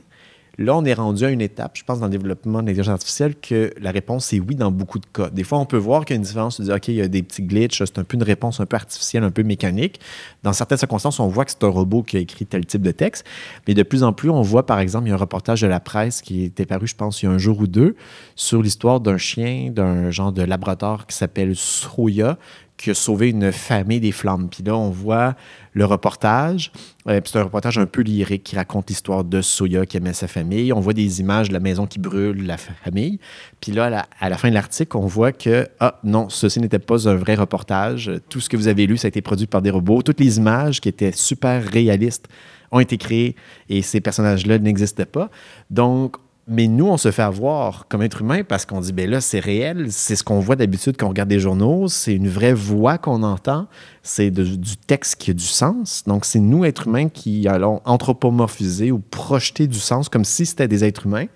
Là, 0.59 0.77
on 0.77 0.85
est 0.85 0.93
rendu 0.93 1.25
à 1.25 1.31
une 1.31 1.41
étape, 1.41 1.77
je 1.77 1.83
pense, 1.83 1.99
dans 1.99 2.05
le 2.05 2.11
développement 2.11 2.61
de 2.61 2.67
l'intelligence 2.67 2.93
artificielle, 2.93 3.33
que 3.35 3.73
la 3.81 3.89
réponse 3.89 4.31
est 4.33 4.39
oui 4.39 4.53
dans 4.53 4.69
beaucoup 4.69 4.99
de 4.99 5.05
cas. 5.11 5.31
Des 5.31 5.43
fois, 5.43 5.57
on 5.57 5.65
peut 5.65 5.77
voir 5.77 6.05
qu'il 6.05 6.13
y 6.13 6.15
a 6.15 6.17
une 6.17 6.23
différence, 6.23 6.57
se 6.57 6.61
dire, 6.61 6.75
OK, 6.75 6.89
il 6.89 6.95
y 6.95 7.01
a 7.01 7.07
des 7.07 7.23
petits 7.23 7.41
glitches, 7.41 7.79
c'est 7.79 7.97
un 7.97 8.03
peu 8.03 8.17
une 8.17 8.23
réponse 8.23 8.59
un 8.59 8.67
peu 8.67 8.75
artificielle, 8.75 9.23
un 9.23 9.31
peu 9.31 9.41
mécanique. 9.41 9.99
Dans 10.43 10.53
certaines 10.53 10.77
circonstances, 10.77 11.19
on 11.19 11.27
voit 11.27 11.45
que 11.45 11.51
c'est 11.51 11.63
un 11.63 11.69
robot 11.69 12.03
qui 12.03 12.17
a 12.17 12.19
écrit 12.19 12.45
tel 12.45 12.67
type 12.67 12.83
de 12.83 12.91
texte. 12.91 13.25
Mais 13.67 13.73
de 13.73 13.81
plus 13.81 14.03
en 14.03 14.13
plus, 14.13 14.29
on 14.29 14.43
voit, 14.43 14.67
par 14.67 14.77
exemple, 14.77 15.07
il 15.07 15.09
y 15.09 15.11
a 15.11 15.15
un 15.15 15.17
reportage 15.17 15.61
de 15.61 15.67
la 15.67 15.79
presse 15.79 16.21
qui 16.21 16.43
était 16.43 16.67
paru, 16.67 16.85
je 16.85 16.95
pense, 16.95 17.23
il 17.23 17.25
y 17.25 17.29
a 17.29 17.31
un 17.31 17.39
jour 17.39 17.57
ou 17.59 17.65
deux, 17.65 17.95
sur 18.35 18.61
l'histoire 18.61 18.99
d'un 18.99 19.17
chien, 19.17 19.71
d'un 19.71 20.11
genre 20.11 20.31
de 20.31 20.43
laboratoire 20.43 21.07
qui 21.07 21.17
s'appelle 21.17 21.55
Soya, 21.55 22.37
qui 22.77 22.89
a 22.89 22.93
sauvé 22.93 23.29
une 23.29 23.51
famille 23.51 23.99
des 23.99 24.11
flammes. 24.11 24.49
Puis 24.49 24.63
là, 24.63 24.75
on 24.75 24.89
voit 24.89 25.35
le 25.73 25.85
reportage. 25.85 26.71
Euh, 27.07 27.21
c'est 27.23 27.37
un 27.37 27.43
reportage 27.43 27.77
un 27.77 27.85
peu 27.85 28.01
lyrique 28.01 28.43
qui 28.43 28.55
raconte 28.55 28.89
l'histoire 28.89 29.23
de 29.23 29.41
Soya 29.41 29.85
qui 29.85 29.97
aimait 29.97 30.13
sa 30.13 30.27
famille. 30.27 30.73
On 30.73 30.79
voit 30.79 30.93
des 30.93 31.19
images 31.19 31.49
de 31.49 31.53
la 31.53 31.59
maison 31.59 31.85
qui 31.85 31.99
brûle, 31.99 32.45
la 32.45 32.57
famille. 32.57 33.19
Puis 33.61 33.71
là, 33.71 34.05
à 34.19 34.29
la, 34.29 34.37
fin 34.37 34.49
de 34.49 34.53
l'article, 34.53 34.97
on 34.97 35.05
voit 35.05 35.31
que, 35.31 35.67
ah 35.79 35.99
non, 36.03 36.29
ceci 36.29 36.59
n'était 36.59 36.79
pas 36.79 37.07
un 37.07 37.15
vrai 37.15 37.35
reportage. 37.35 38.11
Tout 38.29 38.39
ce 38.39 38.49
que 38.49 38.57
vous 38.57 38.67
avez 38.67 38.87
lu, 38.87 38.97
ça 38.97 39.07
a 39.07 39.09
été 39.09 39.21
produit 39.21 39.47
par 39.47 39.61
des 39.61 39.69
robots. 39.69 40.01
Toutes 40.01 40.19
les 40.19 40.37
images 40.37 40.81
qui 40.81 40.89
étaient 40.89 41.11
super 41.11 41.63
réalistes 41.63 42.27
ont 42.71 42.79
été 42.79 42.97
créées 42.97 43.35
et 43.69 43.81
ces 43.81 44.01
personnages-là 44.01 44.57
n'existaient 44.57 45.05
pas. 45.05 45.29
Donc, 45.69 46.17
mais 46.47 46.67
nous, 46.67 46.87
on 46.87 46.97
se 46.97 47.11
fait 47.11 47.21
avoir 47.21 47.87
comme 47.87 48.01
être 48.01 48.21
humain 48.21 48.43
parce 48.43 48.65
qu'on 48.65 48.81
dit, 48.81 48.91
ben 48.91 49.09
là, 49.09 49.21
c'est 49.21 49.39
réel, 49.39 49.87
c'est 49.91 50.17
ce 50.17 50.23
qu'on 50.23 50.39
voit 50.41 50.57
d'habitude 50.57 50.97
quand 50.97 51.05
on 51.05 51.09
regarde 51.09 51.29
des 51.29 51.39
journaux, 51.39 51.87
c'est 51.87 52.13
une 52.13 52.27
vraie 52.27 52.53
voix 52.53 52.97
qu'on 52.97 53.23
entend, 53.23 53.67
c'est 54.01 54.29
du 54.29 54.77
texte 54.77 55.15
qui 55.15 55.31
a 55.31 55.33
du 55.33 55.45
sens. 55.45 56.03
Donc, 56.05 56.25
c'est 56.25 56.39
nous, 56.39 56.65
êtres 56.65 56.87
humains, 56.87 57.07
qui 57.07 57.47
allons 57.47 57.81
anthropomorphiser 57.85 58.91
ou 58.91 58.99
projeter 58.99 59.67
du 59.67 59.79
sens 59.79 60.09
comme 60.09 60.25
si 60.25 60.45
c'était 60.45 60.67
des 60.67 60.83
êtres 60.83 61.05
humains. 61.05 61.27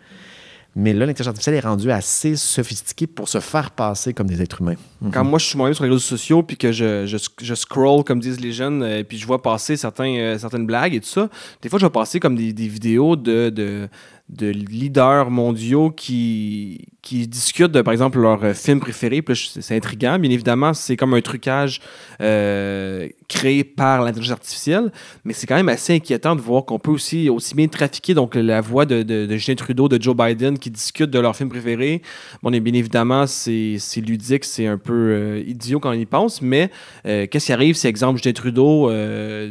Mais 0.79 0.93
là, 0.93 1.07
l'intelligence 1.07 1.29
artificielle 1.29 1.55
est 1.55 1.67
rendue 1.67 1.89
assez 1.89 2.35
sophistiquée 2.35 3.07
pour 3.07 3.27
se 3.27 3.39
faire 3.39 3.71
passer 3.71 4.13
comme 4.13 4.27
des 4.27 4.43
êtres 4.43 4.61
humains. 4.61 4.75
Quand 5.11 5.23
moi, 5.23 5.39
je 5.39 5.45
suis 5.45 5.57
moi-même 5.57 5.73
sur 5.73 5.85
les 5.85 5.89
réseaux 5.89 5.99
sociaux, 5.99 6.43
puis 6.43 6.55
que 6.55 6.71
je, 6.71 7.07
je, 7.07 7.17
je, 7.41 7.55
scroll, 7.55 8.03
comme 8.03 8.19
disent 8.19 8.39
les 8.39 8.51
jeunes, 8.51 8.83
euh, 8.83 9.03
puis 9.03 9.17
je 9.17 9.25
vois 9.25 9.41
passer 9.41 9.75
certains, 9.75 10.13
euh, 10.15 10.37
certaines 10.37 10.67
blagues 10.67 10.93
et 10.93 10.99
tout 10.99 11.07
ça, 11.07 11.29
des 11.63 11.69
fois, 11.69 11.79
je 11.79 11.85
vais 11.85 11.91
passer 11.91 12.19
comme 12.19 12.35
des, 12.35 12.53
des 12.53 12.67
vidéos 12.67 13.15
de 13.15 13.89
de 14.29 14.47
leaders 14.47 15.29
mondiaux 15.31 15.91
qui, 15.91 16.87
qui 17.07 17.25
discutent 17.25 17.71
de, 17.71 17.81
par 17.81 17.93
exemple, 17.93 18.19
leur 18.19 18.43
euh, 18.43 18.53
film 18.53 18.81
préféré. 18.81 19.23
c'est 19.33 19.77
intriguant. 19.77 20.19
Bien 20.19 20.29
évidemment, 20.29 20.73
c'est 20.73 20.97
comme 20.97 21.13
un 21.13 21.21
trucage 21.21 21.79
euh, 22.19 23.07
créé 23.29 23.63
par 23.63 24.01
l'intelligence 24.01 24.33
artificielle, 24.33 24.91
mais 25.23 25.31
c'est 25.31 25.47
quand 25.47 25.55
même 25.55 25.69
assez 25.69 25.95
inquiétant 25.95 26.35
de 26.35 26.41
voir 26.41 26.65
qu'on 26.65 26.79
peut 26.79 26.91
aussi, 26.91 27.29
aussi 27.29 27.55
bien 27.55 27.67
trafiquer 27.67 28.13
donc, 28.13 28.35
la 28.35 28.59
voix 28.59 28.85
de, 28.85 29.03
de, 29.03 29.37
Justin 29.37 29.55
Trudeau, 29.55 29.87
de 29.87 30.01
Joe 30.01 30.17
Biden 30.17 30.59
qui 30.59 30.69
discutent 30.69 31.09
de 31.09 31.19
leur 31.19 31.33
film 31.33 31.47
préféré. 31.47 32.01
Bon, 32.43 32.51
bien 32.51 32.73
évidemment, 32.73 33.25
c'est 33.25 33.79
ludique, 33.95 34.43
c'est 34.43 34.67
un 34.67 34.77
peu 34.77 34.93
euh, 34.93 35.43
idiot 35.47 35.79
quand 35.79 35.91
on 35.91 35.93
y 35.93 36.05
pense, 36.05 36.41
mais 36.41 36.69
qu'est-ce 37.05 37.45
qui 37.45 37.53
arrive 37.53 37.75
si, 37.75 37.87
exemple, 37.87 38.17
Justin 38.17 38.33
Trudeau 38.33 38.91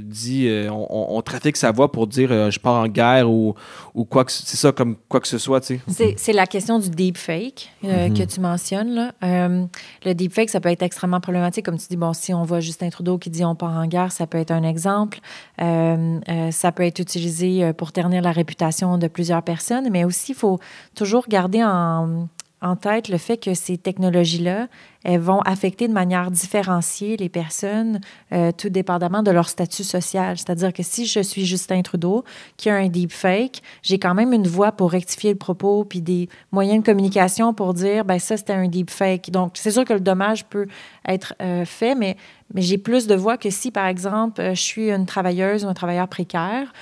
dit 0.01 0.51
on, 0.71 1.23
trafique 1.23 1.57
sa 1.57 1.73
voix 1.73 1.91
pour 1.91 2.07
dire 2.07 2.51
je 2.51 2.59
pars 2.59 2.75
en 2.75 2.89
guerre 2.89 3.31
ou, 3.31 3.55
ou 3.95 4.05
quoi 4.05 4.25
que 4.27 4.33
c'est 4.33 4.57
ça 4.57 4.73
comme 4.73 4.97
quoi 5.09 5.21
que 5.21 5.29
ce 5.29 5.39
soit, 5.39 5.63
tu 5.63 5.81
sais. 5.89 6.15
C'est 6.19 6.33
la 6.35 6.47
question 6.47 6.79
du 6.79 6.91
deepfake 6.91 7.46
euh, 7.85 8.09
que 8.09 8.23
tu 8.23 8.41
mentionnes. 8.41 8.91
Là. 8.91 9.13
Euh, 9.23 9.65
le 10.05 10.15
deepfake, 10.15 10.51
ça 10.51 10.61
peut 10.61 10.69
être 10.71 10.83
extrêmement 10.83 11.21
problématique. 11.21 11.65
Comme 11.65 11.79
tu 11.79 11.87
dis, 11.89 11.97
bon, 11.97 12.13
si 12.13 12.33
on 12.35 12.45
voit 12.45 12.61
Justin 12.61 12.89
Trudeau 12.91 13.19
qui 13.19 13.31
dit 13.31 13.45
on 13.45 13.55
part 13.55 13.77
en 13.77 13.87
guerre, 13.87 14.13
ça 14.13 14.27
peut 14.27 14.39
être 14.39 14.51
un 14.51 14.63
exemple. 14.63 15.19
Euh, 15.61 16.21
ça 16.51 16.73
peut 16.73 16.85
être 16.85 16.99
utilisé 16.99 17.73
pour 17.75 17.93
ternir 17.93 18.23
la 18.23 18.33
réputation 18.33 18.99
de 18.99 19.09
plusieurs 19.09 19.43
personnes, 19.43 19.89
mais 19.91 20.05
aussi, 20.05 20.33
il 20.33 20.37
faut 20.37 20.59
toujours 20.95 21.27
garder 21.29 21.63
en, 21.63 22.29
en 22.63 22.75
tête 22.75 23.09
le 23.09 23.19
fait 23.19 23.37
que 23.37 23.55
ces 23.55 23.77
technologies-là, 23.77 24.69
elles 25.05 25.21
vont 25.21 25.41
affecter 25.41 25.89
de 25.89 25.93
manière 25.93 26.31
différenciée 26.31 27.17
les 27.17 27.29
personnes, 27.29 28.01
euh, 28.33 28.51
tout 28.51 28.71
dépendamment 28.71 29.23
de 29.23 29.31
leur 29.31 29.49
statut 29.49 29.85
social. 29.85 30.37
C'est-à-dire 30.39 30.73
que 30.73 30.83
si 30.83 31.07
je 31.07 31.21
suis 31.21 31.45
Justin 31.45 31.83
Trudeau, 31.83 32.25
qui 32.57 32.71
a 32.71 32.75
un 32.75 32.89
deepfake, 32.89 33.63
j'ai 33.83 33.99
quand 33.99 34.15
même 34.15 34.33
une 34.33 34.49
voix 34.49 34.73
pour 34.73 34.91
rectifier 34.91 35.31
le 35.31 35.39
propos, 35.39 35.85
puis 35.85 36.01
des 36.01 36.29
moyens 36.51 36.81
de 36.81 36.85
communication 36.85 37.55
pour 37.55 37.75
dire, 37.75 38.05
ben 38.05 38.19
ça, 38.19 38.37
c'était 38.37 38.55
un 38.55 38.69
deepfake. 38.69 39.31
Donc, 39.31 39.53
c'est 39.55 39.71
sûr 39.71 39.85
que 39.85 39.93
le 39.93 40.01
dommage 40.01 40.47
peut 40.47 40.67
être 41.07 41.35
euh, 41.41 41.65
fait, 41.65 41.95
mais, 41.95 42.17
mais 42.55 42.63
j'ai 42.63 42.79
plus 42.79 43.07
de 43.07 43.15
voix 43.15 43.37
que 43.37 43.51
si, 43.51 43.71
par 43.71 43.87
exemple, 43.87 44.41
euh, 44.41 44.55
je 44.55 44.61
suis 44.61 44.91
une 44.91 45.07
travailleuse 45.07 45.65
ou 45.65 45.69
un 45.69 45.75
travailleur 45.75 46.09
précaire 46.09 46.73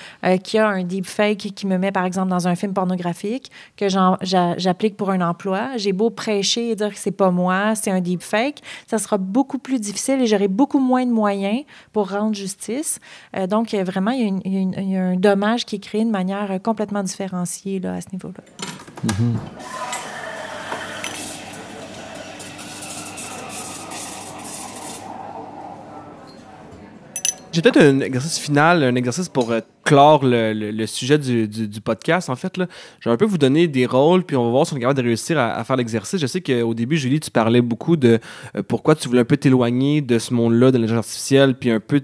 qui 0.43 0.59
a 0.59 0.69
un 0.69 0.85
deepfake 0.85 1.53
qui 1.55 1.67
me 1.67 1.77
met, 1.79 1.93
par 1.93 2.05
exemple, 2.05 2.31
dans 2.31 2.49
un 2.49 2.55
film 2.55 2.73
pornographique, 2.73 3.51
que 3.77 3.87
j'applique 3.89 4.97
pour 4.97 5.11
un 5.11 5.21
emploi. 5.21 5.77
J'ai 5.77 5.93
beau 5.93 6.11
prêcher 6.11 6.71
et 6.71 6.77
dire 6.77 6.91
que 6.91 6.99
c'est 6.99 7.11
pas 7.11 7.31
moi, 7.31 7.75
c'est 7.75 7.91
un 7.91 8.01
deepfake 8.01 8.25
fake, 8.25 8.63
ça 8.87 8.99
sera 8.99 9.19
beaucoup 9.19 9.59
plus 9.59 9.79
difficile 9.81 10.21
et 10.23 10.27
j'aurai 10.27 10.49
beaucoup 10.49 10.79
moins 10.79 11.07
de 11.07 11.13
moyens 11.13 11.65
pour 11.93 12.11
rendre 12.11 12.35
justice. 12.35 12.99
Euh, 13.37 13.47
donc, 13.47 13.75
vraiment, 13.75 14.11
il 14.11 14.41
y, 14.47 14.97
a 14.97 15.03
un 15.03 15.17
dommage 15.17 15.65
qui 15.65 15.77
est 15.77 15.81
créé 15.81 16.05
de 16.05 16.11
manière 16.11 16.59
complètement 16.63 17.03
différenciée 17.03 17.81
là, 17.81 17.95
à 17.95 18.01
ce 18.01 18.09
niveau-là. 18.13 18.43
Mm-hmm. 19.07 20.04
J'ai 27.55 27.63
peut-être 27.63 27.81
un 27.81 28.01
exercice 28.01 28.37
final, 28.41 28.83
un 28.83 28.97
exercice 28.97 29.29
pour 29.29 29.53
euh, 29.53 29.61
clore 29.85 30.23
le, 30.25 30.87
sujet 30.87 31.19
du, 31.19 31.81
podcast. 31.81 32.29
En 32.29 32.35
fait, 32.35 32.57
là. 32.57 32.67
je 32.99 33.09
vais 33.09 33.15
un 33.15 33.17
peu 33.17 33.27
vous 33.27 33.39
donner 33.39 33.69
des 33.69 33.87
rôles, 33.87 34.25
puis 34.25 34.37
on 34.37 34.45
va 34.47 34.51
voir 34.51 34.67
si 34.67 34.75
on 34.75 34.77
est 34.77 34.81
capable 34.81 35.01
de 35.01 35.07
réussir 35.07 35.39
à, 35.39 35.63
faire 35.63 35.77
l'exercice. 35.77 36.21
Je 36.21 36.27
sais 36.27 36.41
qu'au 36.41 36.75
début, 36.75 36.97
Julie, 36.97 37.21
tu 37.21 37.31
parlais 37.31 37.61
beaucoup 37.61 37.97
de 37.97 38.19
euh, 38.57 38.65
pourquoi 38.67 38.97
tu 38.97 39.07
voulais 39.07 39.21
un 39.21 39.25
peu 39.25 39.37
t'éloigner 39.37 40.01
de 40.01 40.19
ce 40.19 40.35
monde-là, 40.35 40.73
de 40.73 40.79
l'intelligence 40.79 41.07
artificielle, 41.07 41.55
puis 41.57 41.71
un 41.71 41.79
peu 41.79 42.03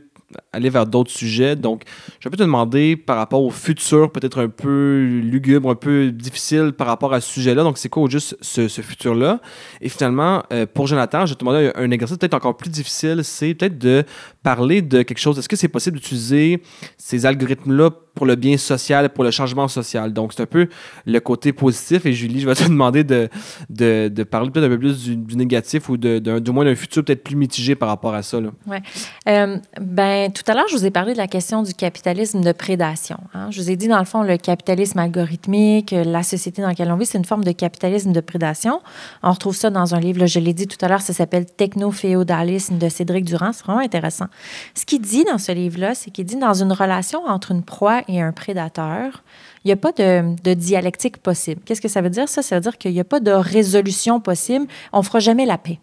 aller 0.53 0.70
vers 0.70 0.87
d'autres 0.87 1.11
sujets. 1.11 1.57
Donc, 1.57 1.83
je 2.20 2.28
vais 2.28 2.37
te 2.37 2.43
demander 2.43 2.97
par 2.97 3.16
rapport 3.16 3.43
au 3.43 3.51
futur, 3.51 4.11
peut-être 4.12 4.43
un 4.43 4.49
peu 4.49 5.20
lugubre, 5.22 5.70
un 5.70 5.74
peu 5.74 6.11
difficile 6.11 6.72
par 6.72 6.87
rapport 6.87 7.12
à 7.12 7.20
ce 7.20 7.33
sujet-là. 7.33 7.62
Donc, 7.62 7.78
c'est 7.78 7.89
quoi 7.89 8.09
juste 8.09 8.37
ce, 8.41 8.68
futur-là? 8.68 9.41
Et 9.81 9.89
finalement, 9.89 10.43
euh, 10.53 10.66
pour 10.66 10.87
Jonathan, 10.87 11.26
je 11.26 11.33
vais 11.33 11.37
te 11.37 11.41
demander 11.41 11.70
un, 11.74 11.91
exercice 11.91 12.18
peut-être 12.18 12.35
encore 12.35 12.57
plus 12.57 12.70
difficile, 12.70 13.22
c'est 13.24 13.55
peut-être 13.55 13.78
de 13.78 14.05
parler 14.43 14.83
de 14.83 15.03
quelque 15.03 15.18
chose. 15.18 15.39
Est-ce 15.39 15.49
que 15.49 15.57
c'est 15.57 15.68
possible 15.68 15.99
d'utiliser 15.99 16.62
ces 16.97 17.26
algorithmes-là 17.26 17.91
pour 18.14 18.26
le 18.26 18.36
bien 18.36 18.56
social, 18.56 19.08
pour 19.11 19.24
le 19.24 19.30
changement 19.30 19.68
social. 19.68 20.12
Donc, 20.12 20.32
c'est 20.32 20.42
un 20.42 20.46
peu 20.46 20.68
le 21.06 21.20
côté 21.20 21.52
positif. 21.52 22.06
Et 22.06 22.12
Julie, 22.12 22.40
je 22.40 22.46
vais 22.46 22.54
te 22.54 22.64
demander 22.68 23.04
de, 23.04 23.28
de, 23.68 24.22
parler 24.24 24.50
peut-être 24.50 24.66
un 24.66 24.68
peu 24.68 24.78
plus 24.78 25.04
du, 25.04 25.36
négatif 25.36 25.88
ou 25.88 25.96
de, 25.96 26.18
du 26.38 26.50
moins 26.50 26.64
d'un 26.64 26.74
futur 26.74 27.04
peut-être 27.04 27.24
plus 27.24 27.36
mitigé 27.36 27.74
par 27.74 27.88
rapport 27.88 28.14
à 28.14 28.22
ça. 28.22 28.38
Oui. 28.66 28.76
Euh, 29.28 29.56
ben, 29.80 30.32
tout 30.32 30.42
à 30.46 30.54
l'heure, 30.54 30.66
je 30.68 30.76
vous 30.76 30.86
ai 30.86 30.90
parlé 30.90 31.12
de 31.12 31.18
la 31.18 31.26
question 31.26 31.62
du 31.62 31.74
capitalisme 31.74 32.40
de 32.40 32.52
prédation. 32.52 33.18
Hein. 33.34 33.50
Je 33.50 33.61
vous 33.61 33.70
ai 33.70 33.76
dit, 33.76 33.88
dans 33.88 33.98
le 33.98 34.04
fond, 34.04 34.22
le 34.22 34.36
capitalisme 34.36 34.98
algorithmique, 34.98 35.92
la 35.92 36.22
société 36.22 36.62
dans 36.62 36.68
laquelle 36.68 36.90
on 36.90 36.96
vit, 36.96 37.06
c'est 37.06 37.18
une 37.18 37.24
forme 37.24 37.44
de 37.44 37.52
capitalisme 37.52 38.12
de 38.12 38.20
prédation. 38.20 38.80
On 39.22 39.32
retrouve 39.32 39.56
ça 39.56 39.70
dans 39.70 39.94
un 39.94 40.00
livre, 40.00 40.26
je 40.26 40.40
l'ai 40.40 40.52
dit 40.52 40.66
tout 40.66 40.78
à 40.84 40.88
l'heure, 40.88 41.00
ça 41.00 41.12
s'appelle 41.12 41.46
Techno-féodalisme 41.46 42.78
de 42.78 42.88
Cédric 42.88 43.24
Durand. 43.24 43.52
C'est 43.52 43.64
vraiment 43.64 43.80
intéressant. 43.80 44.26
Ce 44.74 44.84
qu'il 44.84 45.00
dit 45.00 45.24
dans 45.24 45.38
ce 45.38 45.52
livre-là, 45.52 45.94
c'est 45.94 46.11
qu'il 46.11 46.24
dit 46.24 46.36
dans 46.36 46.54
une 46.54 46.72
relation 46.72 47.24
entre 47.26 47.52
une 47.52 47.62
proie 47.62 47.99
et 48.09 48.20
un 48.20 48.32
prédateur, 48.32 49.22
il 49.64 49.68
n'y 49.68 49.72
a 49.72 49.76
pas 49.76 49.92
de, 49.92 50.55
dialectique 50.55 51.18
possible. 51.18 51.61
Qu'est-ce 51.64 51.80
que 51.80 51.88
ça 51.88 52.01
veut 52.01 52.11
dire? 52.11 52.28
Ça, 52.28 52.42
ça 52.42 52.57
veut 52.57 52.61
dire 52.61 52.78
qu'il 52.78 52.92
n'y 52.92 53.01
a 53.01 53.05
pas 53.05 53.20
de 53.20 53.30
résolution 53.30 54.20
possible. 54.20 54.66
On 54.92 54.98
ne 54.98 55.05
fera 55.05 55.20
jamais 55.20 55.46
la 55.46 55.59
paix. 55.59 55.78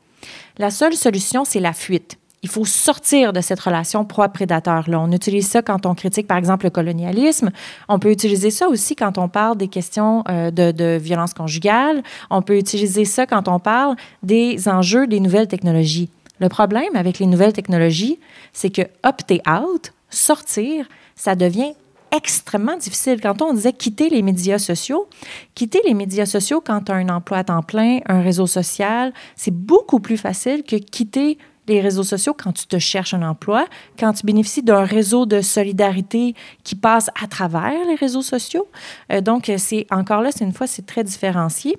La 0.57 0.72
seule 0.72 0.93
solution, 0.93 1.45
c'est 1.45 1.59
la 1.59 1.74
fuite. 1.74 2.18
Il 2.43 2.49
faut 2.49 2.65
sortir 2.65 3.34
de 3.34 3.41
cette 3.41 3.59
relation 3.59 4.05
proie-prédateur-là. 4.05 4.99
On 4.99 5.11
utilise 5.11 5.47
ça 5.47 5.61
quand 5.61 5.86
on 5.86 5.95
critique, 5.95 6.28
par 6.28 6.38
exemple, 6.38 6.65
le 6.65 6.70
colonialisme. 6.70 7.51
On 7.89 7.99
peut 7.99 8.11
utiliser 8.11 8.51
ça 8.51 8.68
aussi 8.68 8.95
quand 8.95 9.18
on 9.18 9.28
parle 9.28 9.57
des 9.57 9.68
questions 9.68 10.24
euh, 10.30 10.51
de, 10.51 10.72
de 10.72 10.97
violence 11.01 11.34
conjugale. 11.34 12.03
On 12.30 12.41
peut 12.41 12.57
utiliser 12.57 13.05
ça 13.05 13.26
quand 13.26 13.47
on 13.47 13.59
parle 13.59 13.95
des 14.24 14.68
enjeux 14.70 15.07
des 15.07 15.20
nouvelles 15.20 15.47
technologies. 15.47 16.09
Le 16.39 16.49
problème 16.49 16.95
avec 16.95 17.20
les 17.20 17.26
nouvelles 17.26 17.53
technologies, 17.53 18.20
c'est 18.53 18.70
que 18.70 18.84
opter 19.03 19.41
out, 19.47 19.91
sortir, 20.09 20.88
ça 21.15 21.36
devient 21.36 21.74
extrêmement 22.16 22.78
difficile. 22.78 23.20
Quand 23.22 23.41
on 23.41 23.53
disait 23.53 23.74
quitter 23.74 24.10
les 24.10 24.22
médias 24.22 24.60
sociaux, 24.60 25.08
quitter 25.55 25.82
les 25.86 25.93
médias 25.93 26.26
sociaux 26.26 26.62
quand 26.66 26.86
tu 26.86 26.91
as 26.91 26.95
un 26.95 27.10
emploi 27.10 27.39
à 27.39 27.43
temps 27.43 27.64
plein, 27.64 27.99
un 28.05 28.22
réseau 28.22 28.47
social, 28.47 29.14
c'est 29.36 29.53
beaucoup 29.53 29.99
plus 29.99 30.18
facile 30.18 30.64
que 30.64 30.76
quitter 30.76 31.38
les 31.68 31.82
réseaux 31.82 32.03
sociaux 32.03 32.34
quand 32.34 32.53
tu 32.53 32.66
te 32.66 32.80
cherches 32.80 33.14
un 33.14 33.24
emploi, 33.24 33.66
quand 33.99 34.14
tu 34.14 34.26
bénéficies 34.26 34.64
d'un 34.64 34.84
réseau 34.84 35.26
de 35.26 35.41
solidarité 35.41 36.34
qui 36.64 36.76
passe 36.76 37.10
à 37.22 37.28
travers 37.28 37.86
les 37.88 37.95
réseaux 37.95 38.22
sociaux. 38.22 38.68
Euh, 39.12 39.22
donc, 39.22 39.51
c'est 39.58 39.86
encore 39.91 40.22
là, 40.22 40.32
c'est 40.32 40.45
une 40.45 40.53
fois, 40.53 40.68
c'est 40.68 40.86
très 40.86 41.03
différencié. 41.03 41.78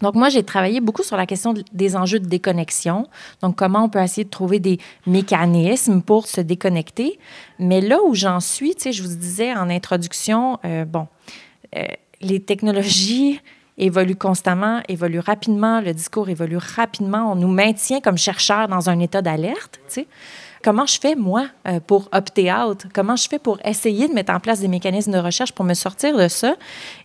Donc, 0.00 0.14
moi, 0.14 0.28
j'ai 0.28 0.42
travaillé 0.42 0.80
beaucoup 0.80 1.02
sur 1.02 1.16
la 1.16 1.26
question 1.26 1.54
des 1.72 1.96
enjeux 1.96 2.20
de 2.20 2.26
déconnexion. 2.26 3.06
Donc, 3.42 3.56
comment 3.56 3.84
on 3.84 3.88
peut 3.88 4.00
essayer 4.00 4.24
de 4.24 4.30
trouver 4.30 4.58
des 4.58 4.78
mécanismes 5.06 6.02
pour 6.02 6.26
se 6.26 6.40
déconnecter. 6.40 7.18
Mais 7.58 7.80
là 7.80 7.98
où 8.04 8.14
j'en 8.14 8.40
suis, 8.40 8.74
tu 8.74 8.82
sais, 8.82 8.92
je 8.92 9.02
vous 9.02 9.14
disais 9.14 9.52
en 9.52 9.68
introduction, 9.70 10.58
euh, 10.64 10.84
bon, 10.84 11.06
euh, 11.76 11.84
les 12.20 12.40
technologies 12.40 13.40
évoluent 13.78 14.16
constamment, 14.16 14.82
évoluent 14.88 15.20
rapidement, 15.20 15.80
le 15.80 15.94
discours 15.94 16.28
évolue 16.28 16.58
rapidement. 16.58 17.32
On 17.32 17.36
nous 17.36 17.48
maintient 17.48 18.00
comme 18.00 18.18
chercheurs 18.18 18.68
dans 18.68 18.90
un 18.90 18.98
état 18.98 19.22
d'alerte, 19.22 19.80
tu 19.86 19.94
sais. 19.94 20.06
Comment 20.62 20.84
je 20.84 21.00
fais, 21.00 21.14
moi, 21.14 21.46
euh, 21.66 21.80
pour 21.80 22.10
opter 22.12 22.52
out? 22.52 22.84
Comment 22.92 23.16
je 23.16 23.26
fais 23.26 23.38
pour 23.38 23.58
essayer 23.64 24.08
de 24.08 24.12
mettre 24.12 24.30
en 24.34 24.40
place 24.40 24.60
des 24.60 24.68
mécanismes 24.68 25.12
de 25.12 25.18
recherche 25.18 25.52
pour 25.52 25.64
me 25.64 25.72
sortir 25.72 26.18
de 26.18 26.28
ça? 26.28 26.54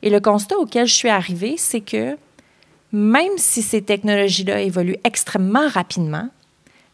Et 0.02 0.10
le 0.10 0.20
constat 0.20 0.58
auquel 0.58 0.88
je 0.88 0.94
suis 0.94 1.08
arrivée, 1.08 1.56
c'est 1.58 1.80
que 1.80 2.18
même 2.96 3.38
si 3.38 3.62
ces 3.62 3.82
technologies-là 3.82 4.62
évoluent 4.62 4.96
extrêmement 5.04 5.68
rapidement, 5.68 6.30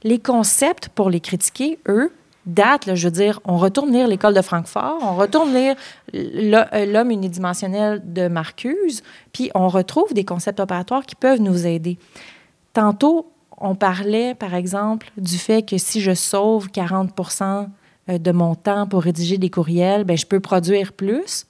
les 0.04 0.18
concepts 0.18 0.90
pour 0.90 1.12
les 1.12 1.20
critiquer, 1.20 1.78
eux, 1.88 2.12
datent. 2.48 2.96
je 2.96 3.08
veux 3.08 3.12
dire, 3.12 3.40
on 3.46 3.58
retourne 3.58 3.94
lire 3.94 4.08
l'école 4.08 4.34
de 4.34 4.42
Francfort, 4.42 4.98
on 5.04 5.16
retourne 5.16 5.54
lire 5.54 5.76
euh, 6.16 6.86
l'homme 6.88 7.12
unidimensionnel 7.12 8.02
de 8.04 8.28
Marcuse, 8.28 9.04
puis 9.32 9.52
on 9.54 9.68
retrouve 9.68 10.16
des 10.16 10.26
concepts 10.26 10.60
opératoires 10.60 11.06
qui 11.06 11.14
peuvent 11.14 11.40
nous 11.40 11.68
aider. 11.68 12.00
Tantôt, 12.74 13.32
on 13.60 13.76
parlait, 13.76 14.34
par 14.34 14.56
exemple, 14.56 15.12
du 15.18 15.38
fait 15.38 15.62
que 15.62 15.78
si 15.78 16.02
je 16.02 16.16
sauve 16.16 16.70
40% 16.70 17.68
euh, 18.10 18.18
de 18.18 18.32
mon 18.32 18.56
temps 18.56 18.88
pour 18.88 19.04
rédiger 19.04 19.38
des 19.38 19.52
courriels, 19.52 20.04
ben, 20.04 20.18
je 20.18 20.26
peux 20.26 20.40
produire 20.40 20.94
plus. 20.94 21.46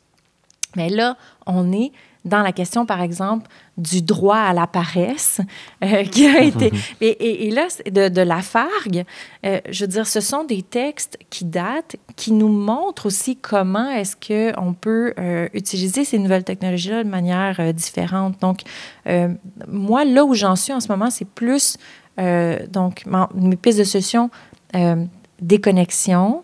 Mais 0.75 0.89
là, 0.89 1.15
on 1.45 1.71
est 1.71 1.93
dans 2.23 2.41
la 2.41 2.51
question, 2.51 2.85
par 2.85 3.01
exemple, 3.01 3.47
du 3.77 4.01
droit 4.01 4.37
à 4.37 4.53
la 4.53 4.67
paresse, 4.67 5.41
euh, 5.83 6.03
qui 6.03 6.27
a 6.27 6.41
été... 6.41 6.71
Et, 6.99 7.47
et, 7.47 7.51
là, 7.51 7.67
de, 7.89 8.09
de 8.09 8.21
la 8.21 8.41
fargue, 8.41 9.05
euh, 9.45 9.59
je 9.69 9.85
veux 9.85 9.87
dire, 9.87 10.05
ce 10.05 10.21
sont 10.21 10.43
des 10.43 10.61
textes 10.61 11.17
qui 11.31 11.45
datent, 11.45 11.95
qui 12.15 12.31
nous 12.31 12.47
montrent 12.47 13.07
aussi 13.07 13.37
comment 13.37 13.89
est-ce 13.89 14.15
qu'on 14.15 14.73
peut 14.73 15.13
euh, 15.17 15.49
utiliser 15.53 16.05
ces 16.05 16.19
nouvelles 16.19 16.43
technologies-là 16.43 17.03
de 17.03 17.09
manière 17.09 17.73
différente. 17.73 18.39
Donc, 18.39 18.61
moi, 19.67 20.05
là 20.05 20.23
où 20.23 20.35
j'en 20.35 20.55
suis 20.55 20.73
en 20.73 20.79
ce 20.79 20.89
moment, 20.89 21.09
c'est 21.09 21.27
plus, 21.27 21.77
donc, 22.17 23.03
mes 23.33 23.55
pistes 23.55 23.79
de 23.79 23.83
solution, 23.83 24.29
déconnexion 25.41 26.43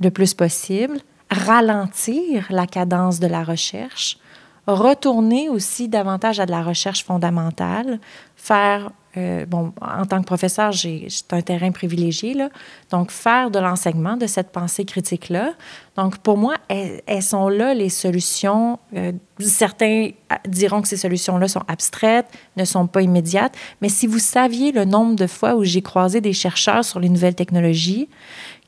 le 0.00 0.10
plus 0.10 0.34
possible, 0.34 0.98
ralentir 1.30 2.46
la 2.50 2.66
cadence 2.66 3.20
de 3.20 3.26
la 3.26 3.44
recherche, 3.44 4.18
retourner 4.66 5.48
aussi 5.48 5.88
davantage 5.88 6.40
à 6.40 6.46
de 6.46 6.50
la 6.50 6.62
recherche 6.62 7.04
fondamentale, 7.04 7.98
faire, 8.36 8.90
euh, 9.16 9.44
bon, 9.44 9.72
en 9.80 10.06
tant 10.06 10.20
que 10.20 10.26
professeur, 10.26 10.70
j'ai 10.72 11.08
un 11.30 11.42
terrain 11.42 11.72
privilégié, 11.72 12.34
là, 12.34 12.48
donc 12.90 13.10
faire 13.10 13.50
de 13.50 13.58
l'enseignement, 13.58 14.16
de 14.16 14.26
cette 14.26 14.50
pensée 14.50 14.84
critique-là. 14.84 15.54
Donc, 15.96 16.18
pour 16.18 16.36
moi, 16.36 16.54
elles, 16.68 17.22
sont 17.22 17.48
là 17.48 17.74
les 17.74 17.88
solutions. 17.88 18.78
Euh, 18.94 19.12
certains 19.40 20.10
diront 20.46 20.80
que 20.80 20.88
ces 20.88 20.96
solutions-là 20.96 21.48
sont 21.48 21.62
abstraites, 21.66 22.26
ne 22.56 22.64
sont 22.64 22.86
pas 22.86 23.02
immédiates, 23.02 23.56
mais 23.80 23.88
si 23.88 24.06
vous 24.06 24.20
saviez 24.20 24.70
le 24.70 24.84
nombre 24.84 25.16
de 25.16 25.26
fois 25.26 25.56
où 25.56 25.64
j'ai 25.64 25.82
croisé 25.82 26.20
des 26.20 26.32
chercheurs 26.32 26.84
sur 26.84 27.00
les 27.00 27.08
nouvelles 27.08 27.34
technologies 27.34 28.08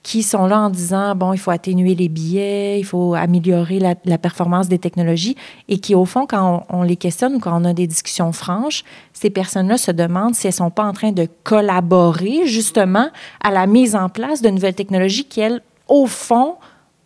qui 0.05 0.23
sont 0.23 0.47
là 0.47 0.61
en 0.61 0.71
disant, 0.71 1.17
bon, 1.17 1.33
il 1.33 1.39
faut 1.39 1.51
atténuer 1.51 1.95
les 1.95 2.11
billets, 2.11 2.79
il 2.79 2.85
faut 2.85 3.15
améliorer 3.15 3.81
la, 3.81 4.19
performance 4.19 4.69
des 4.69 4.79
technologies, 4.79 5.35
et 5.69 5.79
qui, 5.79 5.95
au 5.95 6.05
fond, 6.05 6.27
quand 6.27 6.67
on, 6.69 6.83
les 6.83 6.97
questionne 6.97 7.37
ou 7.37 7.39
quand 7.41 7.59
on 7.61 7.65
a 7.65 7.73
des 7.73 7.87
discussions 7.87 8.31
franches, 8.31 8.85
ces 9.15 9.31
personnes-là 9.31 9.79
se 9.79 9.91
demandent 9.91 10.35
si 10.35 10.47
elles 10.47 10.53
ne 10.53 10.57
sont 10.57 10.71
pas 10.71 10.85
en 10.85 10.93
train 10.93 11.11
de 11.11 11.27
collaborer 11.43 12.47
justement 12.47 13.09
à 13.43 13.51
la 13.51 13.67
mise 13.67 13.97
en 13.97 14.11
place 14.11 14.43
de 14.43 14.51
nouvelles 14.51 14.75
technologies 14.75 15.25
qui, 15.25 15.41
elles, 15.41 15.63
au 15.89 16.07
fond, 16.07 16.57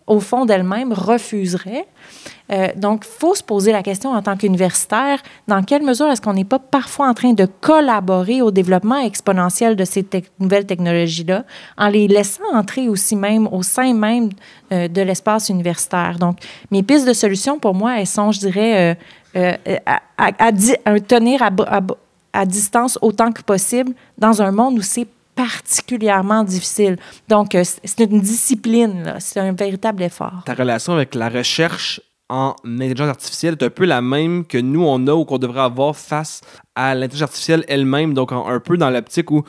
au 0.09 0.21
fond 0.21 0.45
d'elles-mêmes, 0.45 0.93
refuseraient. 0.93 1.87
Euh, 2.51 2.69
donc, 2.77 3.05
il 3.05 3.19
faut 3.21 3.35
se 3.35 3.43
poser 3.43 3.73
la 3.73 3.83
question 3.83 4.11
en 4.11 4.23
tant 4.23 4.37
qu'universitaire, 4.37 5.23
dans 5.47 5.63
quelle 5.63 5.83
mesure 5.83 6.09
est-ce 6.11 6.23
qu'on 6.23 6.33
n'est 6.33 6.45
pas 6.45 6.59
parfois 6.59 7.09
en 7.09 7.15
train 7.15 7.35
de 7.35 7.47
collaborer 7.61 8.41
au 8.41 8.51
développement 8.51 8.99
exponentiel 8.99 9.77
de 9.77 9.85
ces 9.85 10.07
nouvelles 10.39 10.65
technologies-là, 10.65 11.45
en 11.77 11.89
les 11.89 12.09
laissant 12.09 12.45
entrer 12.55 12.89
aussi 12.89 13.17
même 13.17 13.47
au 13.53 13.63
sein 13.63 13.93
même 13.93 14.31
euh, 14.73 14.89
de 14.89 15.03
l'espace 15.03 15.51
universitaire? 15.51 16.17
Donc, 16.19 16.39
mes 16.71 16.83
pistes 16.83 17.07
de 17.07 17.13
solutions, 17.13 17.59
pour 17.59 17.75
moi, 17.75 18.01
elles 18.01 18.07
sont, 18.07 18.33
je 18.33 18.41
dirais, 18.41 18.97
euh, 19.37 19.57
à, 20.17 20.53
tenir 21.07 21.43
à 22.33 22.47
distance 22.47 22.99
autant 23.03 23.31
que 23.31 23.43
possible 23.43 23.93
dans 24.17 24.41
un 24.41 24.51
monde 24.51 24.79
où 24.79 24.83
c'est 24.83 25.07
particulièrement 25.39 26.43
difficile. 26.43 26.97
Donc, 27.29 27.57
c'est 27.63 28.01
une 28.01 28.21
discipline, 28.21 29.15
c'est 29.21 29.39
un 29.39 29.53
véritable 29.53 30.03
effort. 30.03 30.43
Ta 30.45 30.55
relation 30.55 30.95
avec 30.95 31.15
la 31.15 31.29
recherche 31.29 32.01
en 32.29 32.57
intelligence 32.65 33.11
artificielle 33.11 33.57
est 33.61 33.65
un 33.65 33.71
peu 33.71 33.85
la 33.85 34.03
même 34.03 34.45
que 34.45 34.59
nous, 34.59 34.85
on 34.85 35.07
a 35.07 35.15
ou 35.15 35.25
qu'on 35.25 35.39
devrait 35.39 35.61
avoir 35.61 35.97
face 35.97 36.41
à 36.75 36.97
l'intelligence 36.97 37.29
artificielle 37.31 37.65
elle-même. 37.69 38.15
Donc, 38.15 38.33
un 38.33 38.59
peu 38.59 38.77
dans 38.77 38.91
l'optique 38.91 39.31
où 39.31 39.45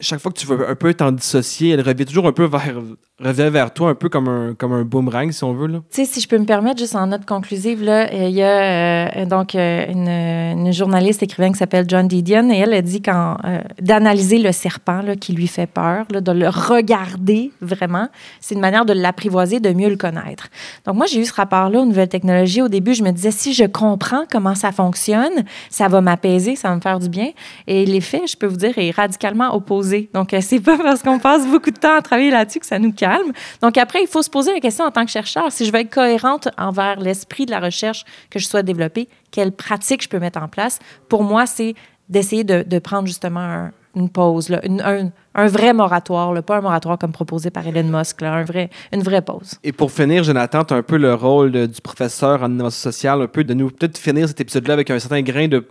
chaque 0.00 0.20
fois 0.20 0.32
que 0.32 0.38
tu 0.38 0.46
veux 0.46 0.68
un 0.68 0.74
peu 0.74 0.92
t'en 0.94 1.12
dissocier, 1.12 1.70
elle 1.70 1.80
revient 1.80 2.04
toujours 2.04 2.26
un 2.26 2.32
peu 2.32 2.44
vers, 2.44 2.80
revient 3.20 3.48
vers 3.50 3.72
toi, 3.72 3.90
un 3.90 3.94
peu 3.94 4.08
comme 4.08 4.28
un, 4.28 4.54
comme 4.54 4.72
un 4.72 4.82
boomerang, 4.82 5.30
si 5.30 5.44
on 5.44 5.52
veut. 5.52 5.68
Tu 5.68 5.80
sais, 5.90 6.04
si 6.04 6.20
je 6.20 6.28
peux 6.28 6.38
me 6.38 6.44
permettre, 6.44 6.78
juste 6.78 6.96
en 6.96 7.06
note 7.06 7.24
conclusive, 7.26 7.82
là, 7.82 8.12
il 8.12 8.34
y 8.34 8.42
a 8.42 9.16
euh, 9.16 9.26
donc 9.26 9.54
euh, 9.54 9.86
une, 9.88 10.72
journaliste 10.72 11.22
écrivaine 11.22 11.52
qui 11.52 11.58
s'appelle 11.58 11.84
John 11.88 12.08
Didion, 12.08 12.50
et 12.50 12.58
elle 12.58 12.74
a 12.74 12.82
dit 12.82 13.02
euh, 13.06 13.60
d'analyser 13.80 14.38
le 14.38 14.50
serpent 14.50 15.02
là, 15.02 15.14
qui 15.14 15.32
lui 15.32 15.46
fait 15.46 15.66
peur, 15.66 16.06
là, 16.10 16.20
de 16.20 16.32
le 16.32 16.48
regarder 16.48 17.52
vraiment, 17.60 18.08
c'est 18.40 18.54
une 18.54 18.60
manière 18.60 18.84
de 18.84 18.92
l'apprivoiser, 18.92 19.60
de 19.60 19.70
mieux 19.70 19.88
le 19.88 19.96
connaître. 19.96 20.48
Donc, 20.84 20.96
moi, 20.96 21.06
j'ai 21.06 21.20
eu 21.20 21.24
ce 21.24 21.34
rapport-là 21.34 21.80
aux 21.80 21.86
nouvelles 21.86 22.08
technologies. 22.08 22.62
Au 22.62 22.68
début, 22.68 22.94
je 22.94 23.04
me 23.04 23.10
disais, 23.12 23.30
si 23.30 23.54
je 23.54 23.64
comprends 23.64 24.24
comment 24.30 24.54
ça 24.54 24.72
fonctionne, 24.72 25.44
ça 25.70 25.86
va 25.86 26.00
m'apaiser, 26.00 26.56
ça 26.56 26.68
va 26.68 26.76
me 26.76 26.80
faire 26.80 26.98
du 26.98 27.08
bien. 27.08 27.30
Et 27.66 27.86
l'effet, 27.86 28.22
je 28.26 28.36
peux 28.36 28.46
vous 28.46 28.56
dire, 28.56 28.76
est 28.76 28.90
radicalement 28.90 29.54
opposé. 29.54 29.83
Donc, 30.12 30.34
c'est 30.40 30.60
pas 30.60 30.76
parce 30.78 31.02
qu'on 31.02 31.18
passe 31.18 31.46
beaucoup 31.46 31.70
de 31.70 31.78
temps 31.78 31.96
à 31.96 32.02
travailler 32.02 32.30
là-dessus 32.30 32.60
que 32.60 32.66
ça 32.66 32.78
nous 32.78 32.92
calme. 32.92 33.32
Donc 33.62 33.78
après, 33.78 34.02
il 34.02 34.08
faut 34.08 34.22
se 34.22 34.30
poser 34.30 34.52
la 34.52 34.60
question 34.60 34.84
en 34.84 34.90
tant 34.90 35.04
que 35.04 35.10
chercheur, 35.10 35.50
si 35.50 35.64
je 35.64 35.72
veux 35.72 35.80
être 35.80 35.92
cohérente 35.92 36.48
envers 36.58 37.00
l'esprit 37.00 37.46
de 37.46 37.50
la 37.50 37.60
recherche 37.60 38.04
que 38.30 38.38
je 38.38 38.46
souhaite 38.46 38.66
développer, 38.66 39.08
quelles 39.30 39.52
pratiques 39.52 40.02
je 40.02 40.08
peux 40.08 40.18
mettre 40.18 40.40
en 40.40 40.48
place? 40.48 40.78
Pour 41.08 41.24
moi, 41.24 41.46
c'est 41.46 41.74
d'essayer 42.08 42.44
de, 42.44 42.78
prendre 42.78 43.06
justement 43.06 43.70
une 43.96 44.08
pause, 44.08 44.50
un, 44.50 45.46
vrai 45.46 45.72
moratoire, 45.72 46.42
pas 46.42 46.58
un 46.58 46.60
moratoire 46.60 46.98
comme 46.98 47.12
proposé 47.12 47.50
par 47.50 47.66
Elon 47.66 47.84
Musk, 47.84 48.22
un 48.22 48.44
vrai, 48.44 48.68
une 48.92 49.02
vraie 49.02 49.22
pause. 49.22 49.54
Et 49.62 49.72
pour 49.72 49.90
finir, 49.90 50.24
Jonathan, 50.24 50.64
tu 50.64 50.74
as 50.74 50.76
un 50.76 50.82
peu 50.82 50.96
le 50.96 51.14
rôle 51.14 51.52
du 51.52 51.80
professeur 51.80 52.42
en 52.42 52.50
innovation 52.50 52.90
sociale, 52.90 53.22
un 53.22 53.26
peu 53.26 53.44
de 53.44 53.54
nous 53.54 53.70
peut-être 53.70 53.96
finir 53.96 54.28
cet 54.28 54.40
épisode-là 54.40 54.74
avec 54.74 54.90
un 54.90 54.98
certain 54.98 55.22
grain 55.22 55.48
de 55.48 55.66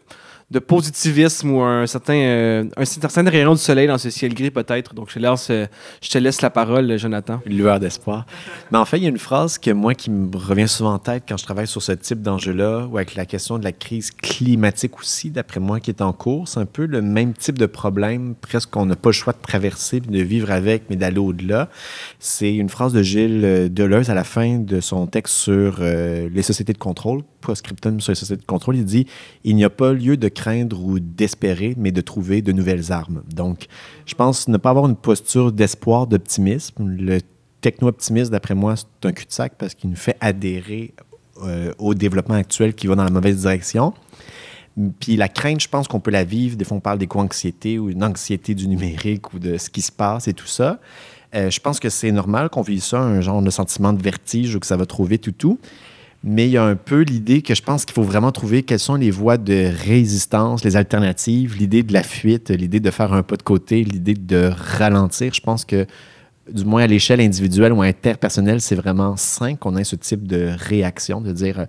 de 0.53 0.59
positivisme 0.59 1.49
ou 1.49 1.61
un 1.61 1.87
certain, 1.87 2.13
euh, 2.13 2.65
un 2.77 2.85
certain 2.85 3.27
rayon 3.27 3.53
du 3.53 3.59
soleil 3.59 3.87
dans 3.87 3.97
ce 3.97 4.11
ciel 4.11 4.35
gris 4.35 4.51
peut-être. 4.51 4.93
Donc 4.93 5.09
je 5.11 5.17
laisse, 5.17 5.47
euh, 5.49 5.65
je 5.99 6.09
te 6.09 6.17
laisse 6.19 6.43
la 6.43 6.51
parole, 6.51 6.95
Jonathan. 6.99 7.41
Une 7.47 7.57
lueur 7.57 7.79
d'espoir. 7.79 8.27
Mais 8.71 8.77
en 8.77 8.85
fait, 8.85 8.97
il 8.97 9.03
y 9.03 9.05
a 9.07 9.09
une 9.09 9.17
phrase 9.17 9.57
que 9.57 9.71
moi 9.71 9.95
qui 9.95 10.11
me 10.11 10.29
revient 10.37 10.67
souvent 10.67 10.93
en 10.93 10.99
tête 10.99 11.23
quand 11.27 11.37
je 11.37 11.43
travaille 11.43 11.65
sur 11.65 11.81
ce 11.81 11.93
type 11.93 12.21
d'enjeu-là, 12.21 12.85
ou 12.85 12.97
avec 12.97 13.15
la 13.15 13.25
question 13.25 13.57
de 13.57 13.63
la 13.63 13.71
crise 13.71 14.11
climatique 14.11 14.99
aussi, 14.99 15.31
d'après 15.31 15.59
moi, 15.59 15.79
qui 15.79 15.89
est 15.89 16.03
en 16.03 16.13
cours. 16.13 16.47
C'est 16.47 16.59
un 16.59 16.67
peu 16.67 16.85
le 16.85 17.01
même 17.01 17.33
type 17.33 17.57
de 17.57 17.65
problème, 17.65 18.35
presque 18.39 18.69
qu'on 18.69 18.85
n'a 18.85 18.95
pas 18.95 19.09
le 19.09 19.13
choix 19.13 19.33
de 19.33 19.41
traverser, 19.41 20.01
de 20.01 20.19
vivre 20.19 20.51
avec, 20.51 20.83
mais 20.91 20.95
d'aller 20.97 21.17
au-delà. 21.17 21.69
C'est 22.19 22.53
une 22.53 22.69
phrase 22.69 22.93
de 22.93 23.01
Gilles 23.01 23.41
euh, 23.43 23.69
Deleuze 23.69 24.11
à 24.11 24.13
la 24.13 24.23
fin 24.23 24.59
de 24.59 24.81
son 24.81 25.07
texte 25.07 25.33
sur 25.33 25.79
les 25.81 26.41
sociétés 26.43 26.73
de 26.73 26.77
contrôle, 26.77 27.23
post-scriptum 27.41 27.99
sur 27.99 28.11
les 28.11 28.15
sociétés 28.15 28.41
de 28.41 28.45
contrôle. 28.45 28.75
Il 28.75 28.85
dit 28.85 29.07
Il 29.43 29.55
n'y 29.55 29.63
a 29.63 29.71
pas 29.71 29.93
lieu 29.93 30.15
de 30.15 30.27
craindre 30.43 30.83
ou 30.83 30.99
d'espérer, 30.99 31.73
mais 31.77 31.93
de 31.93 32.01
trouver 32.01 32.41
de 32.41 32.51
nouvelles 32.51 32.91
armes. 32.91 33.23
Donc, 33.33 33.67
je 34.05 34.13
pense 34.13 34.49
ne 34.49 34.57
pas 34.57 34.71
avoir 34.71 34.87
une 34.87 34.97
posture 34.97 35.53
d'espoir, 35.53 36.05
d'optimisme. 36.05 36.85
Le 36.85 37.19
techno-optimisme, 37.61 38.31
d'après 38.31 38.53
moi, 38.53 38.75
c'est 38.75 39.07
un 39.07 39.13
cul-de-sac 39.13 39.53
parce 39.57 39.73
qu'il 39.73 39.89
nous 39.89 39.95
fait 39.95 40.17
adhérer 40.19 40.93
euh, 41.43 41.71
au 41.77 41.93
développement 41.93 42.35
actuel 42.35 42.73
qui 42.73 42.87
va 42.87 42.95
dans 42.95 43.05
la 43.05 43.09
mauvaise 43.09 43.39
direction. 43.39 43.93
Puis 44.99 45.15
la 45.15 45.29
crainte, 45.29 45.61
je 45.61 45.69
pense 45.69 45.87
qu'on 45.87 46.01
peut 46.01 46.11
la 46.11 46.25
vivre. 46.25 46.57
Des 46.57 46.65
fois, 46.65 46.75
on 46.75 46.81
parle 46.81 46.97
d'éco-anxiété 46.97 47.79
ou 47.79 47.89
une 47.89 48.03
anxiété 48.03 48.53
du 48.53 48.67
numérique 48.67 49.33
ou 49.33 49.39
de 49.39 49.57
ce 49.57 49.69
qui 49.69 49.81
se 49.81 49.93
passe 49.93 50.27
et 50.27 50.33
tout 50.33 50.47
ça. 50.47 50.81
Euh, 51.35 51.49
je 51.49 51.61
pense 51.61 51.79
que 51.79 51.89
c'est 51.89 52.11
normal 52.11 52.49
qu'on 52.49 52.63
vive 52.63 52.83
ça, 52.83 52.99
un 52.99 53.21
genre 53.21 53.41
de 53.41 53.49
sentiment 53.49 53.93
de 53.93 54.03
vertige 54.03 54.55
ou 54.55 54.59
que 54.59 54.67
ça 54.67 54.75
va 54.75 54.85
trop 54.85 55.05
vite 55.05 55.25
ou 55.27 55.31
tout 55.31 55.57
mais 56.23 56.47
il 56.47 56.51
y 56.51 56.57
a 56.57 56.63
un 56.63 56.75
peu 56.75 57.01
l'idée 57.01 57.41
que 57.41 57.53
je 57.53 57.61
pense 57.61 57.83
qu'il 57.83 57.93
faut 57.93 58.03
vraiment 58.03 58.31
trouver 58.31 58.63
quelles 58.63 58.79
sont 58.79 58.95
les 58.95 59.11
voies 59.11 59.37
de 59.37 59.69
résistance, 59.85 60.63
les 60.63 60.77
alternatives, 60.77 61.57
l'idée 61.57 61.83
de 61.83 61.91
la 61.91 62.03
fuite, 62.03 62.49
l'idée 62.49 62.79
de 62.79 62.91
faire 62.91 63.11
un 63.11 63.23
pas 63.23 63.35
de 63.35 63.43
côté, 63.43 63.83
l'idée 63.83 64.13
de 64.13 64.49
ralentir. 64.55 65.33
Je 65.33 65.41
pense 65.41 65.65
que, 65.65 65.85
du 66.49 66.63
moins 66.63 66.83
à 66.83 66.87
l'échelle 66.87 67.19
individuelle 67.19 67.73
ou 67.73 67.81
interpersonnelle, 67.81 68.61
c'est 68.61 68.75
vraiment 68.75 69.17
sain 69.17 69.55
qu'on 69.55 69.75
ait 69.75 69.83
ce 69.83 69.97
type 69.97 70.25
de 70.25 70.51
réaction, 70.57 71.19
de 71.19 71.33
dire 71.33 71.65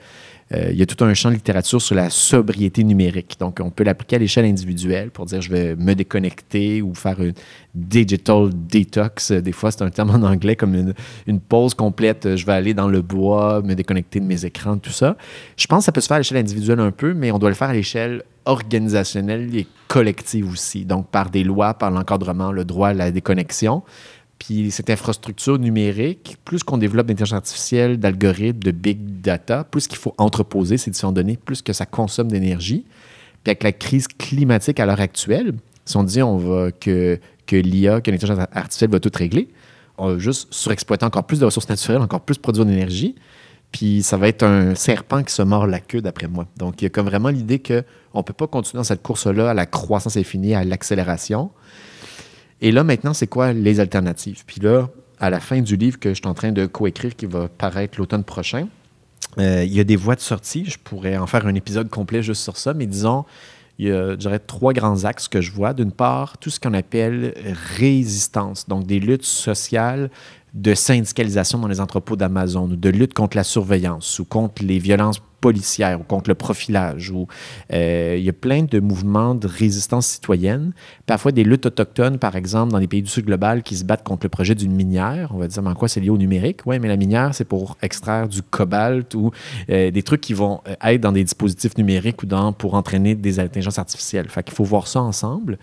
euh, 0.52 0.68
il 0.70 0.76
y 0.76 0.82
a 0.82 0.86
tout 0.86 1.02
un 1.02 1.14
champ 1.14 1.30
de 1.30 1.34
littérature 1.34 1.80
sur 1.80 1.94
la 1.94 2.10
sobriété 2.10 2.84
numérique. 2.84 3.36
Donc, 3.40 3.60
on 3.62 3.70
peut 3.70 3.84
l'appliquer 3.84 4.16
à 4.16 4.18
l'échelle 4.18 4.44
individuelle 4.44 5.10
pour 5.10 5.26
dire 5.26 5.40
je 5.40 5.50
vais 5.50 5.74
me 5.74 5.94
déconnecter 5.94 6.82
ou 6.82 6.94
faire 6.94 7.20
une 7.20 7.32
digital 7.74 8.50
detox. 8.52 9.32
Des 9.32 9.52
fois, 9.52 9.70
c'est 9.70 9.82
un 9.82 9.90
terme 9.90 10.10
en 10.10 10.26
anglais 10.26 10.54
comme 10.54 10.74
une, 10.74 10.94
une, 11.26 11.40
pause 11.40 11.74
complète. 11.74 12.36
Je 12.36 12.44
vais 12.44 12.52
aller 12.52 12.74
dans 12.74 12.88
le 12.88 13.00
bois, 13.00 13.62
me 13.62 13.74
déconnecter 13.74 14.20
de 14.20 14.26
mes 14.26 14.44
écrans, 14.44 14.76
tout 14.76 14.90
ça. 14.90 15.16
Je 15.56 15.66
pense 15.66 15.80
que 15.80 15.84
ça 15.86 15.92
peut 15.92 16.00
se 16.00 16.08
faire 16.08 16.16
à 16.16 16.20
l'échelle 16.20 16.38
individuelle 16.38 16.80
un 16.80 16.90
peu, 16.92 17.14
mais 17.14 17.30
on 17.30 17.38
doit 17.38 17.50
le 17.50 17.54
faire 17.54 17.70
à 17.70 17.74
l'échelle 17.74 18.22
organisationnelle 18.44 19.54
et 19.56 19.66
collective 19.88 20.50
aussi. 20.50 20.84
Donc, 20.84 21.08
par 21.08 21.30
des 21.30 21.44
lois, 21.44 21.74
par 21.74 21.90
l'encadrement, 21.90 22.52
le 22.52 22.64
droit 22.64 22.88
à 22.88 22.94
la 22.94 23.10
déconnexion. 23.10 23.82
Puis 24.46 24.70
cette 24.70 24.90
infrastructure 24.90 25.58
numérique, 25.58 26.36
plus 26.44 26.62
qu'on 26.62 26.76
développe 26.76 27.06
d'intelligence 27.06 27.36
artificielle, 27.36 27.98
d'algorithmes, 27.98 28.58
de 28.58 28.72
big 28.72 29.22
data, 29.22 29.64
plus 29.64 29.88
qu'il 29.88 29.96
faut 29.96 30.14
entreposer 30.18 30.76
ces 30.76 30.90
différentes 30.90 31.14
données, 31.14 31.38
plus 31.42 31.62
que 31.62 31.72
ça 31.72 31.86
consomme 31.86 32.30
d'énergie. 32.30 32.84
Puis 33.42 33.50
avec 33.50 33.62
la 33.62 33.72
crise 33.72 34.06
climatique 34.06 34.80
à 34.80 34.86
l'heure 34.86 35.00
actuelle, 35.00 35.54
si 35.86 35.96
on 35.96 36.04
dit 36.04 36.22
on 36.22 36.36
va 36.36 36.72
que, 36.72 37.18
que 37.46 37.56
l'IA, 37.56 38.02
que 38.02 38.10
l'intelligence 38.10 38.46
artificielle 38.52 38.90
va 38.90 39.00
tout 39.00 39.10
régler, 39.14 39.48
on 39.96 40.08
va 40.08 40.18
juste 40.18 40.52
surexploiter 40.52 41.06
encore 41.06 41.24
plus 41.24 41.40
de 41.40 41.46
ressources 41.46 41.70
naturelles, 41.70 42.02
encore 42.02 42.20
plus 42.20 42.36
produire 42.36 42.66
d'énergie. 42.66 43.14
Puis 43.72 44.02
ça 44.02 44.18
va 44.18 44.28
être 44.28 44.42
un 44.42 44.74
serpent 44.74 45.22
qui 45.22 45.32
se 45.32 45.40
mord 45.40 45.66
la 45.66 45.80
queue, 45.80 46.02
d'après 46.02 46.28
moi. 46.28 46.46
Donc, 46.58 46.82
il 46.82 46.84
y 46.84 46.86
a 46.86 46.90
comme 46.90 47.06
vraiment 47.06 47.30
l'idée 47.30 47.60
qu'on 47.60 48.18
ne 48.18 48.22
peut 48.22 48.34
pas 48.34 48.46
continuer 48.46 48.80
dans 48.80 48.84
cette 48.84 49.02
course-là 49.02 49.50
à 49.50 49.54
la 49.54 49.64
croissance 49.64 50.18
infinie, 50.18 50.54
à 50.54 50.64
l'accélération. 50.64 51.50
Et 52.60 52.72
là, 52.72 52.84
maintenant, 52.84 53.14
c'est 53.14 53.26
quoi 53.26 53.52
les 53.52 53.80
alternatives? 53.80 54.44
Puis 54.46 54.60
là, 54.60 54.88
à 55.18 55.30
la 55.30 55.40
fin 55.40 55.60
du 55.60 55.76
livre 55.76 55.98
que 55.98 56.10
je 56.10 56.14
suis 56.14 56.26
en 56.26 56.34
train 56.34 56.52
de 56.52 56.66
coécrire, 56.66 57.14
qui 57.16 57.26
va 57.26 57.48
paraître 57.48 57.98
l'automne 57.98 58.24
prochain, 58.24 58.68
euh, 59.38 59.64
il 59.64 59.72
y 59.72 59.80
a 59.80 59.84
des 59.84 59.96
voies 59.96 60.14
de 60.14 60.20
sortie. 60.20 60.64
Je 60.64 60.78
pourrais 60.78 61.16
en 61.16 61.26
faire 61.26 61.46
un 61.46 61.54
épisode 61.54 61.88
complet 61.88 62.22
juste 62.22 62.42
sur 62.42 62.56
ça, 62.56 62.74
mais 62.74 62.86
disons, 62.86 63.24
il 63.78 63.88
y 63.88 63.92
a, 63.92 64.16
dirais, 64.16 64.38
trois 64.38 64.72
grands 64.72 65.04
axes 65.04 65.28
que 65.28 65.40
je 65.40 65.50
vois. 65.50 65.74
D'une 65.74 65.92
part, 65.92 66.38
tout 66.38 66.50
ce 66.50 66.60
qu'on 66.60 66.74
appelle 66.74 67.34
résistance, 67.76 68.68
donc 68.68 68.86
des 68.86 69.00
luttes 69.00 69.24
sociales 69.24 70.10
de 70.54 70.74
syndicalisation 70.74 71.58
dans 71.58 71.68
les 71.68 71.80
entrepôts 71.80 72.16
d'Amazon 72.16 72.70
ou 72.70 72.76
de 72.76 72.88
lutte 72.88 73.12
contre 73.12 73.36
la 73.36 73.44
surveillance 73.44 74.18
ou 74.18 74.24
contre 74.24 74.64
les 74.64 74.78
violences 74.78 75.20
policière 75.44 76.00
ou 76.00 76.04
contre 76.04 76.30
le 76.30 76.34
profilage. 76.34 77.10
Ou, 77.10 77.26
euh, 77.70 78.16
il 78.18 78.24
y 78.24 78.30
a 78.30 78.32
plein 78.32 78.62
de 78.62 78.80
mouvements 78.80 79.34
de 79.34 79.46
résistance 79.46 80.06
citoyenne. 80.06 80.72
Parfois 81.04 81.32
des 81.32 81.44
luttes 81.44 81.66
autochtones, 81.66 82.18
par 82.18 82.34
exemple, 82.34 82.72
dans 82.72 82.78
les 82.78 82.86
pays 82.86 83.02
du 83.02 83.10
Sud 83.10 83.26
global 83.26 83.62
qui 83.62 83.76
se 83.76 83.84
battent 83.84 84.04
contre 84.04 84.24
le 84.24 84.30
projet 84.30 84.54
d'une 84.54 84.72
minière. 84.72 85.32
On 85.34 85.38
va 85.38 85.46
dire, 85.46 85.62
mais 85.62 85.68
en 85.68 85.74
quoi 85.74 85.88
c'est 85.88 86.00
lié 86.00 86.08
au 86.08 86.16
numérique? 86.16 86.60
Oui, 86.64 86.78
mais 86.78 86.88
la 86.88 86.96
minière, 86.96 87.34
c'est 87.34 87.44
pour 87.44 87.76
extraire 87.82 88.26
du 88.26 88.40
cobalt 88.40 89.14
ou 89.14 89.32
euh, 89.68 89.90
des 89.90 90.02
trucs 90.02 90.22
qui 90.22 90.32
vont 90.32 90.62
euh, 90.66 90.76
être 90.82 91.02
dans 91.02 91.12
des 91.12 91.24
dispositifs 91.24 91.76
numériques 91.76 92.22
ou 92.22 92.26
dans, 92.26 92.54
pour 92.54 92.72
entraîner 92.72 93.14
des 93.14 93.38
intelligences 93.38 93.78
artificielles. 93.78 94.30
Fait 94.30 94.48
faut 94.48 94.64
voir 94.64 94.86
ça 94.86 95.02
ensemble. 95.02 95.58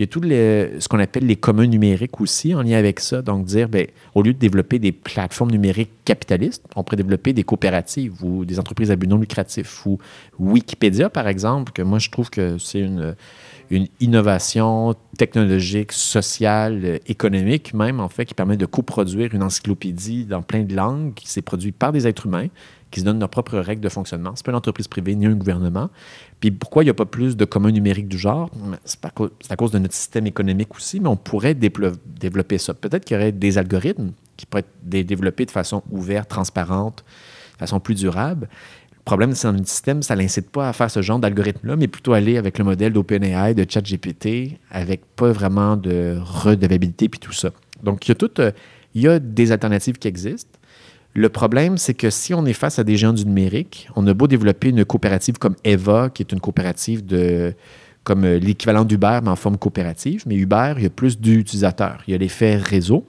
Il 0.00 0.04
y 0.04 0.04
a 0.04 0.06
tout 0.06 0.22
ce 0.22 0.88
qu'on 0.88 0.98
appelle 0.98 1.26
les 1.26 1.36
communs 1.36 1.66
numériques 1.66 2.22
aussi 2.22 2.54
en 2.54 2.62
lien 2.62 2.78
avec 2.78 3.00
ça. 3.00 3.20
Donc, 3.20 3.44
dire, 3.44 3.68
ben, 3.68 3.86
au 4.14 4.22
lieu 4.22 4.32
de 4.32 4.38
développer 4.38 4.78
des 4.78 4.92
plateformes 4.92 5.50
numériques 5.50 5.90
capitalistes, 6.06 6.64
on 6.74 6.82
pourrait 6.82 6.96
développer 6.96 7.34
des 7.34 7.42
coopératives 7.42 8.24
ou 8.24 8.46
des 8.46 8.58
entreprises 8.58 8.90
à 8.90 8.96
but 8.96 9.06
non 9.06 9.18
lucratif 9.18 9.84
ou 9.84 9.98
Wikipédia, 10.38 11.10
par 11.10 11.28
exemple, 11.28 11.72
que 11.72 11.82
moi, 11.82 11.98
je 11.98 12.08
trouve 12.08 12.30
que 12.30 12.56
c'est 12.56 12.80
une, 12.80 13.14
une 13.68 13.88
innovation 14.00 14.94
technologique, 15.18 15.92
sociale, 15.92 17.00
économique 17.06 17.74
même, 17.74 18.00
en 18.00 18.08
fait, 18.08 18.24
qui 18.24 18.32
permet 18.32 18.56
de 18.56 18.64
coproduire 18.64 19.34
une 19.34 19.42
encyclopédie 19.42 20.24
dans 20.24 20.40
plein 20.40 20.62
de 20.62 20.74
langues 20.74 21.12
qui 21.12 21.28
s'est 21.28 21.42
produite 21.42 21.76
par 21.76 21.92
des 21.92 22.06
êtres 22.06 22.24
humains 22.24 22.48
qui 22.90 23.00
se 23.00 23.04
donnent 23.04 23.20
leurs 23.20 23.28
propres 23.28 23.58
règles 23.58 23.80
de 23.80 23.88
fonctionnement. 23.88 24.34
Ce 24.34 24.40
n'est 24.40 24.44
pas 24.44 24.50
une 24.50 24.56
entreprise 24.56 24.88
privée 24.88 25.14
ni 25.14 25.26
un 25.26 25.34
gouvernement. 25.34 25.90
Puis 26.40 26.50
pourquoi 26.50 26.82
il 26.82 26.86
n'y 26.86 26.90
a 26.90 26.94
pas 26.94 27.06
plus 27.06 27.36
de 27.36 27.44
communs 27.44 27.70
numériques 27.70 28.08
du 28.08 28.18
genre? 28.18 28.50
C'est 28.84 29.04
à 29.04 29.56
cause 29.56 29.70
de 29.70 29.78
notre 29.78 29.94
système 29.94 30.26
économique 30.26 30.74
aussi, 30.74 31.00
mais 31.00 31.08
on 31.08 31.16
pourrait 31.16 31.54
développer 31.54 32.58
ça. 32.58 32.74
Peut-être 32.74 33.04
qu'il 33.04 33.16
y 33.16 33.20
aurait 33.20 33.32
des 33.32 33.58
algorithmes 33.58 34.12
qui 34.36 34.46
pourraient 34.46 34.64
être 34.92 35.06
développés 35.06 35.46
de 35.46 35.50
façon 35.50 35.82
ouverte, 35.90 36.28
transparente, 36.28 37.04
de 37.54 37.58
façon 37.58 37.78
plus 37.78 37.94
durable. 37.94 38.48
Le 38.92 39.04
problème, 39.04 39.34
c'est 39.34 39.48
dans 39.48 39.54
notre 39.54 39.68
système, 39.68 40.02
ça 40.02 40.14
ne 40.14 40.20
l'incite 40.20 40.50
pas 40.50 40.68
à 40.68 40.72
faire 40.72 40.90
ce 40.90 41.02
genre 41.02 41.18
d'algorithme-là, 41.18 41.76
mais 41.76 41.88
plutôt 41.88 42.12
aller 42.12 42.36
avec 42.36 42.58
le 42.58 42.64
modèle 42.64 42.92
d'OpenAI, 42.92 43.54
de 43.54 43.66
ChatGPT, 43.68 44.58
avec 44.70 45.04
pas 45.16 45.32
vraiment 45.32 45.76
de 45.76 46.18
redevabilité 46.22 47.08
puis 47.08 47.18
tout 47.18 47.32
ça. 47.32 47.50
Donc, 47.82 48.06
il 48.06 48.12
y 48.12 48.24
a 48.24 48.28
euh, 48.40 48.52
il 48.94 49.02
y 49.02 49.08
a 49.08 49.18
des 49.18 49.52
alternatives 49.52 49.98
qui 49.98 50.08
existent. 50.08 50.49
Le 51.14 51.28
problème, 51.28 51.76
c'est 51.76 51.94
que 51.94 52.08
si 52.08 52.34
on 52.34 52.46
est 52.46 52.52
face 52.52 52.78
à 52.78 52.84
des 52.84 52.96
géants 52.96 53.12
du 53.12 53.26
numérique, 53.26 53.88
on 53.96 54.06
a 54.06 54.14
beau 54.14 54.28
développer 54.28 54.68
une 54.68 54.84
coopérative 54.84 55.38
comme 55.38 55.56
Eva, 55.64 56.08
qui 56.12 56.22
est 56.22 56.32
une 56.32 56.40
coopérative 56.40 57.04
de 57.04 57.54
comme 58.02 58.24
euh, 58.24 58.38
l'équivalent 58.38 58.84
d'Uber, 58.84 59.20
mais 59.22 59.28
en 59.28 59.36
forme 59.36 59.58
coopérative. 59.58 60.22
Mais 60.26 60.36
Uber, 60.36 60.74
il 60.78 60.84
y 60.84 60.86
a 60.86 60.90
plus 60.90 61.20
d'utilisateurs. 61.20 62.02
Il 62.06 62.12
y 62.12 62.14
a 62.14 62.18
l'effet 62.18 62.56
réseau. 62.56 63.04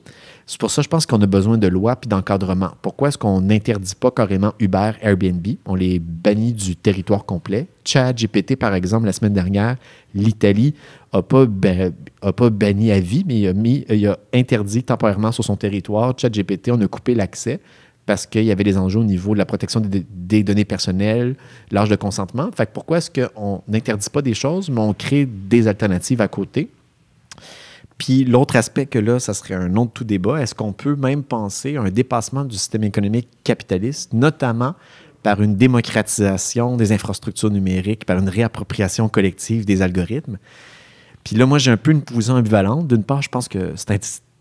C'est 0.45 0.59
pour 0.59 0.69
ça, 0.69 0.81
je 0.81 0.89
pense 0.89 1.05
qu'on 1.05 1.21
a 1.21 1.25
besoin 1.27 1.57
de 1.57 1.67
lois 1.67 1.95
puis 1.95 2.09
d'encadrement. 2.09 2.71
Pourquoi 2.81 3.07
est-ce 3.07 3.17
qu'on 3.17 3.39
n'interdit 3.39 3.95
pas 3.95 4.11
carrément 4.11 4.53
Uber, 4.59 4.91
Airbnb? 5.01 5.47
On 5.65 5.75
les 5.75 5.99
bannit 5.99 6.51
du 6.51 6.75
territoire 6.75 7.23
complet. 7.23 7.67
Chat 7.85 8.11
GPT, 8.11 8.57
par 8.57 8.73
exemple, 8.73 9.05
la 9.05 9.13
semaine 9.13 9.31
dernière, 9.31 9.77
l'Italie 10.13 10.73
n'a 11.13 11.21
pas, 11.21 11.45
banni 12.49 12.91
à 12.91 12.99
vie, 12.99 13.23
mais 13.25 13.39
il 13.39 13.47
a, 13.47 13.53
mis, 13.53 13.85
il 13.87 14.05
a 14.07 14.17
interdit 14.33 14.83
temporairement 14.83 15.31
sur 15.31 15.45
son 15.45 15.55
territoire. 15.55 16.13
Chat 16.17 16.29
GPT, 16.29 16.71
on 16.71 16.81
a 16.81 16.87
coupé 16.87 17.15
l'accès 17.15 17.61
parce 18.05 18.25
qu'il 18.25 18.43
y 18.43 18.51
avait 18.51 18.63
des 18.63 18.77
enjeux 18.77 18.99
au 18.99 19.03
niveau 19.03 19.33
de 19.33 19.37
la 19.37 19.45
protection 19.45 19.79
des, 19.79 20.43
données 20.43 20.65
personnelles, 20.65 21.35
l'âge 21.71 21.89
de 21.89 21.95
consentement. 21.95 22.49
Fait 22.55 22.69
pourquoi 22.71 22.97
est-ce 22.97 23.11
qu'on 23.11 23.61
n'interdit 23.67 24.09
pas 24.09 24.21
des 24.21 24.33
choses, 24.33 24.69
mais 24.69 24.81
on 24.81 24.93
crée 24.93 25.25
des 25.25 25.67
alternatives 25.67 26.21
à 26.21 26.27
côté? 26.27 26.69
Puis 27.97 28.23
l'autre 28.23 28.55
aspect 28.55 28.87
que 28.87 28.97
là, 28.97 29.19
ça 29.19 29.33
serait 29.33 29.53
un 29.53 29.75
autre 29.75 29.91
tout 29.93 30.03
débat, 30.03 30.41
est-ce 30.41 30.55
qu'on 30.55 30.73
peut 30.73 30.95
même 30.95 31.23
penser 31.23 31.77
à 31.77 31.81
un 31.81 31.91
dépassement 31.91 32.43
du 32.43 32.57
système 32.57 32.83
économique 32.83 33.27
capitaliste, 33.43 34.13
notamment 34.13 34.73
par 35.21 35.41
une 35.43 35.55
démocratisation 35.55 36.77
des 36.77 36.91
infrastructures 36.93 37.51
numériques, 37.51 38.05
par 38.05 38.17
une 38.17 38.29
réappropriation 38.29 39.07
collective 39.07 39.65
des 39.65 39.83
algorithmes? 39.83 40.39
Puis 41.23 41.35
là, 41.35 41.45
moi, 41.45 41.59
j'ai 41.59 41.69
un 41.69 41.77
peu 41.77 41.91
une 41.91 42.01
position 42.01 42.33
ambivalente. 42.33 42.87
D'une 42.87 43.03
part, 43.03 43.21
je 43.21 43.29
pense 43.29 43.47
que 43.47 43.73
c'est 43.75 43.91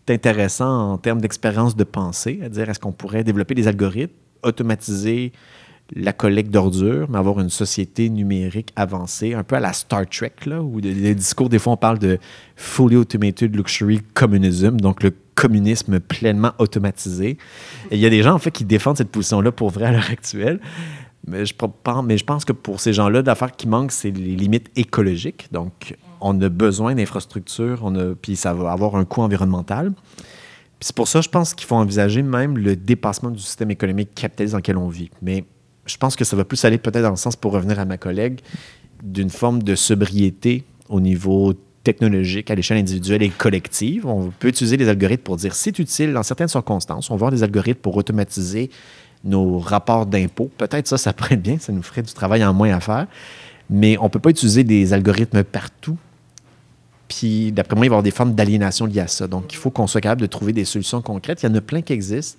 intéressant 0.09 0.93
en 0.93 0.99
termes 0.99 1.21
d'expérience 1.21 1.77
de 1.77 1.85
pensée, 1.85 2.41
à 2.45 2.49
dire 2.49 2.69
est-ce 2.69 2.81
qu'on 2.81 2.93
pourrait 2.93 3.25
développer 3.25 3.55
des 3.55 3.69
algorithmes, 3.69 4.13
automatiser 4.43 5.33
la 5.95 6.13
collecte 6.13 6.51
d'ordures, 6.51 7.09
mais 7.11 7.19
avoir 7.19 7.41
une 7.41 7.51
société 7.51 8.09
numérique 8.11 8.73
avancée, 8.77 9.35
un 9.35 9.43
peu 9.43 9.57
à 9.57 9.61
la 9.61 9.73
Star 9.73 10.09
Trek, 10.09 10.33
là, 10.47 10.63
où 10.63 10.79
les 10.79 11.15
discours, 11.15 11.49
des 11.49 11.59
fois, 11.59 11.73
on 11.73 11.77
parle 11.77 11.99
de 11.99 12.19
fully 12.57 12.97
automated 12.97 13.55
luxury 13.55 14.01
communism, 14.15 14.77
donc 14.81 15.03
le 15.03 15.13
communisme 15.35 16.01
pleinement 16.01 16.53
automatisé. 16.59 17.39
Il 17.91 17.99
y 17.99 18.07
a 18.07 18.11
des 18.11 18.23
gens, 18.23 18.35
en 18.35 18.39
fait, 18.39 18.51
qui 18.51 18.65
défendent 18.65 18.99
cette 18.99 19.11
position-là 19.11 19.53
pour 19.53 19.71
vrai 19.71 19.87
à 19.87 19.93
l'heure 19.93 20.11
actuelle. 20.11 20.61
Mais 21.27 21.45
je, 21.45 21.55
mais 22.05 22.19
je 22.19 22.25
pense 22.25 22.45
que 22.45 22.53
pour 22.53 22.81
ces 22.81 22.93
gens-là, 22.93 23.23
d'affaires 23.23 23.53
qui 23.53 23.69
manquent, 23.69 23.93
c'est 23.93 24.11
les 24.11 24.37
limites 24.37 24.71
écologiques. 24.77 25.49
Donc, 25.51 25.97
on 26.21 26.41
a 26.41 26.49
besoin 26.49 26.95
d'infrastructures, 26.95 27.91
puis 28.21 28.37
ça 28.37 28.55
va 28.55 28.73
avoir 28.73 28.97
un 28.97 29.05
coût 29.05 29.23
environnemental. 29.23 29.93
c'est 30.81 30.95
pour 30.95 31.09
ça, 31.09 31.21
je 31.21 31.29
pense 31.29 31.55
qu'il 31.55 31.67
faut 31.67 31.77
envisager 31.77 32.23
même 32.23 32.57
le 32.57 32.77
dépassement 32.77 33.31
du 33.31 33.41
système 33.41 33.71
économique 33.71 34.15
capitaliste 34.15 34.53
dans 34.53 34.59
lequel 34.59 34.77
on 34.77 34.89
vit. 34.89 35.11
Mais 35.23 35.45
je 35.87 35.97
pense 35.97 36.17
que 36.17 36.25
ça 36.25 36.37
va 36.37 36.45
plus 36.45 36.65
aller 36.65 36.79
peut-être 36.79 37.03
dans 37.03 37.11
le 37.11 37.17
sens, 37.17 37.37
pour 37.37 37.53
revenir 37.53 37.79
à 37.79 37.85
ma 37.85 37.97
collègue, 37.97 38.41
d'une 39.03 39.31
forme 39.31 39.63
de 39.63 39.75
sobriété 39.75 40.65
au 40.89 41.01
niveau 41.01 41.55
technologique 41.83 42.51
à 42.51 42.55
l'échelle 42.55 42.79
individuelle 42.79 43.23
et 43.23 43.31
collective. 43.31 44.07
On 44.07 44.31
peut 44.39 44.49
utiliser 44.49 44.77
les 44.77 44.89
algorithmes 44.89 45.23
pour 45.23 45.37
dire 45.37 45.55
c'est 45.55 45.79
utile 45.79 46.13
dans 46.13 46.23
certaines 46.23 46.49
circonstances. 46.49 47.11
On 47.11 47.15
va 47.15 47.27
avoir 47.27 47.31
des 47.31 47.43
algorithmes 47.43 47.81
pour 47.81 47.97
automatiser 47.97 48.71
nos 49.25 49.59
rapports 49.59 50.07
d'impôts. 50.07 50.51
Peut-être 50.57 50.87
ça, 50.87 50.99
ça 50.99 51.13
pourrait 51.13 51.35
être 51.35 51.43
bien, 51.43 51.59
ça 51.59 51.73
nous 51.73 51.83
ferait 51.83 52.03
du 52.03 52.13
travail 52.13 52.45
en 52.45 52.53
moins 52.53 52.75
à 52.75 52.81
faire. 52.81 53.07
Mais 53.69 53.97
on 53.99 54.05
ne 54.05 54.09
peut 54.09 54.19
pas 54.19 54.31
utiliser 54.31 54.65
des 54.65 54.93
algorithmes 54.93 55.45
partout 55.45 55.97
puis, 57.11 57.51
d'après 57.51 57.75
moi, 57.75 57.87
il 57.87 57.89
va 57.89 57.95
y 57.95 57.97
avoir 57.97 58.03
des 58.05 58.13
formes 58.13 58.37
d'aliénation 58.37 58.87
liées 58.87 59.01
à 59.01 59.09
ça. 59.09 59.27
Donc, 59.27 59.53
il 59.53 59.57
faut 59.57 59.71
qu'on 59.71 59.89
soit 59.89 60.01
capable 60.01 60.21
de 60.21 60.29
trouver 60.29 60.53
des 60.53 60.65
solutions 60.65 61.03
concrètes. 61.03 61.43
Il 61.43 61.47
y 61.47 61.53
en 61.53 61.55
a 61.57 61.61
plein 61.61 61.83
qui 61.83 61.93
existent, 61.93 62.39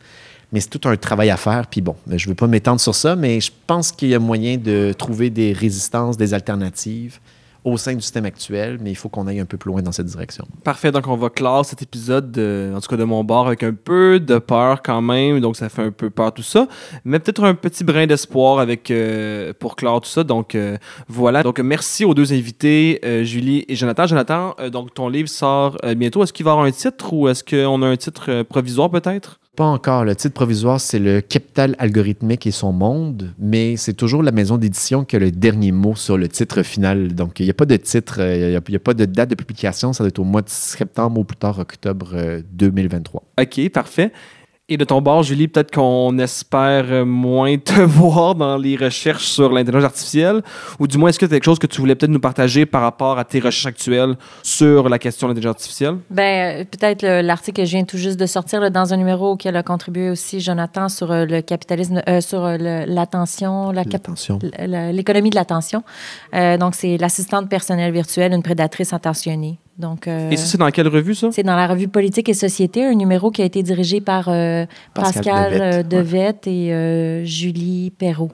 mais 0.54 0.62
c'est 0.62 0.70
tout 0.70 0.88
un 0.88 0.96
travail 0.96 1.30
à 1.30 1.36
faire. 1.36 1.68
Puis 1.68 1.82
bon, 1.82 1.98
je 2.08 2.26
ne 2.26 2.30
veux 2.30 2.36
pas 2.36 2.48
m'étendre 2.48 2.80
sur 2.80 2.96
ça, 2.96 3.18
mais 3.18 3.42
je 3.42 3.52
pense 3.68 3.92
qu'il 3.92 4.08
y 4.08 4.16
a 4.16 4.20
moyen 4.20 4.56
de 4.56 4.94
trouver 4.98 5.30
des 5.30 5.52
résistances, 5.52 6.16
des 6.16 6.34
alternatives 6.34 7.20
au 7.64 7.78
sein 7.78 7.94
du 7.94 8.02
système 8.02 8.26
actuel, 8.26 8.80
mais 8.82 8.92
il 8.92 8.96
faut 8.96 9.10
qu'on 9.10 9.28
aille 9.28 9.40
un 9.40 9.46
peu 9.46 9.58
plus 9.58 9.70
loin 9.70 9.82
dans 9.82 9.92
cette 9.92 10.08
direction. 10.08 10.48
Parfait, 10.64 10.92
donc 10.92 11.08
on 11.08 11.16
va 11.16 11.30
clore 11.30 11.66
cet 11.66 11.82
épisode, 11.82 12.38
en 12.76 12.80
tout 12.80 12.88
cas 12.88 12.98
de 12.98 13.04
mon 13.04 13.24
bord, 13.24 13.48
avec 13.48 13.64
un 13.64 13.74
peu 13.74 14.20
de 14.20 14.38
peur 14.40 14.82
quand 14.82 15.02
même, 15.02 15.40
donc 15.40 15.56
ça 15.56 15.70
fait 15.70 15.84
un 15.84 15.92
peu 15.92 16.10
peur 16.10 16.34
tout 16.34 16.44
ça, 16.44 16.68
mais 17.06 17.20
peut-être 17.20 17.44
un 17.44 17.54
petit 17.54 17.84
brin 17.84 18.08
d'espoir 18.08 18.60
avec 18.60 18.92
euh, 18.92 19.54
pour 19.58 19.76
clore 19.76 20.02
tout 20.02 20.10
ça. 20.10 20.24
Donc 20.24 20.56
euh, 20.56 20.78
voilà, 21.08 21.44
donc 21.44 21.60
merci 21.60 22.06
aux 22.06 22.14
deux 22.14 22.34
invités, 22.34 23.00
euh, 23.04 23.24
Julie 23.24 23.66
et 23.68 23.76
Jonathan. 23.76 24.08
Jonathan, 24.08 24.56
donc 24.72 24.94
ton 24.94 25.10
livre 25.10 25.30
sort 25.30 25.78
bientôt. 25.96 26.24
Est-ce 26.24 26.34
qu'il 26.34 26.46
va 26.46 26.52
avoir 26.52 26.66
un 26.66 26.72
titre 26.72 27.14
ou 27.14 27.28
est-ce 27.28 27.44
qu'on 27.44 27.82
a 27.82 27.88
un 27.88 27.98
titre 27.98 28.44
provisoire 28.44 28.90
peut-être? 28.90 29.41
Pas 29.58 29.66
encore. 29.66 30.06
Le 30.06 30.16
titre 30.16 30.34
provisoire, 30.34 30.80
c'est 30.80 30.98
le 30.98 31.20
Capital 31.20 31.76
algorithmique 31.78 32.48
et 32.48 32.52
son 32.52 32.72
monde, 32.72 33.34
mais 33.38 33.76
c'est 33.76 33.94
toujours 33.94 34.24
la 34.24 34.32
maison 34.32 34.58
d'édition 34.58 35.04
qui 35.04 35.18
a 35.18 35.20
le 35.20 35.30
dernier 35.30 35.74
mot 35.74 35.94
sur 35.94 36.18
le 36.18 36.30
titre 36.30 36.64
final. 36.64 37.14
Donc, 37.16 37.42
il 37.42 37.44
n'y 37.44 37.50
a 37.50 37.54
pas 37.54 37.66
de 37.66 37.76
titre, 37.76 38.22
euh, 38.22 38.48
il 38.48 38.72
n'y 38.72 38.76
a, 38.76 38.80
pas 38.80 38.94
de 38.94 39.04
date 39.04 39.30
de 39.30 39.36
publication. 39.36 39.92
Ça 39.92 40.06
doit 40.06 40.10
être 40.10 40.20
au 40.20 40.24
mois 40.24 40.42
de 40.42 40.50
septembre 40.50 41.20
ou 41.20 41.26
plus 41.26 41.36
tard 41.36 41.60
octobre 41.60 42.16
2023. 42.54 43.24
Euh, 43.40 43.44
OK, 43.44 43.70
parfait. 43.72 44.14
Et 44.74 44.78
de 44.78 44.86
ton 44.86 45.02
bord, 45.02 45.22
Julie, 45.22 45.50
peut-être 45.50 45.70
qu'on 45.70 46.18
espère 46.18 47.06
moins 47.06 47.58
te 47.58 47.82
voir 47.82 48.36
dans 48.36 48.56
les 48.56 48.78
recherches 48.78 49.26
sur 49.26 49.52
l'intelligence 49.52 49.84
artificielle, 49.84 50.42
ou 50.80 50.88
du 50.88 50.98
moins, 50.98 51.10
est-ce 51.10 51.20
que 51.20 51.26
c'est 51.26 51.34
quelque 51.34 51.44
chose 51.44 51.60
que 51.60 51.68
tu 51.68 51.82
voulais 51.82 51.94
peut-être 51.94 52.10
nous 52.10 52.22
partager 52.22 52.66
par 52.66 52.82
rapport 52.82 53.20
à 53.20 53.26
tes 53.26 53.40
recherches 53.40 53.66
actuelles 53.66 54.16
sur 54.44 54.88
la 54.88 54.98
question 54.98 55.28
de 55.28 55.34
l'intelligence 55.34 55.56
artificielle? 55.56 55.96
Ben, 56.10 56.62
euh, 56.62 56.64
peut-être 56.64 57.06
l'article 57.22 57.64
que 57.64 57.66
je 57.66 57.72
viens 57.72 57.84
tout 57.84 57.98
juste 57.98 58.18
de 58.18 58.26
sortir 58.26 58.72
dans 58.72 58.94
un 58.94 58.96
numéro 58.96 59.32
auquel 59.32 59.58
a 59.58 59.64
contribué 59.64 60.10
aussi 60.10 60.40
Jonathan 60.40 60.88
sur 60.88 61.12
euh, 61.12 61.26
le 61.26 61.42
capitalisme, 61.42 62.02
euh, 62.08 62.22
sur 62.22 62.48
l'attention, 62.48 63.74
l'économie 63.74 65.32
de 65.32 65.36
l'attention. 65.36 65.84
donc, 66.34 66.76
c'est 66.76 66.96
l'assistante 66.96 67.50
personnelle 67.50 67.92
virtuelle, 67.92 68.32
une 68.32 68.42
prédatrice 68.42 68.94
intentionnée. 68.94 69.60
Donc, 69.82 70.08
euh, 70.08 70.30
et 70.30 70.38
ça, 70.38 70.46
c'est 70.46 70.58
dans 70.58 70.70
quelle 70.70 70.88
revue, 70.88 71.16
ça? 71.16 71.30
C'est 71.32 71.44
dans 71.44 71.56
la 71.56 71.68
revue 71.68 71.88
Politique 71.88 72.30
et 72.30 72.34
Société, 72.34 72.86
un 72.86 72.94
numéro 72.94 73.32
qui 73.32 73.42
a 73.42 73.46
été 73.46 73.64
dirigé 73.64 74.00
par 74.00 74.30
euh, 74.62 74.66
Pascal, 74.94 75.88
Devette, 75.88 76.48
euh, 76.48 77.22
et 77.22 77.26
Julie 77.26 77.92
Perrault. 77.92 78.32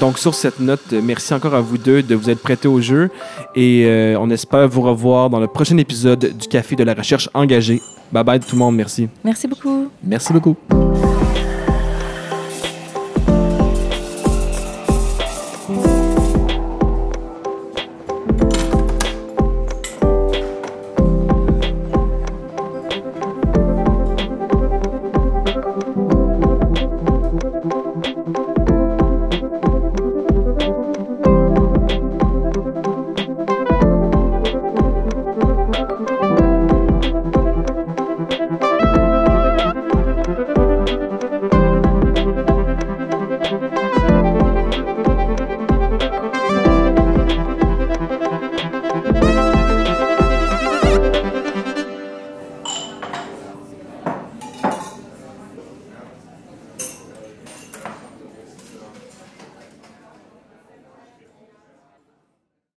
Donc, 0.00 0.18
sur 0.18 0.34
cette 0.34 0.60
note, 0.60 0.92
merci 0.92 1.34
encore 1.34 1.54
à 1.54 1.60
vous 1.60 1.76
deux 1.76 2.02
de 2.02 2.14
vous 2.14 2.30
être 2.30 2.40
prêtés 2.40 2.68
au 2.68 2.80
jeu 2.80 3.10
et 3.54 4.14
on 4.18 4.30
espère 4.30 4.66
vous 4.66 4.80
revoir 4.80 5.28
dans 5.28 5.40
le 5.40 5.46
prochain 5.46 5.76
épisode 5.76 6.36
du 6.38 6.48
Café 6.48 6.74
de 6.74 6.84
la 6.84 6.94
recherche 6.94 7.28
engagée. 7.34 7.82
Bye 8.10 8.24
bye 8.24 8.40
tout 8.40 8.56
le 8.56 8.60
monde, 8.60 8.76
merci. 8.76 9.08
Merci 9.22 9.46
beaucoup. 9.46 9.88
Merci 10.02 10.32
beaucoup. 10.32 10.56